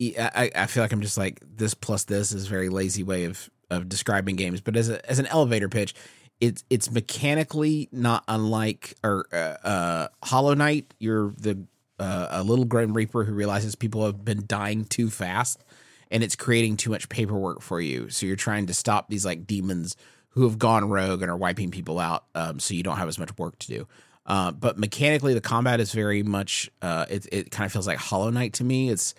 I, 0.00 0.50
I 0.54 0.66
feel 0.66 0.82
like 0.82 0.92
I'm 0.92 1.00
just 1.00 1.16
like 1.16 1.40
this 1.42 1.74
plus 1.74 2.04
this 2.04 2.32
is 2.32 2.46
a 2.46 2.48
very 2.48 2.68
lazy 2.68 3.02
way 3.02 3.24
of 3.24 3.50
of 3.70 3.88
describing 3.88 4.36
games. 4.36 4.60
But 4.60 4.76
as 4.76 4.88
a, 4.88 5.10
as 5.10 5.18
an 5.18 5.26
elevator 5.26 5.68
pitch, 5.68 5.94
it's 6.40 6.64
it's 6.70 6.90
mechanically 6.90 7.88
not 7.92 8.24
unlike 8.28 8.94
or 9.02 9.26
uh, 9.32 9.66
uh, 9.66 10.08
Hollow 10.22 10.54
Knight. 10.54 10.94
You're 10.98 11.32
the 11.38 11.64
uh, 11.98 12.28
a 12.30 12.42
little 12.42 12.64
Grim 12.64 12.92
Reaper 12.92 13.24
who 13.24 13.32
realizes 13.32 13.74
people 13.74 14.04
have 14.04 14.24
been 14.24 14.44
dying 14.46 14.84
too 14.84 15.08
fast, 15.08 15.64
and 16.10 16.22
it's 16.22 16.36
creating 16.36 16.76
too 16.76 16.90
much 16.90 17.08
paperwork 17.08 17.62
for 17.62 17.80
you. 17.80 18.10
So 18.10 18.26
you're 18.26 18.36
trying 18.36 18.66
to 18.66 18.74
stop 18.74 19.08
these 19.08 19.24
like 19.24 19.46
demons 19.46 19.96
who 20.30 20.42
have 20.44 20.58
gone 20.58 20.88
rogue 20.88 21.22
and 21.22 21.30
are 21.30 21.36
wiping 21.36 21.70
people 21.70 21.98
out. 21.98 22.24
Um, 22.34 22.60
so 22.60 22.74
you 22.74 22.82
don't 22.82 22.98
have 22.98 23.08
as 23.08 23.18
much 23.18 23.36
work 23.38 23.58
to 23.60 23.68
do. 23.68 23.88
Uh, 24.26 24.50
but 24.50 24.76
mechanically, 24.78 25.32
the 25.32 25.40
combat 25.40 25.80
is 25.80 25.92
very 25.92 26.22
much. 26.22 26.70
Uh, 26.82 27.06
it 27.08 27.26
it 27.32 27.50
kind 27.50 27.64
of 27.64 27.72
feels 27.72 27.86
like 27.86 27.98
Hollow 27.98 28.30
Knight 28.30 28.52
to 28.54 28.64
me. 28.64 28.90
It's 28.90 29.14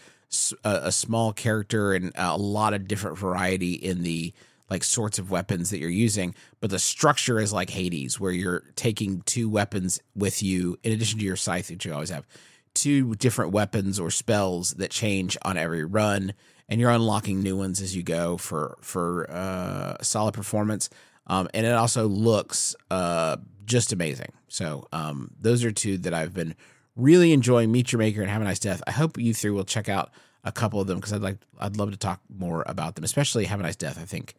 a 0.66 0.92
small 0.92 1.32
character 1.32 1.94
and 1.94 2.12
a 2.16 2.38
lot 2.38 2.74
of 2.74 2.86
different 2.86 3.18
variety 3.18 3.72
in 3.74 4.04
the 4.04 4.34
like 4.70 4.84
sorts 4.84 5.20
of 5.20 5.32
weapons 5.32 5.70
that 5.70 5.80
you're 5.80 5.90
using, 5.90 6.36
but 6.60 6.70
the 6.70 6.80
structure 6.80 7.40
is 7.40 7.54
like 7.54 7.70
Hades, 7.70 8.20
where 8.20 8.32
you're 8.32 8.64
taking 8.76 9.22
two 9.22 9.50
weapons 9.50 10.02
with 10.16 10.44
you 10.44 10.78
in 10.84 10.92
addition 10.92 11.20
to 11.20 11.26
your 11.26 11.36
scythe 11.36 11.68
that 11.68 11.86
you 11.86 11.94
always 11.94 12.10
have, 12.10 12.28
two 12.74 13.16
different 13.16 13.52
weapons 13.52 14.00
or 14.00 14.12
spells 14.12 14.72
that 14.76 14.92
change 14.92 15.38
on 15.44 15.58
every 15.58 15.84
run, 15.84 16.34
and 16.70 16.82
you're 16.82 16.92
unlocking 16.92 17.42
new 17.42 17.58
ones 17.58 17.82
as 17.82 17.96
you 17.96 18.04
go 18.04 18.38
for 18.38 18.78
for 18.82 19.30
uh, 19.32 19.96
solid 20.02 20.34
performance. 20.34 20.90
Um, 21.28 21.50
and 21.54 21.66
it 21.66 21.74
also 21.74 22.08
looks 22.08 22.76
uh, 22.90 23.38
just 23.66 23.92
amazing. 23.92 24.32
So 24.48 24.88
um, 24.94 25.32
those 25.40 25.64
are 25.64 25.72
two 25.72 25.98
that 26.00 26.14
I've 26.14 26.34
been 26.34 26.56
really 26.96 27.34
enjoying. 27.34 27.72
Meet 27.72 27.92
Your 27.92 28.00
Maker 28.00 28.22
and 28.22 28.30
Have 28.30 28.42
a 28.42 28.46
Nice 28.46 28.60
Death. 28.60 28.82
I 28.88 28.92
hope 28.92 29.18
you 29.18 29.34
three 29.34 29.52
will 29.52 29.66
check 29.66 29.90
out 29.90 30.12
a 30.44 30.52
couple 30.52 30.80
of 30.80 30.88
them 30.88 30.98
because 30.98 31.14
I'd 31.14 31.22
like 31.22 31.38
I'd 31.60 31.78
love 31.78 31.92
to 31.92 31.98
talk 31.98 32.22
more 32.30 32.64
about 32.68 32.96
them, 32.96 33.04
especially 33.04 33.46
Have 33.46 33.60
a 33.60 33.64
Nice 33.64 33.76
Death. 33.76 34.00
I 34.02 34.06
think 34.06 34.36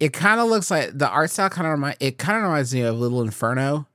it 0.00 0.12
kind 0.12 0.40
of 0.40 0.48
looks 0.48 0.70
like 0.70 0.90
the 0.96 1.08
art 1.08 1.30
style 1.30 1.48
kind 1.50 1.66
of 1.66 1.72
remind 1.72 1.96
it 2.00 2.18
kind 2.18 2.36
of 2.38 2.44
reminds 2.44 2.74
me 2.74 2.80
of 2.82 2.98
Little 2.98 3.22
Inferno. 3.22 3.86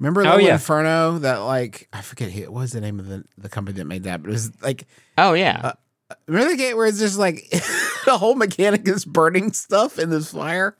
Remember 0.00 0.20
Oh, 0.22 0.24
Little 0.24 0.40
yeah. 0.40 0.52
Inferno? 0.54 1.18
That 1.18 1.38
like 1.38 1.88
I 1.92 2.02
forget 2.02 2.30
who, 2.30 2.42
what 2.52 2.60
was 2.60 2.72
the 2.72 2.80
name 2.80 3.00
of 3.00 3.06
the, 3.08 3.24
the 3.36 3.48
company 3.48 3.78
that 3.78 3.84
made 3.86 4.02
that, 4.04 4.22
but 4.22 4.28
it 4.28 4.32
was 4.32 4.50
like 4.62 4.86
Oh 5.16 5.32
yeah. 5.32 5.60
Uh, 6.10 6.16
remember 6.26 6.50
the 6.50 6.56
game 6.56 6.76
where 6.76 6.86
it's 6.86 6.98
just 6.98 7.18
like 7.18 7.48
the 8.06 8.16
whole 8.18 8.34
mechanic 8.34 8.86
is 8.88 9.04
burning 9.04 9.52
stuff 9.52 9.98
in 9.98 10.10
this 10.10 10.32
fire. 10.32 10.76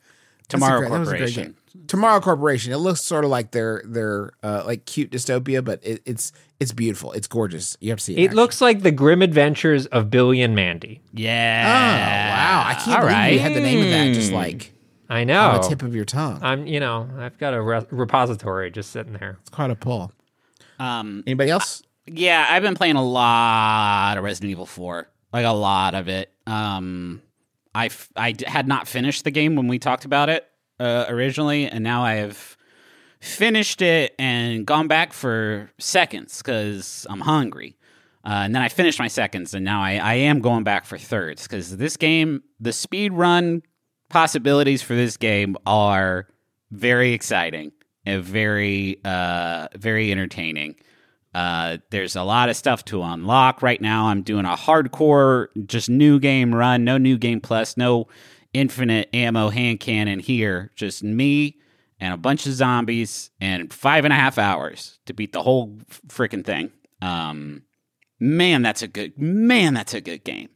Tomorrow 0.49 0.81
great- 0.81 0.91
that 0.93 0.99
was 1.01 1.09
a 1.09 1.11
great 1.13 1.19
Corporation. 1.35 1.57
Game. 1.79 1.87
Tomorrow 1.87 2.21
Corporation. 2.21 2.73
It 2.73 2.77
looks 2.79 3.01
sort 3.03 3.25
of 3.25 3.31
like 3.31 3.53
their 3.53 3.83
their 3.87 4.31
uh, 4.43 4.63
like 4.67 4.85
cute 4.87 5.11
dystopia, 5.11 5.65
but 5.65 5.81
it, 5.85 6.03
it's 6.05 6.33
it's 6.61 6.73
beautiful. 6.73 7.13
It's 7.13 7.27
gorgeous. 7.29 7.77
You 7.81 7.91
have 7.91 7.99
to 7.99 8.05
see 8.05 8.15
it. 8.15 8.19
It 8.19 8.25
actually. 8.27 8.37
looks 8.37 8.61
like 8.61 8.83
the 8.83 8.91
grim 8.91 9.23
adventures 9.23 9.87
of 9.87 10.11
Billy 10.11 10.43
and 10.43 10.55
Mandy. 10.55 11.01
Oh 11.05 11.09
Yeah. 11.15 12.63
wow! 12.65 12.69
I 12.69 12.75
can't 12.75 12.89
All 12.89 12.97
believe 13.03 13.13
right. 13.17 13.33
you 13.33 13.39
had 13.39 13.55
the 13.55 13.61
name 13.61 13.81
of 13.81 13.91
that 13.91 14.13
just 14.15 14.33
like 14.33 14.73
I 15.09 15.21
on 15.23 15.27
know. 15.29 15.59
the 15.63 15.69
tip 15.69 15.83
of 15.83 15.95
your 15.95 16.05
tongue. 16.05 16.39
I'm, 16.43 16.67
you 16.67 16.81
know, 16.81 17.09
I've 17.19 17.39
got 17.39 17.55
a 17.55 17.63
re- 17.63 17.87
repository 17.91 18.71
just 18.71 18.91
sitting 18.91 19.15
there. 19.15 19.39
It's 19.41 19.51
quite 19.51 19.71
a 19.71 19.75
pull. 19.75 20.13
Um, 20.79 21.25
Anybody 21.27 21.51
else? 21.51 21.83
yeah, 22.07 22.47
I've 22.51 22.63
been 22.63 22.75
playing 22.75 22.97
a 22.97 23.03
lot 23.05 24.17
of 24.19 24.25
Resident 24.25 24.51
Evil 24.51 24.67
4, 24.67 25.09
like 25.33 25.45
a 25.47 25.51
lot 25.51 25.95
of 25.95 26.09
it. 26.09 26.33
Um, 26.47 27.23
I 27.75 27.87
f- 27.87 28.11
I 28.17 28.33
d- 28.33 28.45
had 28.47 28.69
not 28.69 28.87
finished 28.87 29.25
the 29.25 29.31
game 29.31 29.57
when 29.57 29.67
we 29.69 29.79
talked 29.79 30.05
about 30.05 30.29
it 30.29 30.47
uh, 30.81 31.07
originally, 31.09 31.67
and 31.67 31.83
now 31.83 32.05
I 32.05 32.15
have 32.15 32.57
finished 33.21 33.83
it 33.83 34.15
and 34.19 34.67
gone 34.67 34.89
back 34.89 35.13
for 35.13 35.71
seconds 35.79 36.39
because 36.39 37.07
I'm 37.11 37.21
hungry. 37.21 37.77
Uh, 38.25 38.43
and 38.45 38.55
then 38.55 38.63
I 38.63 38.69
finished 38.69 38.99
my 38.99 39.09
seconds, 39.09 39.55
and 39.55 39.65
now 39.65 39.81
I, 39.81 39.95
I 39.97 40.15
am 40.15 40.41
going 40.41 40.65
back 40.65 40.85
for 40.85 40.99
thirds 40.99 41.45
because 41.45 41.77
this 41.77 41.97
game, 41.97 42.43
the 42.61 42.73
speed 42.73 43.13
run 43.13 43.63
possibilities 44.11 44.83
for 44.83 44.95
this 44.95 45.17
game 45.17 45.57
are 45.67 46.29
very 46.71 47.13
exciting 47.13 47.73
and 48.05 48.23
very 48.23 49.01
uh, 49.05 49.69
very 49.77 50.11
entertaining. 50.11 50.77
Uh, 51.35 51.79
there's 51.91 52.17
a 52.17 52.23
lot 52.23 52.49
of 52.49 52.57
stuff 52.57 52.85
to 52.87 53.03
unlock 53.03 53.63
right 53.63 53.81
now. 53.81 54.07
I'm 54.07 54.23
doing 54.23 54.45
a 54.45 54.57
hardcore, 54.57 55.49
just 55.67 55.89
new 55.89 56.19
game 56.19 56.55
run, 56.55 56.85
no 56.85 56.99
new 56.99 57.17
game 57.17 57.41
plus, 57.41 57.77
no 57.77 58.09
infinite 58.53 59.09
ammo 59.15 59.51
hand 59.51 59.81
cannon 59.81 60.19
here. 60.19 60.71
Just 60.77 61.03
me 61.03 61.57
and 62.01 62.15
a 62.15 62.17
bunch 62.17 62.47
of 62.47 62.53
zombies 62.53 63.31
and 63.41 63.73
five 63.73 64.05
and 64.05 64.13
a 64.13 64.17
half 64.17 64.39
hours 64.39 64.99
to 65.07 65.13
beat 65.13 65.33
the 65.33 65.43
whole 65.43 65.79
freaking 66.09 66.45
thing. 66.45 66.71
Um, 67.03 67.63
man, 68.21 68.63
that's 68.63 68.83
a 68.83 68.89
good 68.89 69.19
man. 69.19 69.75
That's 69.75 69.95
a 69.95 70.01
good 70.01 70.25
game. 70.25 70.49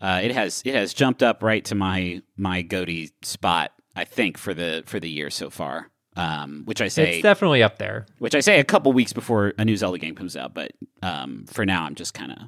Uh, 0.00 0.20
it 0.22 0.30
has 0.32 0.62
it 0.64 0.74
has 0.74 0.94
jumped 0.94 1.22
up 1.22 1.42
right 1.42 1.64
to 1.66 1.74
my 1.74 2.22
my 2.36 2.62
goatee 2.62 3.10
spot. 3.22 3.72
I 3.96 4.04
think 4.04 4.38
for 4.38 4.54
the 4.54 4.84
for 4.86 5.00
the 5.00 5.10
year 5.10 5.30
so 5.30 5.50
far. 5.50 5.90
Um, 6.16 6.62
which 6.64 6.80
I 6.80 6.88
say 6.88 7.14
It's 7.14 7.22
definitely 7.22 7.62
up 7.62 7.78
there. 7.78 8.06
which 8.18 8.34
I 8.34 8.40
say 8.40 8.58
a 8.58 8.64
couple 8.64 8.92
weeks 8.92 9.12
before 9.12 9.54
a 9.56 9.64
new 9.64 9.76
Zelda 9.76 9.98
game 9.98 10.16
comes 10.16 10.36
out. 10.36 10.52
But 10.52 10.72
um, 11.00 11.44
for 11.46 11.64
now, 11.64 11.84
I'm 11.84 11.94
just 11.94 12.12
kind 12.12 12.32
of 12.32 12.38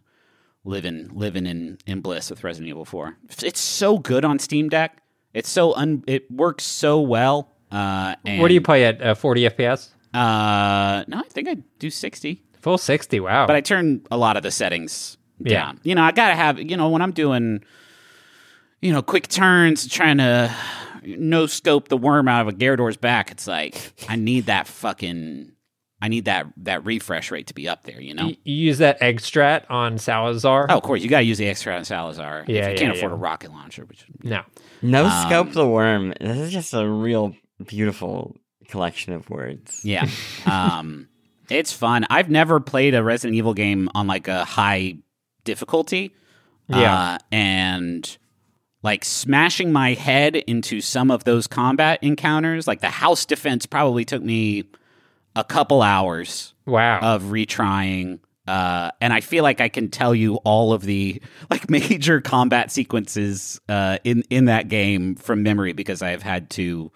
living 0.65 1.11
living 1.13 1.47
in 1.47 1.79
in 1.87 2.01
bliss 2.01 2.31
with 2.31 2.45
Resident 2.45 2.69
Evil 2.69 2.85
4. 2.85 3.17
It's 3.43 3.61
so 3.61 3.99
good 3.99 4.25
on 4.25 4.39
Steam 4.39 4.69
Deck. 4.69 5.03
It's 5.33 5.49
so 5.49 5.75
un. 5.75 6.03
It 6.07 6.31
works 6.31 6.65
so 6.65 7.01
well. 7.01 7.53
Uh, 7.71 8.17
and, 8.25 8.41
What 8.43 8.49
do 8.49 8.55
you 8.55 8.61
play 8.61 8.85
at 8.85 9.01
uh, 9.01 9.15
40 9.15 9.43
FPS? 9.51 9.91
Uh, 10.13 11.05
no, 11.07 11.19
I 11.19 11.29
think 11.29 11.49
I 11.49 11.55
do 11.79 11.89
60 11.89 12.43
Full 12.61 12.79
60. 12.79 13.21
Wow. 13.21 13.47
but 13.47 13.55
I 13.57 13.61
turn 13.61 14.03
a 14.11 14.17
lot 14.17 14.37
of 14.37 14.43
the 14.43 14.51
settings 14.51 15.17
Yeah. 15.39 15.67
down. 15.67 15.81
You 15.85 15.95
know, 15.95 16.03
I 16.03 16.11
gotta 16.13 16.35
have 16.35 16.59
you 16.61 16.77
know 16.77 16.89
when 16.91 17.01
I'm 17.01 17.13
doing, 17.13 17.63
you 18.83 18.93
know, 18.93 19.03
quick 19.03 19.29
turns, 19.29 19.87
trying 19.89 20.19
to 20.19 20.55
no 21.05 21.47
scope 21.47 21.89
the 21.89 21.97
worm 21.97 22.29
out 22.29 22.43
of 22.43 22.49
a 22.49 22.53
Ganado's 22.53 22.97
back. 22.99 23.31
It's 23.31 23.47
like 23.47 23.93
I 24.09 24.17
need 24.17 24.47
that 24.47 24.67
fucking 24.67 25.53
I 26.03 26.09
need 26.09 26.25
that 26.25 26.47
that 26.59 26.85
refresh 26.85 27.31
rate 27.31 27.47
to 27.49 27.55
be 27.55 27.69
up 27.69 27.83
there. 27.85 28.01
You 28.01 28.15
know. 28.15 28.29
You, 28.29 28.37
you 28.45 28.55
use 28.67 28.79
that 28.79 29.03
egg 29.03 29.21
strat 29.21 29.65
on 29.71 29.99
Salazar? 29.99 30.67
Oh, 30.69 30.77
of 30.79 30.83
course, 30.83 31.03
you 31.03 31.09
got 31.09 31.19
to 31.21 31.25
use 31.25 31.39
the 31.39 31.49
extra 31.49 31.75
on 31.75 31.85
Salazar. 31.85 32.45
Yeah, 32.49 32.67
if 32.67 32.73
you 32.73 32.79
can't 32.87 32.95
yeah, 32.95 32.99
afford 32.99 33.13
a 33.13 33.17
rocket 33.17 33.53
launcher, 33.53 33.85
which 33.85 34.05
no. 34.23 34.43
No 34.83 35.05
Um, 35.07 35.27
scope 35.29 35.53
the 35.53 35.67
worm. 35.69 36.15
This 36.21 36.39
is 36.39 36.53
just 36.53 36.73
a 36.75 36.89
real 36.89 37.35
beautiful 37.67 38.37
collection 38.69 39.13
of 39.13 39.29
words. 39.29 39.81
yeah, 39.85 40.09
um, 40.47 41.09
it's 41.51 41.73
fun. 41.73 42.07
I've 42.09 42.31
never 42.31 42.61
played 42.61 42.95
a 42.95 43.03
Resident 43.03 43.37
Evil 43.37 43.53
game 43.55 43.89
on 43.95 44.07
like 44.07 44.27
a 44.29 44.45
high 44.45 44.97
difficulty. 45.45 46.15
Yeah. 46.69 46.95
uh, 47.15 47.19
and 47.33 48.17
like 48.85 49.05
smashing 49.05 49.73
my 49.73 49.95
head 49.95 50.37
into 50.37 50.81
some 50.81 51.11
of 51.11 51.25
those 51.25 51.47
combat 51.49 51.99
encounters, 52.01 52.69
like 52.69 52.81
the 52.81 52.89
house 52.91 53.27
defense, 53.27 53.67
probably 53.67 54.05
took 54.05 54.23
me 54.23 54.65
a 55.37 55.45
couple 55.45 55.83
hours 55.83 56.55
Wow. 56.67 57.01
of 57.01 57.25
retrying. 57.25 58.21
Uh, 58.47 58.91
and 59.01 59.13
I 59.13 59.21
feel 59.21 59.45
like 59.45 59.61
I 59.61 59.69
can 59.69 59.89
tell 59.91 60.15
you 60.15 60.37
all 60.37 60.73
of 60.73 60.83
the 60.83 61.21
like 61.51 61.69
major 61.79 62.21
combat 62.21 62.71
sequences 62.73 63.61
uh, 63.69 63.99
in 64.05 64.25
in 64.31 64.47
that 64.47 64.69
game 64.69 65.15
from 65.15 65.43
memory 65.43 65.73
because 65.73 66.03
I 66.03 66.11
have 66.11 66.23
had 66.23 66.51
to 66.51 66.91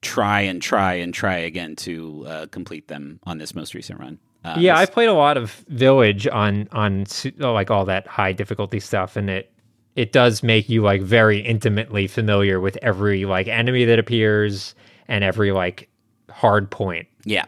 try 0.00 0.40
and 0.42 0.60
try 0.62 0.94
and 0.94 1.12
try 1.14 1.36
again 1.38 1.76
to 1.76 2.24
uh, 2.26 2.46
complete 2.46 2.88
them 2.88 3.20
on 3.24 3.38
this 3.38 3.54
most 3.54 3.74
recent 3.74 3.98
run. 4.00 4.18
Uh, 4.44 4.56
yeah, 4.58 4.76
I 4.76 4.86
played 4.86 5.08
a 5.08 5.12
lot 5.14 5.36
of 5.36 5.52
Village 5.68 6.26
on 6.28 6.68
on 6.72 7.06
like 7.38 7.70
all 7.70 7.84
that 7.86 8.06
high 8.06 8.32
difficulty 8.32 8.78
stuff, 8.80 9.16
and 9.16 9.30
it 9.30 9.52
it 9.96 10.12
does 10.12 10.42
make 10.42 10.68
you 10.68 10.82
like 10.82 11.00
very 11.02 11.38
intimately 11.40 12.06
familiar 12.06 12.60
with 12.60 12.76
every 12.82 13.24
like 13.24 13.46
enemy 13.48 13.84
that 13.86 13.98
appears 13.98 14.74
and 15.08 15.22
every 15.24 15.52
like 15.52 15.88
hard 16.30 16.70
point. 16.70 17.06
yeah. 17.24 17.44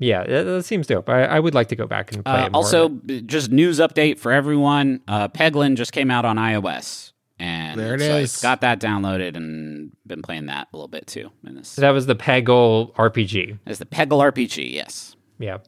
Yeah, 0.00 0.24
that, 0.24 0.42
that 0.44 0.62
seems 0.64 0.86
dope. 0.88 1.08
I, 1.08 1.24
I 1.24 1.38
would 1.38 1.54
like 1.54 1.68
to 1.68 1.76
go 1.76 1.86
back 1.86 2.12
and 2.12 2.24
play 2.24 2.34
Uh, 2.34 2.46
it 2.46 2.52
more. 2.52 2.62
also, 2.62 2.88
b- 2.88 3.20
just 3.20 3.50
news 3.52 3.78
update 3.78 4.18
for 4.18 4.32
everyone. 4.32 5.00
Uh, 5.06 5.28
Peglin 5.28 5.76
just 5.76 5.92
came 5.92 6.10
out 6.10 6.24
on 6.24 6.36
iOS, 6.36 7.12
and 7.38 7.78
There 7.78 7.94
it 7.96 8.00
so 8.00 8.16
is. 8.16 8.36
Got 8.40 8.62
that 8.62 8.80
downloaded 8.80 9.36
and 9.36 9.92
been 10.06 10.22
playing 10.22 10.46
that 10.46 10.68
a 10.72 10.76
little 10.76 10.88
bit 10.88 11.06
too. 11.06 11.30
And 11.44 11.58
this 11.58 11.68
so 11.68 11.82
that 11.82 11.90
was 11.90 12.06
the 12.06 12.16
Peggle 12.16 12.94
RPG. 12.94 13.58
is 13.66 13.78
the 13.78 13.84
Peggle 13.86 14.20
RPG. 14.32 14.72
Yes. 14.72 15.14
Yeah. 15.38 15.58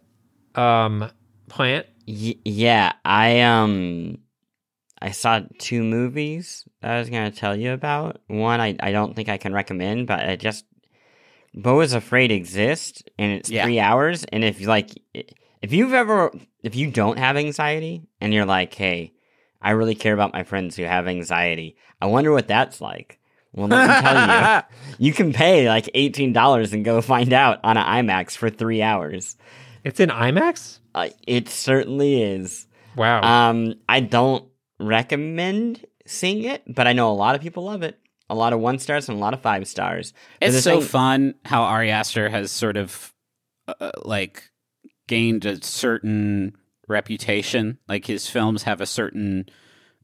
Um, 0.54 1.10
Plante. 1.48 1.86
Y- 2.08 2.34
yeah, 2.44 2.92
I 3.04 3.40
um 3.42 4.18
I 5.00 5.10
saw 5.10 5.40
two 5.58 5.82
movies 5.82 6.64
that 6.80 6.90
I 6.92 6.98
was 6.98 7.10
gonna 7.10 7.30
tell 7.30 7.54
you 7.56 7.72
about. 7.72 8.20
One 8.28 8.60
I, 8.60 8.76
I 8.80 8.92
don't 8.92 9.14
think 9.14 9.28
I 9.28 9.36
can 9.36 9.52
recommend, 9.52 10.06
but 10.06 10.20
I 10.20 10.36
just 10.36 10.64
Beau 11.54 11.80
is 11.80 11.92
Afraid 11.92 12.30
exists 12.32 13.02
and 13.18 13.32
it's 13.32 13.50
Yeah. 13.50 13.64
three 13.64 13.78
hours. 13.80 14.24
And 14.24 14.42
if 14.44 14.60
you 14.60 14.66
like 14.68 14.90
if 15.60 15.72
you've 15.72 15.92
ever 15.92 16.30
if 16.62 16.74
you 16.74 16.90
don't 16.90 17.18
have 17.18 17.36
anxiety 17.36 18.02
and 18.20 18.32
you're 18.32 18.46
like, 18.46 18.72
hey, 18.74 19.12
I 19.60 19.70
really 19.72 19.94
care 19.94 20.14
about 20.14 20.32
my 20.32 20.42
friends 20.44 20.76
who 20.76 20.84
have 20.84 21.06
anxiety, 21.06 21.76
I 22.00 22.06
wonder 22.06 22.32
what 22.32 22.48
that's 22.48 22.80
like. 22.80 23.18
Well, 23.54 23.68
let 23.68 23.86
me 23.86 24.08
tell 24.08 24.56
you, 24.56 24.62
you 25.08 25.12
can 25.12 25.32
pay 25.32 25.68
like 25.68 25.90
eighteen 25.94 26.32
dollars 26.32 26.72
and 26.72 26.84
go 26.84 27.02
find 27.02 27.32
out 27.34 27.60
on 27.62 27.76
an 27.76 27.84
IMAX 28.06 28.36
for 28.36 28.48
three 28.48 28.80
hours. 28.82 29.36
It's 29.84 30.00
in 30.00 30.08
IMAX. 30.08 30.78
Uh, 30.94 31.08
it 31.26 31.48
certainly 31.48 32.22
is. 32.22 32.66
Wow. 32.96 33.20
Um, 33.22 33.74
I 33.88 34.00
don't 34.00 34.44
recommend 34.78 35.84
seeing 36.06 36.44
it, 36.44 36.62
but 36.66 36.86
I 36.86 36.92
know 36.92 37.10
a 37.10 37.14
lot 37.14 37.34
of 37.34 37.40
people 37.40 37.64
love 37.64 37.82
it. 37.82 37.98
A 38.32 38.34
lot 38.34 38.52
of 38.54 38.60
one 38.60 38.78
stars 38.78 39.08
and 39.08 39.18
a 39.18 39.20
lot 39.20 39.34
of 39.34 39.40
five 39.42 39.68
stars. 39.68 40.14
But 40.40 40.48
It's 40.48 40.62
so 40.64 40.80
thing- 40.80 40.88
fun 40.88 41.34
how 41.44 41.62
Ari 41.64 41.90
Aster 41.90 42.28
has 42.30 42.50
sort 42.50 42.76
of 42.78 43.12
uh, 43.68 43.90
like 44.04 44.50
gained 45.06 45.44
a 45.44 45.62
certain 45.62 46.56
reputation. 46.88 47.78
Like 47.88 48.06
his 48.06 48.28
films 48.28 48.62
have 48.62 48.80
a 48.80 48.86
certain 48.86 49.44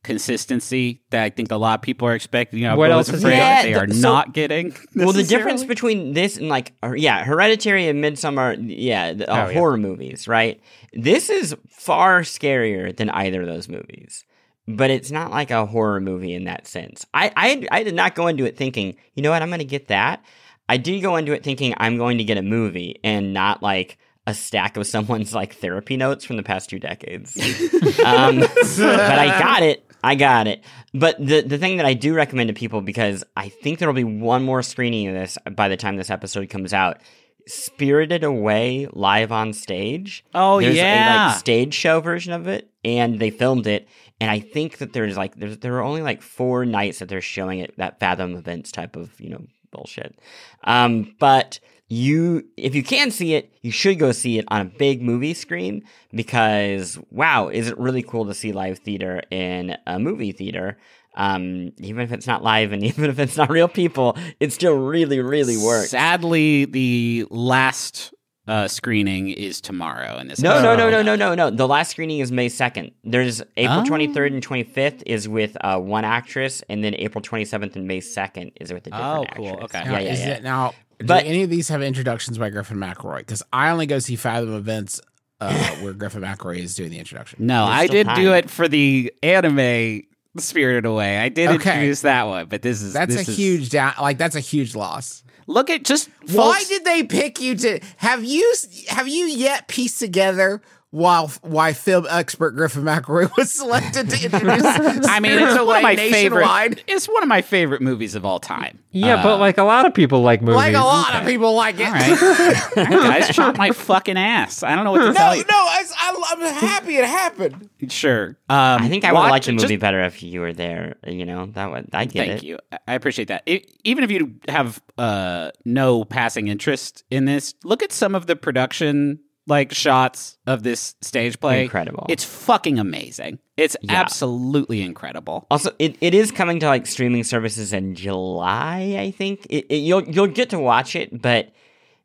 consistency 0.05 1.03
that 1.11 1.23
I 1.23 1.31
think 1.31 1.51
a 1.51 1.57
lot 1.57 1.79
of 1.79 1.83
people 1.83 2.09
are 2.09 2.15
expecting. 2.15 2.61
You 2.61 2.69
know, 2.69 2.77
What 2.77 2.89
Beau 2.89 2.95
else 2.99 3.09
is 3.09 3.17
is 3.17 3.25
afraid 3.25 3.37
there? 3.39 3.63
they 3.63 3.71
Yeah, 3.71 3.79
are 3.79 3.87
th- 3.87 3.99
so- 3.99 4.13
not 4.13 4.33
getting. 4.33 4.75
Well, 4.95 5.13
the 5.13 5.23
difference 5.23 5.65
between 5.65 6.13
this 6.15 6.37
and 6.37 6.49
like, 6.49 6.73
or- 6.83 6.97
yeah, 6.97 7.25
Hereditary 7.25 7.89
and 7.89 8.03
Midsommar, 8.03 8.57
yeah, 8.61 9.13
the, 9.13 9.31
uh, 9.31 9.35
Oh, 9.47 9.49
yeah. 9.49 9.59
horror 9.59 9.77
movies, 9.77 10.27
right? 10.29 10.61
This 10.93 11.31
is 11.31 11.55
far 11.71 12.23
scarier 12.23 12.97
than 12.97 13.11
either 13.11 13.43
of 13.43 13.49
those 13.49 13.69
movies. 13.69 14.25
But 14.69 14.91
it's 14.91 15.11
not 15.11 15.31
like 15.31 15.51
a 15.51 15.65
horror 15.65 15.99
movie 15.99 16.35
in 16.35 16.45
that 16.45 16.67
sense. 16.67 17.07
I, 17.15 17.33
I, 17.35 17.67
I 17.73 17.83
did 17.83 17.95
not 17.95 18.15
go 18.15 18.27
into 18.27 18.45
it 18.45 18.57
thinking, 18.57 18.97
you 19.15 19.23
know 19.23 19.31
what, 19.31 19.41
I'm 19.41 19.49
going 19.49 19.61
to 19.61 19.65
get 19.65 19.89
that. 19.89 20.23
I 20.69 20.77
did 20.77 21.01
go 21.01 21.17
into 21.17 21.33
it 21.33 21.43
thinking 21.43 21.73
I'm 21.79 21.97
going 21.97 22.19
to 22.19 22.25
get 22.25 22.37
a 22.37 22.43
movie 22.43 23.01
and 23.03 23.33
not 23.33 23.63
like 23.63 23.99
a 24.27 24.35
stack 24.35 24.77
of 24.77 24.87
someone's 24.87 25.35
like 25.35 25.55
therapy 25.55 25.97
notes 25.97 26.25
from 26.25 26.37
the 26.37 26.43
past 26.43 26.71
two 26.71 26.79
decades. 26.79 27.37
um, 28.05 28.41
but 28.41 29.19
I 29.19 29.39
got 29.41 29.63
it. 29.63 29.85
I 30.05 30.15
got 30.15 30.47
it. 30.47 30.63
But 30.95 31.19
the 31.19 31.41
the 31.41 31.59
thing 31.59 31.79
that 31.79 31.87
I 31.87 31.95
do 31.95 32.15
recommend 32.15 32.49
to 32.49 32.55
people 32.55 32.81
because 32.81 33.25
I 33.37 33.49
think 33.49 33.79
there 33.79 33.89
will 33.89 33.95
be 33.95 34.05
one 34.05 34.45
more 34.45 34.63
screening 34.63 35.09
of 35.09 35.15
this 35.15 35.39
by 35.57 35.69
the 35.69 35.77
time 35.77 35.97
this 35.97 36.11
episode 36.11 36.49
comes 36.51 36.73
out. 36.73 36.99
Spirited 37.47 38.25
Away 38.25 38.89
live 38.93 39.33
on 39.33 39.55
stage. 39.55 40.23
Oh, 40.35 40.59
yeah. 40.59 40.67
there's 40.67 40.79
a 40.79 40.83
yeah. 40.83 41.27
like 41.29 41.39
stage 41.39 41.73
show 41.73 42.01
version 42.01 42.35
of 42.35 42.47
it, 42.47 42.71
and 42.85 43.19
they 43.19 43.31
filmed 43.31 43.67
it. 43.67 43.89
And 44.21 44.31
I 44.31 44.41
think 44.41 44.79
that 44.79 44.93
there's 44.93 45.17
like 45.17 45.37
there's 45.37 45.59
there 45.59 45.77
are 45.77 45.83
only 45.83 46.03
like 46.03 46.23
four 46.23 46.65
nights 46.65 46.99
that 46.99 47.09
they're 47.09 47.21
showing 47.21 47.61
it 47.61 47.77
that 47.77 48.01
Fathom 48.01 48.35
events 48.35 48.73
type 48.73 48.97
of 48.97 49.19
you 49.21 49.31
know 49.31 49.47
bullshit. 49.71 50.19
Um, 50.65 51.15
but 51.19 51.61
you 51.89 52.45
if 52.57 52.75
you 52.75 52.83
can 52.83 53.11
see 53.11 53.35
it, 53.35 53.53
you 53.63 53.71
should 53.71 53.99
go 53.99 54.13
see 54.13 54.39
it 54.39 54.45
on 54.49 54.61
a 54.61 54.65
big 54.65 55.03
movie 55.03 55.35
screen 55.35 55.85
because 56.13 56.99
wow, 57.11 57.49
is 57.49 57.69
it 57.69 57.79
really 57.79 58.03
cool 58.03 58.27
to 58.27 58.35
see 58.35 58.53
live 58.53 58.79
theater 58.79 59.23
in 59.31 59.77
a 59.87 59.99
movie 59.99 60.33
theater? 60.33 60.79
Um, 61.15 61.73
even 61.79 62.03
if 62.03 62.13
it's 62.13 62.27
not 62.27 62.45
live 62.45 62.73
and 62.73 62.85
even 62.85 63.11
if 63.11 63.19
it's 63.19 63.37
not 63.37 63.51
real 63.51 63.69
people, 63.69 64.17
it 64.41 64.53
still 64.53 64.75
really, 64.75 65.21
really 65.21 65.57
works. 65.57 65.91
Sadly, 65.91 66.65
the 66.65 67.27
last 67.31 68.13
uh, 68.49 68.67
screening 68.67 69.29
is 69.29 69.61
tomorrow, 69.61 70.17
and 70.17 70.31
this. 70.31 70.41
No, 70.41 70.63
no, 70.63 70.75
no, 70.75 70.91
no, 70.91 71.03
no, 71.03 71.15
no, 71.15 71.35
no. 71.35 71.51
The 71.51 71.69
last 71.69 71.91
screening 71.91 72.19
is 72.21 72.33
May 72.33 72.49
2nd. 72.49 72.93
There's 73.05 73.43
April 73.57 73.81
Oh. 73.81 73.85
23rd 73.85 74.33
and 74.35 74.45
25th 74.47 75.03
is 75.07 75.29
with 75.29 75.57
uh, 75.61 75.79
one 75.79 76.05
actress, 76.05 76.63
and 76.69 76.83
then 76.83 76.95
April 76.97 77.23
27th 77.23 77.77
and 77.77 77.87
May 77.87 78.01
2nd 78.01 78.53
is 78.61 78.73
with 78.73 78.87
a 78.87 78.91
different 78.91 79.05
Oh, 79.19 79.25
cool. 79.37 79.49
actress. 79.51 79.65
Okay. 79.65 79.85
Now, 79.85 79.93
Yeah, 79.93 79.99
yeah, 80.01 80.13
is 80.13 80.21
yeah. 80.21 80.29
it 80.29 80.43
now? 80.43 80.73
But- 80.99 81.23
do 81.25 81.29
any 81.29 81.43
of 81.45 81.51
these 81.51 81.69
have 81.69 81.83
introductions 81.83 82.39
by 82.39 82.51
Griffin 82.51 82.79
McElroy? 82.79 83.19
Because 83.19 83.43
I 83.53 83.71
only 83.71 83.87
go 83.87 83.99
see 84.01 84.17
Fathom 84.17 84.55
events 84.57 85.01
uh, 85.41 85.53
where 85.83 85.93
Griffin 85.93 86.23
McElroy 86.23 86.59
is 86.59 86.75
doing 86.75 86.91
the 86.91 86.99
introduction. 86.99 87.47
No, 87.47 87.67
There's 87.67 87.79
I 87.81 87.87
did 87.87 88.07
time. 88.07 88.17
do 88.17 88.33
it 88.33 88.51
for 88.51 88.67
the 88.67 89.13
anime 89.23 90.03
Spirited 90.39 90.87
Away. 90.87 91.19
I 91.19 91.29
did 91.29 91.49
Okay. 91.51 91.71
introduce 91.75 92.01
that 92.03 92.27
one, 92.27 92.47
but 92.47 92.63
this 92.63 92.81
is 92.83 92.93
That's 92.95 93.15
this 93.15 93.29
a 93.29 93.31
is- 93.31 93.37
huge 93.37 93.71
down. 93.71 93.93
Like 94.01 94.19
that's 94.19 94.37
a 94.37 94.41
huge 94.41 94.75
loss. 94.75 95.23
Look 95.49 95.71
at 95.71 95.83
just 95.83 96.11
Why 96.31 96.63
did 96.69 96.85
they 96.85 97.03
pick 97.03 97.41
you 97.41 97.57
to? 97.57 97.81
Have 97.97 98.23
you 98.23 98.55
have 98.89 99.09
you 99.09 99.25
yet 99.25 99.67
pieced 99.67 99.99
together 99.99 100.61
while 100.91 101.29
why 101.43 101.73
film 101.75 102.07
expert 102.09 102.53
Griffin 102.53 102.83
McElroy 102.83 103.31
was 103.37 103.53
selected 103.53 104.09
to 104.11 104.25
introduce? 104.25 104.63
I 105.07 105.21
mean, 105.21 105.33
it's 105.39 105.59
one 105.63 105.77
of 105.77 105.83
my 105.83 105.95
nationwide? 105.95 106.77
favorite. 106.79 106.85
It's 106.87 107.07
one 107.07 107.23
of 107.23 107.29
my 107.29 107.43
favorite 107.43 107.83
movies 107.83 108.15
of 108.15 108.25
all 108.25 108.41
time. 108.41 108.79
yeah, 108.91 109.17
Uh, 109.17 109.23
but 109.23 109.37
like 109.39 109.59
a 109.59 109.65
lot 109.65 109.85
of 109.87 109.93
people 109.93 110.23
like 110.23 110.41
movies. 110.41 110.57
Like 110.57 110.75
a 110.75 110.79
lot 110.81 111.15
of 111.15 111.27
people 111.27 111.55
like 111.55 111.77
it. 111.79 111.87
all 111.87 111.93
right, 111.93 112.79
All 112.79 112.85
right, 112.85 113.21
guys, 113.21 113.29
chop 113.37 113.59
my 113.59 113.71
fucking 113.73 114.17
ass. 114.17 114.63
I 114.63 114.75
don't 114.75 114.85
know 114.85 114.93
what 114.93 115.07
to 115.07 115.13
tell 115.13 115.33
No, 115.33 115.35
you. 115.35 115.43
no, 115.43 115.57
I, 115.57 115.85
I, 115.97 116.23
I'm 116.31 116.55
happy 116.55 116.97
it 116.97 117.05
happened. 117.05 117.69
Sure. 117.89 118.29
Um, 118.49 118.83
I 118.83 118.89
think 118.89 119.05
I 119.05 119.13
would 119.13 119.19
watch- 119.19 119.31
like 119.31 119.43
the 119.45 119.53
movie 119.53 119.67
just- 119.69 119.81
better 119.81 120.01
if 120.05 120.23
you 120.23 120.41
were 120.41 120.53
there. 120.55 120.97
You 121.07 121.27
know, 121.27 121.47
that 121.53 121.71
would 121.71 121.91
I 121.93 122.07
get 122.07 122.27
Thank 122.29 122.43
it. 122.43 122.47
you. 122.47 122.59
I- 122.73 122.79
I 122.89 122.95
appreciate 122.95 123.29
that. 123.29 123.43
I 123.47 123.63
even 123.85 124.05
if 124.05 124.11
you 124.11 124.37
have 124.49 124.83
uh, 124.97 125.51
no 125.67 126.05
passing 126.07 126.49
interest 126.49 127.05
in 127.11 127.27
this, 127.27 127.55
look 127.63 127.83
at 127.83 127.93
some 127.93 128.15
of 128.15 128.27
the 128.27 128.35
production 128.37 129.21
like 129.49 129.73
shots 129.75 130.39
of 130.47 130.63
this 130.63 130.95
stage 131.01 131.41
play. 131.41 131.65
Incredible. 131.65 132.07
It's 132.09 132.23
fucking 132.25 132.79
amazing. 132.79 133.39
It's 133.57 133.77
Yeah. 133.83 133.95
absolutely 133.95 134.83
incredible. 134.83 135.47
Also, 135.51 135.73
it, 135.81 135.97
it 136.01 136.15
is 136.15 136.31
coming 136.31 136.61
to 136.61 136.67
like 136.67 136.87
streaming 136.87 137.25
services 137.25 137.73
in 137.73 137.95
July. 137.97 138.97
I 139.01 139.11
think 139.11 139.47
it, 139.51 139.67
it, 139.69 139.79
you'll 139.79 140.05
you'll 140.05 140.27
get 140.29 140.51
to 140.51 140.59
watch 140.61 140.95
it, 140.95 141.21
but 141.21 141.51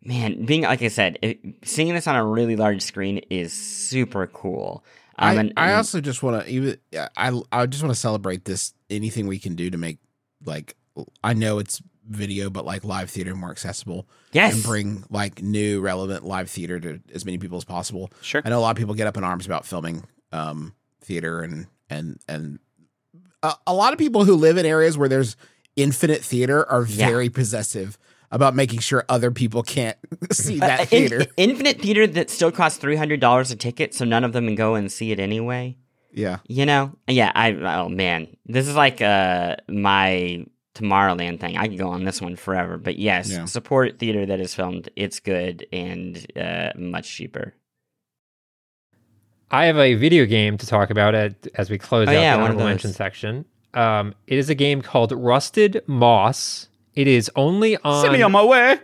man, 0.04 0.46
being 0.46 0.64
like 0.64 0.82
I 0.82 0.88
said, 0.88 1.20
it, 1.22 1.40
seeing 1.64 1.94
this 1.94 2.08
on 2.08 2.16
a 2.16 2.26
really 2.26 2.56
large 2.56 2.82
screen 2.82 3.20
is 3.30 3.54
super 3.54 4.26
cool. 4.28 4.84
Um, 5.20 5.38
I, 5.38 5.40
and- 5.42 5.54
I 5.58 5.74
also 5.74 6.02
just 6.02 6.24
want 6.24 6.44
to 6.44 6.50
even 6.52 6.78
I 6.96 7.40
I 7.52 7.66
just 7.68 7.84
want 7.84 7.94
to 7.94 8.00
celebrate 8.00 8.46
this. 8.46 8.74
Anything 8.90 9.28
we 9.28 9.38
can 9.40 9.56
do 9.56 9.70
to 9.70 9.78
make 9.78 10.00
like 10.46 10.76
I 11.24 11.34
know 11.34 11.60
it's 11.60 11.82
video, 12.08 12.50
but 12.50 12.66
like 12.66 12.84
live 12.84 13.10
theater 13.10 13.36
more 13.36 13.52
accessible. 13.52 14.08
Yes. 14.32 14.56
and 14.56 14.64
bring 14.64 15.04
like 15.10 15.42
new 15.42 15.80
relevant 15.82 16.26
live 16.26 16.50
theater 16.50 16.80
to 16.80 17.00
as 17.14 17.26
many 17.26 17.38
people 17.38 17.58
as 17.58 17.64
possible. 17.64 18.12
Sure. 18.22 18.42
I 18.44 18.50
know 18.50 18.60
a 18.60 18.62
lot 18.62 18.72
of 18.72 18.78
people 18.78 18.94
get 18.96 19.08
up 19.08 19.18
in 19.18 19.24
arms 19.24 19.46
about 19.46 19.66
filming 19.66 20.04
um, 20.32 20.74
theater 21.02 21.42
and 21.42 21.68
and 21.90 22.20
and 22.28 22.60
a, 23.44 23.54
a 23.68 23.74
lot 23.74 23.94
of 23.94 24.00
people 24.00 24.26
who 24.26 24.36
live 24.36 24.58
in 24.58 24.66
areas 24.66 24.98
where 24.98 25.10
there's 25.10 25.36
infinite 25.76 26.24
theater 26.24 26.70
are 26.70 26.86
Yeah. 26.86 27.08
very 27.08 27.30
possessive 27.30 27.98
about 28.32 28.56
making 28.56 28.80
sure 28.80 29.06
other 29.10 29.30
people 29.32 29.62
can't 29.62 29.98
see 30.32 30.58
that 30.60 30.80
Uh, 30.80 30.84
in- 30.84 30.88
theater. 30.88 31.26
Infinite 31.38 31.80
Theater 31.82 32.08
that 32.08 32.30
still 32.32 32.52
costs 32.52 32.80
three 32.80 32.96
hundred 32.96 33.20
dollars 33.20 33.52
a 33.52 33.56
ticket, 33.56 33.94
so 33.94 34.06
none 34.06 34.24
of 34.24 34.34
them 34.34 34.46
can 34.48 34.56
go 34.56 34.76
and 34.76 34.92
see 34.92 35.12
it 35.12 35.20
anyway. 35.20 35.78
yeah. 36.12 36.40
You 36.48 36.66
know? 36.66 36.96
Yeah, 37.08 37.32
I 37.36 37.52
oh 37.54 37.90
man. 37.90 38.28
This 38.48 38.68
is 38.68 38.76
like 38.76 39.02
uh 39.02 39.58
my 39.68 40.46
Tomorrowland 40.76 41.40
thing. 41.40 41.56
I 41.58 41.68
could 41.68 41.78
go 41.78 41.90
on 41.90 42.04
this 42.04 42.20
one 42.22 42.36
forever. 42.36 42.78
But 42.78 42.98
yes, 42.98 43.30
Yeah. 43.32 43.46
support 43.46 44.00
theater 44.00 44.26
that 44.26 44.40
is 44.40 44.56
filmed. 44.56 44.90
It's 44.96 45.20
good 45.20 45.68
and 45.72 46.26
uh 46.36 46.72
much 46.76 47.10
cheaper. 47.10 47.54
I 49.52 49.66
have 49.66 49.78
a 49.78 49.94
video 49.94 50.26
game 50.26 50.58
to 50.58 50.66
talk 50.66 50.90
about 50.90 51.14
at, 51.14 51.36
as 51.56 51.70
we 51.70 51.78
close 51.78 52.08
Oh, 52.08 52.12
out 52.12 52.14
yeah, 52.20 52.36
the 52.36 52.42
one 52.42 52.50
of 52.52 52.56
honorable 52.58 52.70
mention 52.72 52.92
section. 52.92 53.46
Um, 53.76 54.16
it 54.26 54.40
is 54.40 54.50
a 54.50 54.56
game 54.56 54.82
called 54.82 55.12
Rusted 55.12 55.84
Moss. 55.86 56.70
It 56.96 57.08
is 57.08 57.30
only 57.36 57.78
on. 57.78 58.02
Send 58.02 58.14
me 58.14 58.22
on 58.24 58.32
my 58.32 58.44
way. 58.44 58.80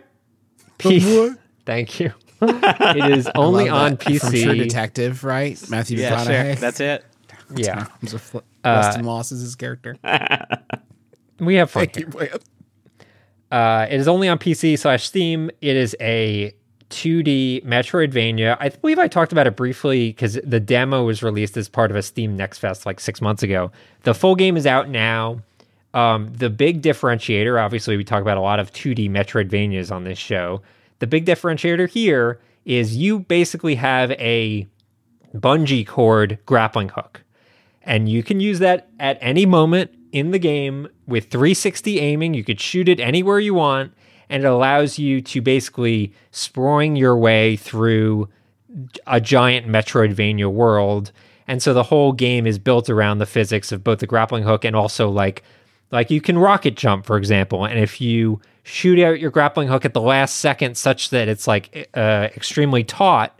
P- 0.78 1.32
Thank 1.66 1.98
you. 1.98 2.12
it 2.40 3.10
is 3.18 3.28
only 3.34 3.68
on 3.68 3.96
that. 3.96 4.02
From 4.04 4.30
True 4.30 4.30
PC. 4.30 4.58
Detective, 4.58 5.24
right? 5.24 5.60
Matthew 5.70 5.98
Yeah, 5.98 6.22
sure. 6.24 6.54
That's 6.54 6.78
it. 6.80 7.04
Yeah, 7.56 7.86
Times 8.00 8.14
of 8.14 8.22
Fl- 8.22 8.38
Uh, 8.62 8.96
Moss 9.02 9.32
is 9.32 9.40
his 9.42 9.56
character. 9.56 9.96
We 11.40 11.56
have 11.56 11.70
fun. 11.70 11.86
Thank 11.86 12.14
you. 12.14 12.28
Uh, 13.50 13.86
it 13.90 13.98
is 13.98 14.06
only 14.06 14.28
on 14.28 14.38
PC 14.38 14.78
slash 14.78 15.04
Steam. 15.04 15.50
It 15.60 15.76
is 15.76 15.96
a 16.00 16.54
2D 16.90 17.64
Metroidvania. 17.64 18.56
I 18.60 18.68
believe 18.68 18.98
I 18.98 19.08
talked 19.08 19.32
about 19.32 19.46
it 19.46 19.56
briefly 19.56 20.10
because 20.10 20.38
the 20.44 20.60
demo 20.60 21.04
was 21.04 21.22
released 21.22 21.56
as 21.56 21.68
part 21.68 21.90
of 21.90 21.96
a 21.96 22.02
Steam 22.02 22.36
Next 22.36 22.58
Fest 22.58 22.86
like 22.86 23.00
six 23.00 23.20
months 23.20 23.42
ago. 23.42 23.72
The 24.02 24.14
full 24.14 24.36
game 24.36 24.56
is 24.56 24.66
out 24.66 24.88
now. 24.88 25.42
Um, 25.94 26.32
the 26.32 26.50
big 26.50 26.82
differentiator, 26.82 27.60
obviously, 27.60 27.96
we 27.96 28.04
talk 28.04 28.22
about 28.22 28.36
a 28.36 28.40
lot 28.40 28.60
of 28.60 28.72
2D 28.72 29.10
Metroidvanias 29.10 29.90
on 29.90 30.04
this 30.04 30.18
show. 30.18 30.62
The 31.00 31.06
big 31.08 31.26
differentiator 31.26 31.88
here 31.88 32.40
is 32.64 32.96
you 32.96 33.20
basically 33.20 33.74
have 33.76 34.12
a 34.12 34.68
bungee 35.34 35.86
cord 35.86 36.38
grappling 36.46 36.90
hook 36.90 37.22
and 37.82 38.08
you 38.08 38.22
can 38.22 38.40
use 38.40 38.58
that 38.58 38.88
at 38.98 39.18
any 39.20 39.46
moment 39.46 39.90
in 40.12 40.30
the 40.30 40.38
game 40.38 40.88
with 41.06 41.30
360 41.30 42.00
aiming. 42.00 42.34
You 42.34 42.44
could 42.44 42.60
shoot 42.60 42.88
it 42.88 43.00
anywhere 43.00 43.40
you 43.40 43.54
want, 43.54 43.92
and 44.28 44.44
it 44.44 44.46
allows 44.46 44.98
you 44.98 45.20
to 45.22 45.40
basically 45.40 46.12
sproing 46.32 46.98
your 46.98 47.16
way 47.16 47.56
through 47.56 48.28
a 49.06 49.20
giant 49.20 49.66
Metroidvania 49.66 50.50
world. 50.50 51.12
And 51.46 51.62
so 51.62 51.74
the 51.74 51.82
whole 51.82 52.12
game 52.12 52.46
is 52.46 52.58
built 52.58 52.88
around 52.88 53.18
the 53.18 53.26
physics 53.26 53.72
of 53.72 53.82
both 53.82 53.98
the 53.98 54.06
grappling 54.06 54.44
hook 54.44 54.64
and 54.64 54.76
also 54.76 55.08
like 55.08 55.42
like 55.90 56.10
you 56.10 56.20
can 56.20 56.38
rocket 56.38 56.76
jump, 56.76 57.04
for 57.04 57.16
example, 57.16 57.64
and 57.64 57.78
if 57.78 58.00
you 58.00 58.40
shoot 58.62 59.00
out 59.00 59.18
your 59.18 59.30
grappling 59.30 59.66
hook 59.66 59.84
at 59.84 59.92
the 59.92 60.00
last 60.00 60.36
second 60.36 60.76
such 60.76 61.10
that 61.10 61.26
it's 61.26 61.48
like 61.48 61.88
uh, 61.94 62.28
extremely 62.36 62.84
taut, 62.84 63.36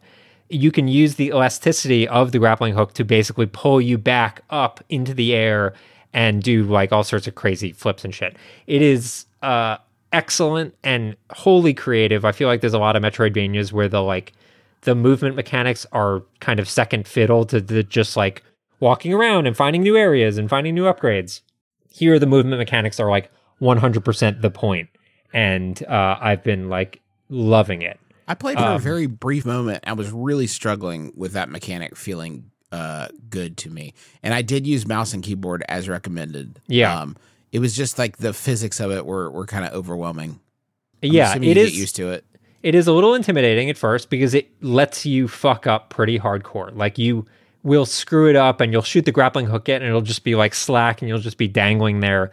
you 0.48 0.72
can 0.72 0.88
use 0.88 1.14
the 1.14 1.28
elasticity 1.28 2.08
of 2.08 2.32
the 2.32 2.38
grappling 2.40 2.74
hook 2.74 2.92
to 2.94 3.04
basically 3.04 3.46
pull 3.46 3.80
you 3.80 3.96
back 3.96 4.42
up 4.50 4.82
into 4.88 5.14
the 5.14 5.32
air 5.32 5.74
and 6.12 6.42
do 6.42 6.64
like 6.64 6.92
all 6.92 7.04
sorts 7.04 7.26
of 7.26 7.34
crazy 7.34 7.72
flips 7.72 8.04
and 8.04 8.14
shit. 8.14 8.36
It 8.66 8.82
is 8.82 9.26
uh, 9.42 9.76
excellent 10.12 10.74
and 10.82 11.16
wholly 11.30 11.74
creative. 11.74 12.24
I 12.24 12.32
feel 12.32 12.48
like 12.48 12.60
there's 12.60 12.74
a 12.74 12.78
lot 12.78 12.96
of 12.96 13.02
Metroidvanias 13.02 13.72
where 13.72 13.88
the 13.88 14.02
like 14.02 14.32
the 14.82 14.94
movement 14.94 15.36
mechanics 15.36 15.86
are 15.92 16.22
kind 16.40 16.58
of 16.58 16.68
second 16.68 17.06
fiddle 17.06 17.44
to 17.46 17.60
the 17.60 17.82
just 17.82 18.16
like 18.16 18.42
walking 18.80 19.12
around 19.12 19.46
and 19.46 19.56
finding 19.56 19.82
new 19.82 19.96
areas 19.96 20.38
and 20.38 20.48
finding 20.48 20.74
new 20.74 20.84
upgrades. 20.84 21.40
Here, 21.88 22.18
the 22.18 22.26
movement 22.26 22.58
mechanics 22.58 22.98
are 22.98 23.10
like 23.10 23.30
100% 23.60 24.40
the 24.40 24.50
point, 24.50 24.88
and 25.32 25.82
uh, 25.86 26.16
I've 26.20 26.42
been 26.42 26.68
like 26.68 27.00
loving 27.28 27.82
it. 27.82 27.98
I 28.26 28.34
played 28.34 28.58
for 28.58 28.64
a 28.64 28.74
Um, 28.76 28.80
very 28.80 29.06
brief 29.06 29.44
moment. 29.44 29.84
I 29.86 29.92
was 29.92 30.10
really 30.12 30.46
struggling 30.46 31.12
with 31.16 31.32
that 31.32 31.50
mechanic 31.50 31.96
feeling 31.96 32.49
uh, 32.72 33.08
good 33.28 33.56
to 33.58 33.70
me, 33.70 33.94
and 34.22 34.34
I 34.34 34.42
did 34.42 34.66
use 34.66 34.86
mouse 34.86 35.12
and 35.12 35.22
keyboard 35.22 35.64
as 35.68 35.88
recommended. 35.88 36.60
Yeah. 36.68 37.00
um, 37.00 37.16
it 37.52 37.58
was 37.58 37.74
just 37.74 37.98
like 37.98 38.18
the 38.18 38.32
physics 38.32 38.80
of 38.80 38.90
it 38.92 39.06
were 39.06 39.30
were 39.30 39.46
kind 39.46 39.64
of 39.64 39.72
overwhelming. 39.72 40.40
I'm 41.02 41.12
yeah, 41.12 41.34
it 41.34 41.42
you 41.42 41.50
is. 41.52 41.70
Get 41.70 41.78
used 41.78 41.96
to 41.96 42.10
it. 42.10 42.24
it 42.62 42.74
is 42.74 42.86
a 42.86 42.92
little 42.92 43.14
intimidating 43.14 43.70
at 43.70 43.76
first 43.78 44.10
because 44.10 44.34
it 44.34 44.50
lets 44.62 45.06
you 45.06 45.28
fuck 45.28 45.66
up 45.66 45.90
pretty 45.90 46.18
hardcore. 46.18 46.74
Like 46.76 46.98
you 46.98 47.26
will 47.62 47.86
screw 47.86 48.28
it 48.28 48.36
up 48.36 48.60
and 48.60 48.72
you'll 48.72 48.82
shoot 48.82 49.04
the 49.04 49.12
grappling 49.12 49.46
hook 49.46 49.68
in 49.68 49.76
and 49.76 49.84
it'll 49.86 50.00
just 50.00 50.24
be 50.24 50.34
like 50.34 50.54
slack 50.54 51.02
and 51.02 51.08
you'll 51.08 51.18
just 51.18 51.38
be 51.38 51.48
dangling 51.48 52.00
there. 52.00 52.30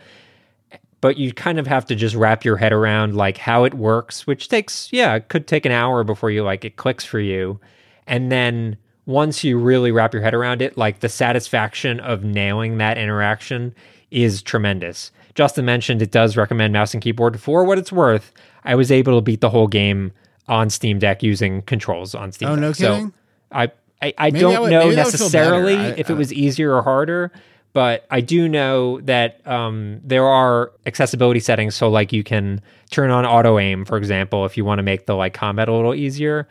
But 1.01 1.17
you 1.17 1.31
kind 1.33 1.59
of 1.59 1.67
have 1.67 1.85
to 1.85 1.95
just 1.95 2.15
wrap 2.15 2.43
your 2.43 2.57
head 2.57 2.73
around 2.73 3.15
like 3.15 3.37
how 3.37 3.63
it 3.63 3.73
works, 3.73 4.25
which 4.25 4.49
takes 4.49 4.91
yeah, 4.91 5.15
it 5.15 5.29
could 5.29 5.47
take 5.47 5.65
an 5.65 5.71
hour 5.71 6.03
before 6.03 6.29
you 6.29 6.43
like 6.43 6.65
it 6.65 6.75
clicks 6.75 7.05
for 7.05 7.19
you. 7.19 7.59
And 8.05 8.31
then 8.31 8.77
once 9.07 9.43
you 9.43 9.57
really 9.57 9.91
wrap 9.91 10.13
your 10.13 10.21
head 10.21 10.35
around 10.35 10.61
it, 10.61 10.77
like 10.77 10.99
the 10.99 11.09
satisfaction 11.09 11.99
of 12.01 12.23
nailing 12.23 12.77
that 12.77 12.97
interaction 12.99 13.73
is 14.11 14.43
tremendous. 14.43 15.11
Justin 15.33 15.65
mentioned 15.65 16.01
it 16.01 16.11
does 16.11 16.37
recommend 16.37 16.73
mouse 16.73 16.93
and 16.93 17.01
keyboard 17.01 17.39
for 17.41 17.63
what 17.63 17.77
it's 17.79 17.91
worth. 17.91 18.31
I 18.63 18.75
was 18.75 18.91
able 18.91 19.17
to 19.17 19.21
beat 19.21 19.41
the 19.41 19.49
whole 19.49 19.67
game 19.67 20.11
on 20.47 20.69
Steam 20.69 20.99
Deck 20.99 21.23
using 21.23 21.61
controls 21.63 22.13
on 22.13 22.31
Steam 22.31 22.49
Oh, 22.49 22.55
Deck. 22.55 22.61
no 22.61 22.71
So 22.73 22.93
kidding? 22.93 23.13
I 23.51 23.71
I, 24.01 24.13
I 24.17 24.29
don't 24.29 24.55
I 24.55 24.59
would- 24.59 24.69
know 24.71 24.79
maybe 24.83 24.95
that 24.95 25.05
would 25.07 25.13
feel 25.13 25.19
necessarily. 25.25 25.75
I- 25.77 25.87
if 25.97 26.09
it 26.09 26.13
was 26.13 26.31
easier 26.31 26.75
or 26.75 26.83
harder, 26.83 27.31
but 27.73 28.05
I 28.11 28.21
do 28.21 28.47
know 28.47 28.99
that 29.01 29.45
um, 29.47 29.99
there 30.03 30.25
are 30.25 30.71
accessibility 30.85 31.39
settings. 31.39 31.75
So 31.75 31.89
like 31.89 32.11
you 32.13 32.23
can 32.23 32.61
turn 32.91 33.09
on 33.11 33.25
auto 33.25 33.57
aim, 33.59 33.85
for 33.85 33.97
example, 33.97 34.45
if 34.45 34.55
you 34.57 34.65
want 34.65 34.79
to 34.79 34.83
make 34.83 35.05
the 35.07 35.15
like 35.15 35.33
combat 35.33 35.67
a 35.69 35.73
little 35.73 35.95
easier. 35.95 36.47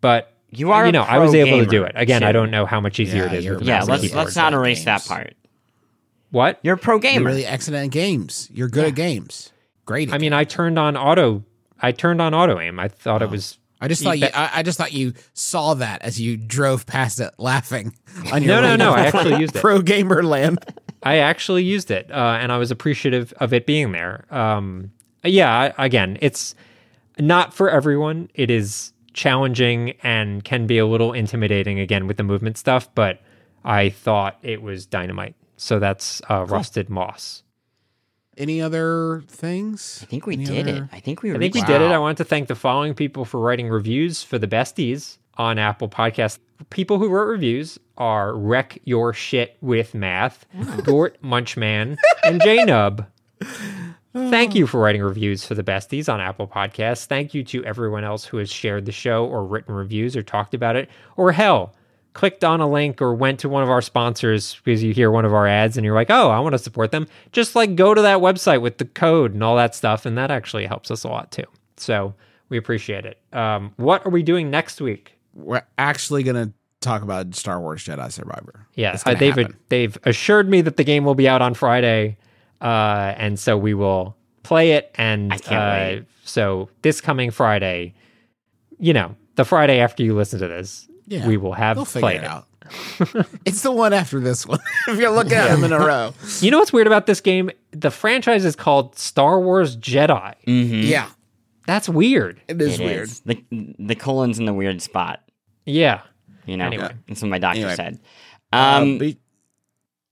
But 0.00 0.32
You 0.50 0.72
are 0.72 0.86
you 0.86 0.92
know, 0.92 1.02
I 1.02 1.18
was 1.18 1.34
able 1.34 1.58
to 1.58 1.66
do 1.66 1.84
it. 1.84 1.92
Again, 1.94 2.22
I 2.22 2.32
don't 2.32 2.50
know 2.50 2.66
how 2.66 2.80
much 2.80 2.98
easier 2.98 3.24
Yeah, 3.26 3.32
it 3.32 3.38
is. 3.38 3.44
you're 3.44 3.54
with 3.54 3.64
the 3.64 3.68
Yeah, 3.68 3.82
let's 3.84 4.12
let's 4.12 4.36
not 4.36 4.52
at 4.52 4.56
erase 4.58 4.84
that 4.84 5.04
part. 5.04 5.34
What? 6.30 6.58
You're 6.62 6.74
a 6.74 6.78
pro 6.78 6.94
You're 6.94 7.00
gamer. 7.00 7.26
really 7.30 7.46
excellent 7.46 7.86
at 7.86 7.90
games. 7.90 8.48
You're 8.52 8.68
good 8.68 8.84
at 8.86 8.94
games. 8.94 9.52
Great. 9.84 10.08
At 10.08 10.14
I 10.14 10.18
mean, 10.18 10.32
I 10.32 10.44
turned 10.44 10.78
on 10.78 10.96
auto. 10.96 11.44
I 11.80 11.92
turned 11.92 12.20
on 12.22 12.34
auto 12.34 12.60
aim. 12.60 12.78
I 12.78 12.88
thought 12.88 13.22
it 13.22 13.30
was. 13.30 13.58
I 13.80 13.88
just 13.88 14.02
thought 14.02 14.18
you. 14.18 14.28
I, 14.34 14.50
I 14.56 14.62
just 14.62 14.76
thought 14.78 14.92
you 14.92 15.14
saw 15.34 15.74
that 15.74 16.02
as 16.02 16.20
you 16.20 16.36
drove 16.36 16.86
past 16.86 17.18
it, 17.20 17.30
laughing. 17.38 17.94
On 18.32 18.42
your 18.42 18.56
No, 18.56 18.60
no, 18.62 18.70
way 18.72 18.76
no, 18.76 18.92
I 18.92 19.06
actually 19.06 19.40
used 19.40 19.56
it. 19.56 19.60
Pro 19.62 19.80
gamer 19.80 20.22
land. 20.22 20.58
I 21.02 21.16
actually 21.16 21.64
used 21.64 21.90
it, 21.90 22.10
uh, 22.12 22.36
and 22.40 22.52
I 22.52 22.58
was 22.58 22.70
appreciative 22.70 23.32
of 23.38 23.54
it 23.54 23.64
being 23.64 23.92
there. 23.92 24.26
Um, 24.30 24.90
yeah, 25.24 25.72
again, 25.78 26.18
it's 26.20 26.54
not 27.18 27.54
for 27.54 27.70
everyone. 27.70 28.28
It 28.34 28.50
is 28.50 28.92
challenging 29.12 29.90
and 30.02 30.44
can 30.44 30.66
be 30.66 30.78
a 30.78 30.86
little 30.86 31.12
intimidating 31.12 31.78
again 31.78 32.06
with 32.06 32.16
the 32.16 32.22
movement 32.22 32.56
stuff, 32.58 32.88
but 32.94 33.20
I 33.64 33.88
thought 33.90 34.38
it 34.42 34.62
was 34.62 34.86
dynamite. 34.86 35.34
So 35.56 35.78
that's 35.78 36.22
uh, 36.30 36.46
Rusted 36.46 36.88
Moss. 36.88 37.42
Any 38.38 38.62
other 38.62 39.22
things? 39.28 40.00
I 40.02 40.06
think 40.06 40.24
we 40.26 40.34
Any 40.34 40.44
did 40.46 40.66
it. 40.66 40.82
I 40.92 41.00
think 41.00 41.22
we 41.22 41.30
I 41.30 41.38
think 41.38 41.54
we 41.54 41.60
reached- 41.60 41.66
did 41.66 41.82
it. 41.82 41.90
I 41.90 41.98
want 41.98 42.16
to 42.18 42.24
thank 42.24 42.48
the 42.48 42.54
following 42.54 42.94
people 42.94 43.24
for 43.26 43.38
writing 43.40 43.68
reviews 43.68 44.22
for 44.22 44.38
the 44.38 44.46
besties 44.46 45.18
on 45.36 45.58
Apple 45.58 45.88
Podcasts. 45.88 46.38
People 46.70 46.98
who 46.98 47.08
wrote 47.08 47.24
reviews 47.26 47.78
are 47.98 48.34
Wreck 48.34 48.78
Your 48.84 49.12
Shit 49.12 49.56
with 49.60 49.94
Math, 49.94 50.46
Gort 50.84 51.20
Munchman, 51.22 51.98
and 52.24 52.40
J 52.42 52.64
Nub. 52.64 53.06
Thank 54.12 54.54
you 54.56 54.66
for 54.66 54.80
writing 54.80 55.02
reviews 55.02 55.44
for 55.46 55.54
the 55.54 55.62
besties 55.62 56.12
on 56.12 56.20
Apple 56.20 56.48
Podcasts. 56.48 57.06
Thank 57.06 57.32
you 57.32 57.44
to 57.44 57.64
everyone 57.64 58.02
else 58.02 58.24
who 58.24 58.38
has 58.38 58.50
shared 58.50 58.84
the 58.86 58.92
show 58.92 59.24
or 59.24 59.44
written 59.44 59.74
reviews 59.74 60.16
or 60.16 60.22
talked 60.22 60.52
about 60.52 60.74
it, 60.74 60.88
or 61.16 61.30
hell, 61.30 61.74
clicked 62.12 62.42
on 62.42 62.60
a 62.60 62.68
link 62.68 63.00
or 63.00 63.14
went 63.14 63.38
to 63.40 63.48
one 63.48 63.62
of 63.62 63.70
our 63.70 63.80
sponsors 63.80 64.56
because 64.64 64.82
you 64.82 64.92
hear 64.92 65.12
one 65.12 65.24
of 65.24 65.32
our 65.32 65.46
ads 65.46 65.76
and 65.76 65.84
you're 65.84 65.94
like, 65.94 66.10
oh, 66.10 66.28
I 66.28 66.40
want 66.40 66.54
to 66.54 66.58
support 66.58 66.90
them. 66.90 67.06
Just 67.30 67.54
like 67.54 67.76
go 67.76 67.94
to 67.94 68.02
that 68.02 68.18
website 68.18 68.60
with 68.62 68.78
the 68.78 68.84
code 68.84 69.32
and 69.32 69.44
all 69.44 69.54
that 69.56 69.76
stuff. 69.76 70.04
And 70.04 70.18
that 70.18 70.30
actually 70.30 70.66
helps 70.66 70.90
us 70.90 71.04
a 71.04 71.08
lot 71.08 71.30
too. 71.30 71.44
So 71.76 72.14
we 72.48 72.58
appreciate 72.58 73.06
it. 73.06 73.18
Um, 73.32 73.72
what 73.76 74.04
are 74.04 74.10
we 74.10 74.24
doing 74.24 74.50
next 74.50 74.80
week? 74.80 75.16
We're 75.34 75.62
actually 75.78 76.24
gonna 76.24 76.52
talk 76.80 77.02
about 77.02 77.34
Star 77.36 77.60
Wars 77.60 77.84
Jedi 77.84 78.10
Survivor. 78.10 78.66
Yeah, 78.74 78.94
It's 78.94 79.06
uh, 79.06 79.14
they've 79.14 79.46
they've 79.68 79.96
assured 80.02 80.50
me 80.50 80.62
that 80.62 80.76
the 80.76 80.84
game 80.84 81.04
will 81.04 81.14
be 81.14 81.28
out 81.28 81.42
on 81.42 81.54
Friday, 81.54 82.18
uh, 82.60 83.14
and 83.16 83.38
so 83.38 83.56
we 83.56 83.74
will 83.74 84.16
play 84.42 84.72
it. 84.72 84.90
And 84.96 85.32
I 85.32 85.38
can't 85.38 85.62
uh, 85.62 85.96
wait. 86.00 86.04
so 86.24 86.68
this 86.82 87.00
coming 87.00 87.30
Friday, 87.30 87.94
you 88.78 88.92
know, 88.92 89.14
the 89.36 89.44
Friday 89.44 89.80
after 89.80 90.02
you 90.02 90.14
listen 90.14 90.38
to 90.40 90.48
this, 90.48 90.88
Yeah, 91.06 91.26
we 91.26 91.36
will 91.36 91.52
have 91.54 91.76
They'll 91.76 91.86
played 91.86 92.18
it 92.22 92.24
out. 92.24 92.46
it's 93.44 93.62
the 93.62 93.72
one 93.72 93.92
after 93.92 94.20
this 94.20 94.46
one. 94.46 94.60
if 94.88 94.98
you're 94.98 95.10
looking 95.10 95.32
at 95.32 95.48
them 95.48 95.64
in 95.64 95.72
a 95.72 95.78
row. 95.78 96.14
You 96.40 96.50
know 96.50 96.58
what's 96.58 96.72
weird 96.72 96.86
about 96.86 97.06
this 97.06 97.20
game? 97.20 97.50
The 97.72 97.90
franchise 97.90 98.44
is 98.44 98.54
called 98.56 98.96
Star 98.96 99.40
Wars 99.40 99.76
Jedi. 99.76 100.34
Mhm. 100.46 100.86
Yeah, 100.86 101.08
That's 101.66 101.88
weird. 101.88 102.40
it 102.48 102.60
is 102.62 102.78
It 102.78 102.84
weird. 102.84 103.02
is. 103.08 103.20
The 103.20 103.44
the 103.78 103.94
colon's 103.96 104.38
in 104.38 104.44
the 104.44 104.54
weird 104.54 104.80
spot. 104.82 105.20
Yeah. 105.66 106.02
You 106.46 106.56
know, 106.56 106.66
Anyway. 106.66 106.92
that's 107.08 107.22
what 107.22 107.28
my 107.28 107.38
doctor 107.38 107.58
Anyway. 107.60 107.74
said. 107.76 108.00
Um, 108.52 108.98
but- 108.98 109.16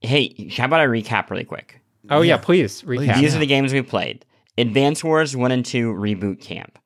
hey, 0.01 0.49
how 0.57 0.65
about 0.67 0.81
I 0.81 0.87
recap 0.87 1.31
really 1.31 1.45
quick? 1.45 1.78
Oh 2.11 2.23
yeah, 2.23 2.35
Yeah. 2.35 2.39
please 2.39 2.83
recap. 2.83 3.17
These 3.21 3.35
are 3.35 3.39
the 3.39 3.47
games 3.47 3.73
we 3.73 3.83
played. 3.83 4.25
Advance 4.57 5.05
Wars 5.05 5.37
1 5.37 5.53
and 5.53 5.65
2 5.65 5.93
Reboot 5.93 6.41
Camp. 6.41 6.79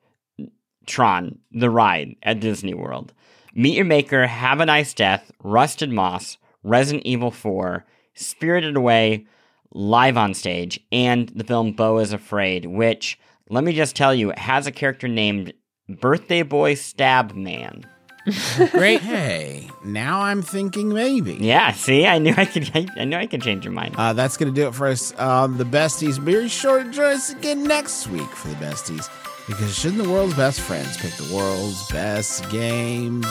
Tron, 0.85 1.39
The 1.51 1.69
Ride 1.69 2.15
at 2.23 2.39
Disney 2.39 2.73
World. 2.73 3.13
Meet 3.55 3.75
Your 3.75 3.85
Maker, 3.85 4.27
Have 4.27 4.59
a 4.59 4.65
Nice 4.65 4.93
Death, 4.93 5.31
Rusted 5.43 5.89
Moss, 5.91 6.37
Resident 6.63 7.05
Evil 7.05 7.31
4, 7.31 7.85
Spirited 8.15 8.75
Away, 8.75 9.25
live 9.73 10.17
on 10.17 10.33
stage, 10.33 10.79
and 10.91 11.29
the 11.29 11.43
film 11.43 11.71
Beau 11.73 11.99
is 11.99 12.11
Afraid, 12.13 12.65
which, 12.65 13.17
let 13.49 13.63
me 13.63 13.73
just 13.73 13.95
tell 13.95 14.13
you, 14.13 14.33
has 14.37 14.67
a 14.67 14.71
character 14.71 15.07
named 15.07 15.53
Birthday 15.87 16.43
Boy 16.43 16.73
Stab 16.73 17.33
Man. 17.33 17.85
Great. 18.71 19.01
hey, 19.01 19.69
now 19.83 20.21
I'm 20.21 20.41
thinking 20.41 20.93
maybe. 20.93 21.33
Yeah, 21.33 21.73
see, 21.73 22.05
I 22.05 22.19
knew 22.19 22.33
I 22.35 22.45
could. 22.45 22.71
I, 22.73 22.87
I 22.97 23.05
knew 23.05 23.17
I 23.17 23.27
could 23.27 23.41
change 23.41 23.65
your 23.65 23.73
mind. 23.73 23.95
Uh, 23.97 24.13
that's 24.13 24.37
going 24.37 24.53
to 24.53 24.61
do 24.61 24.67
it 24.67 24.75
for 24.75 24.87
us 24.87 25.11
on 25.13 25.57
the 25.57 25.65
besties. 25.65 26.23
Be 26.23 26.47
sure 26.47 26.83
to 26.83 26.89
join 26.89 27.13
us 27.13 27.31
again 27.31 27.63
next 27.63 28.07
week 28.07 28.29
for 28.31 28.47
the 28.47 28.55
besties 28.55 29.09
because 29.47 29.77
shouldn't 29.77 30.01
the 30.01 30.09
world's 30.09 30.35
best 30.35 30.61
friends 30.61 30.95
pick 30.97 31.11
the 31.13 31.33
world's 31.33 31.85
best 31.91 32.49
games? 32.49 33.27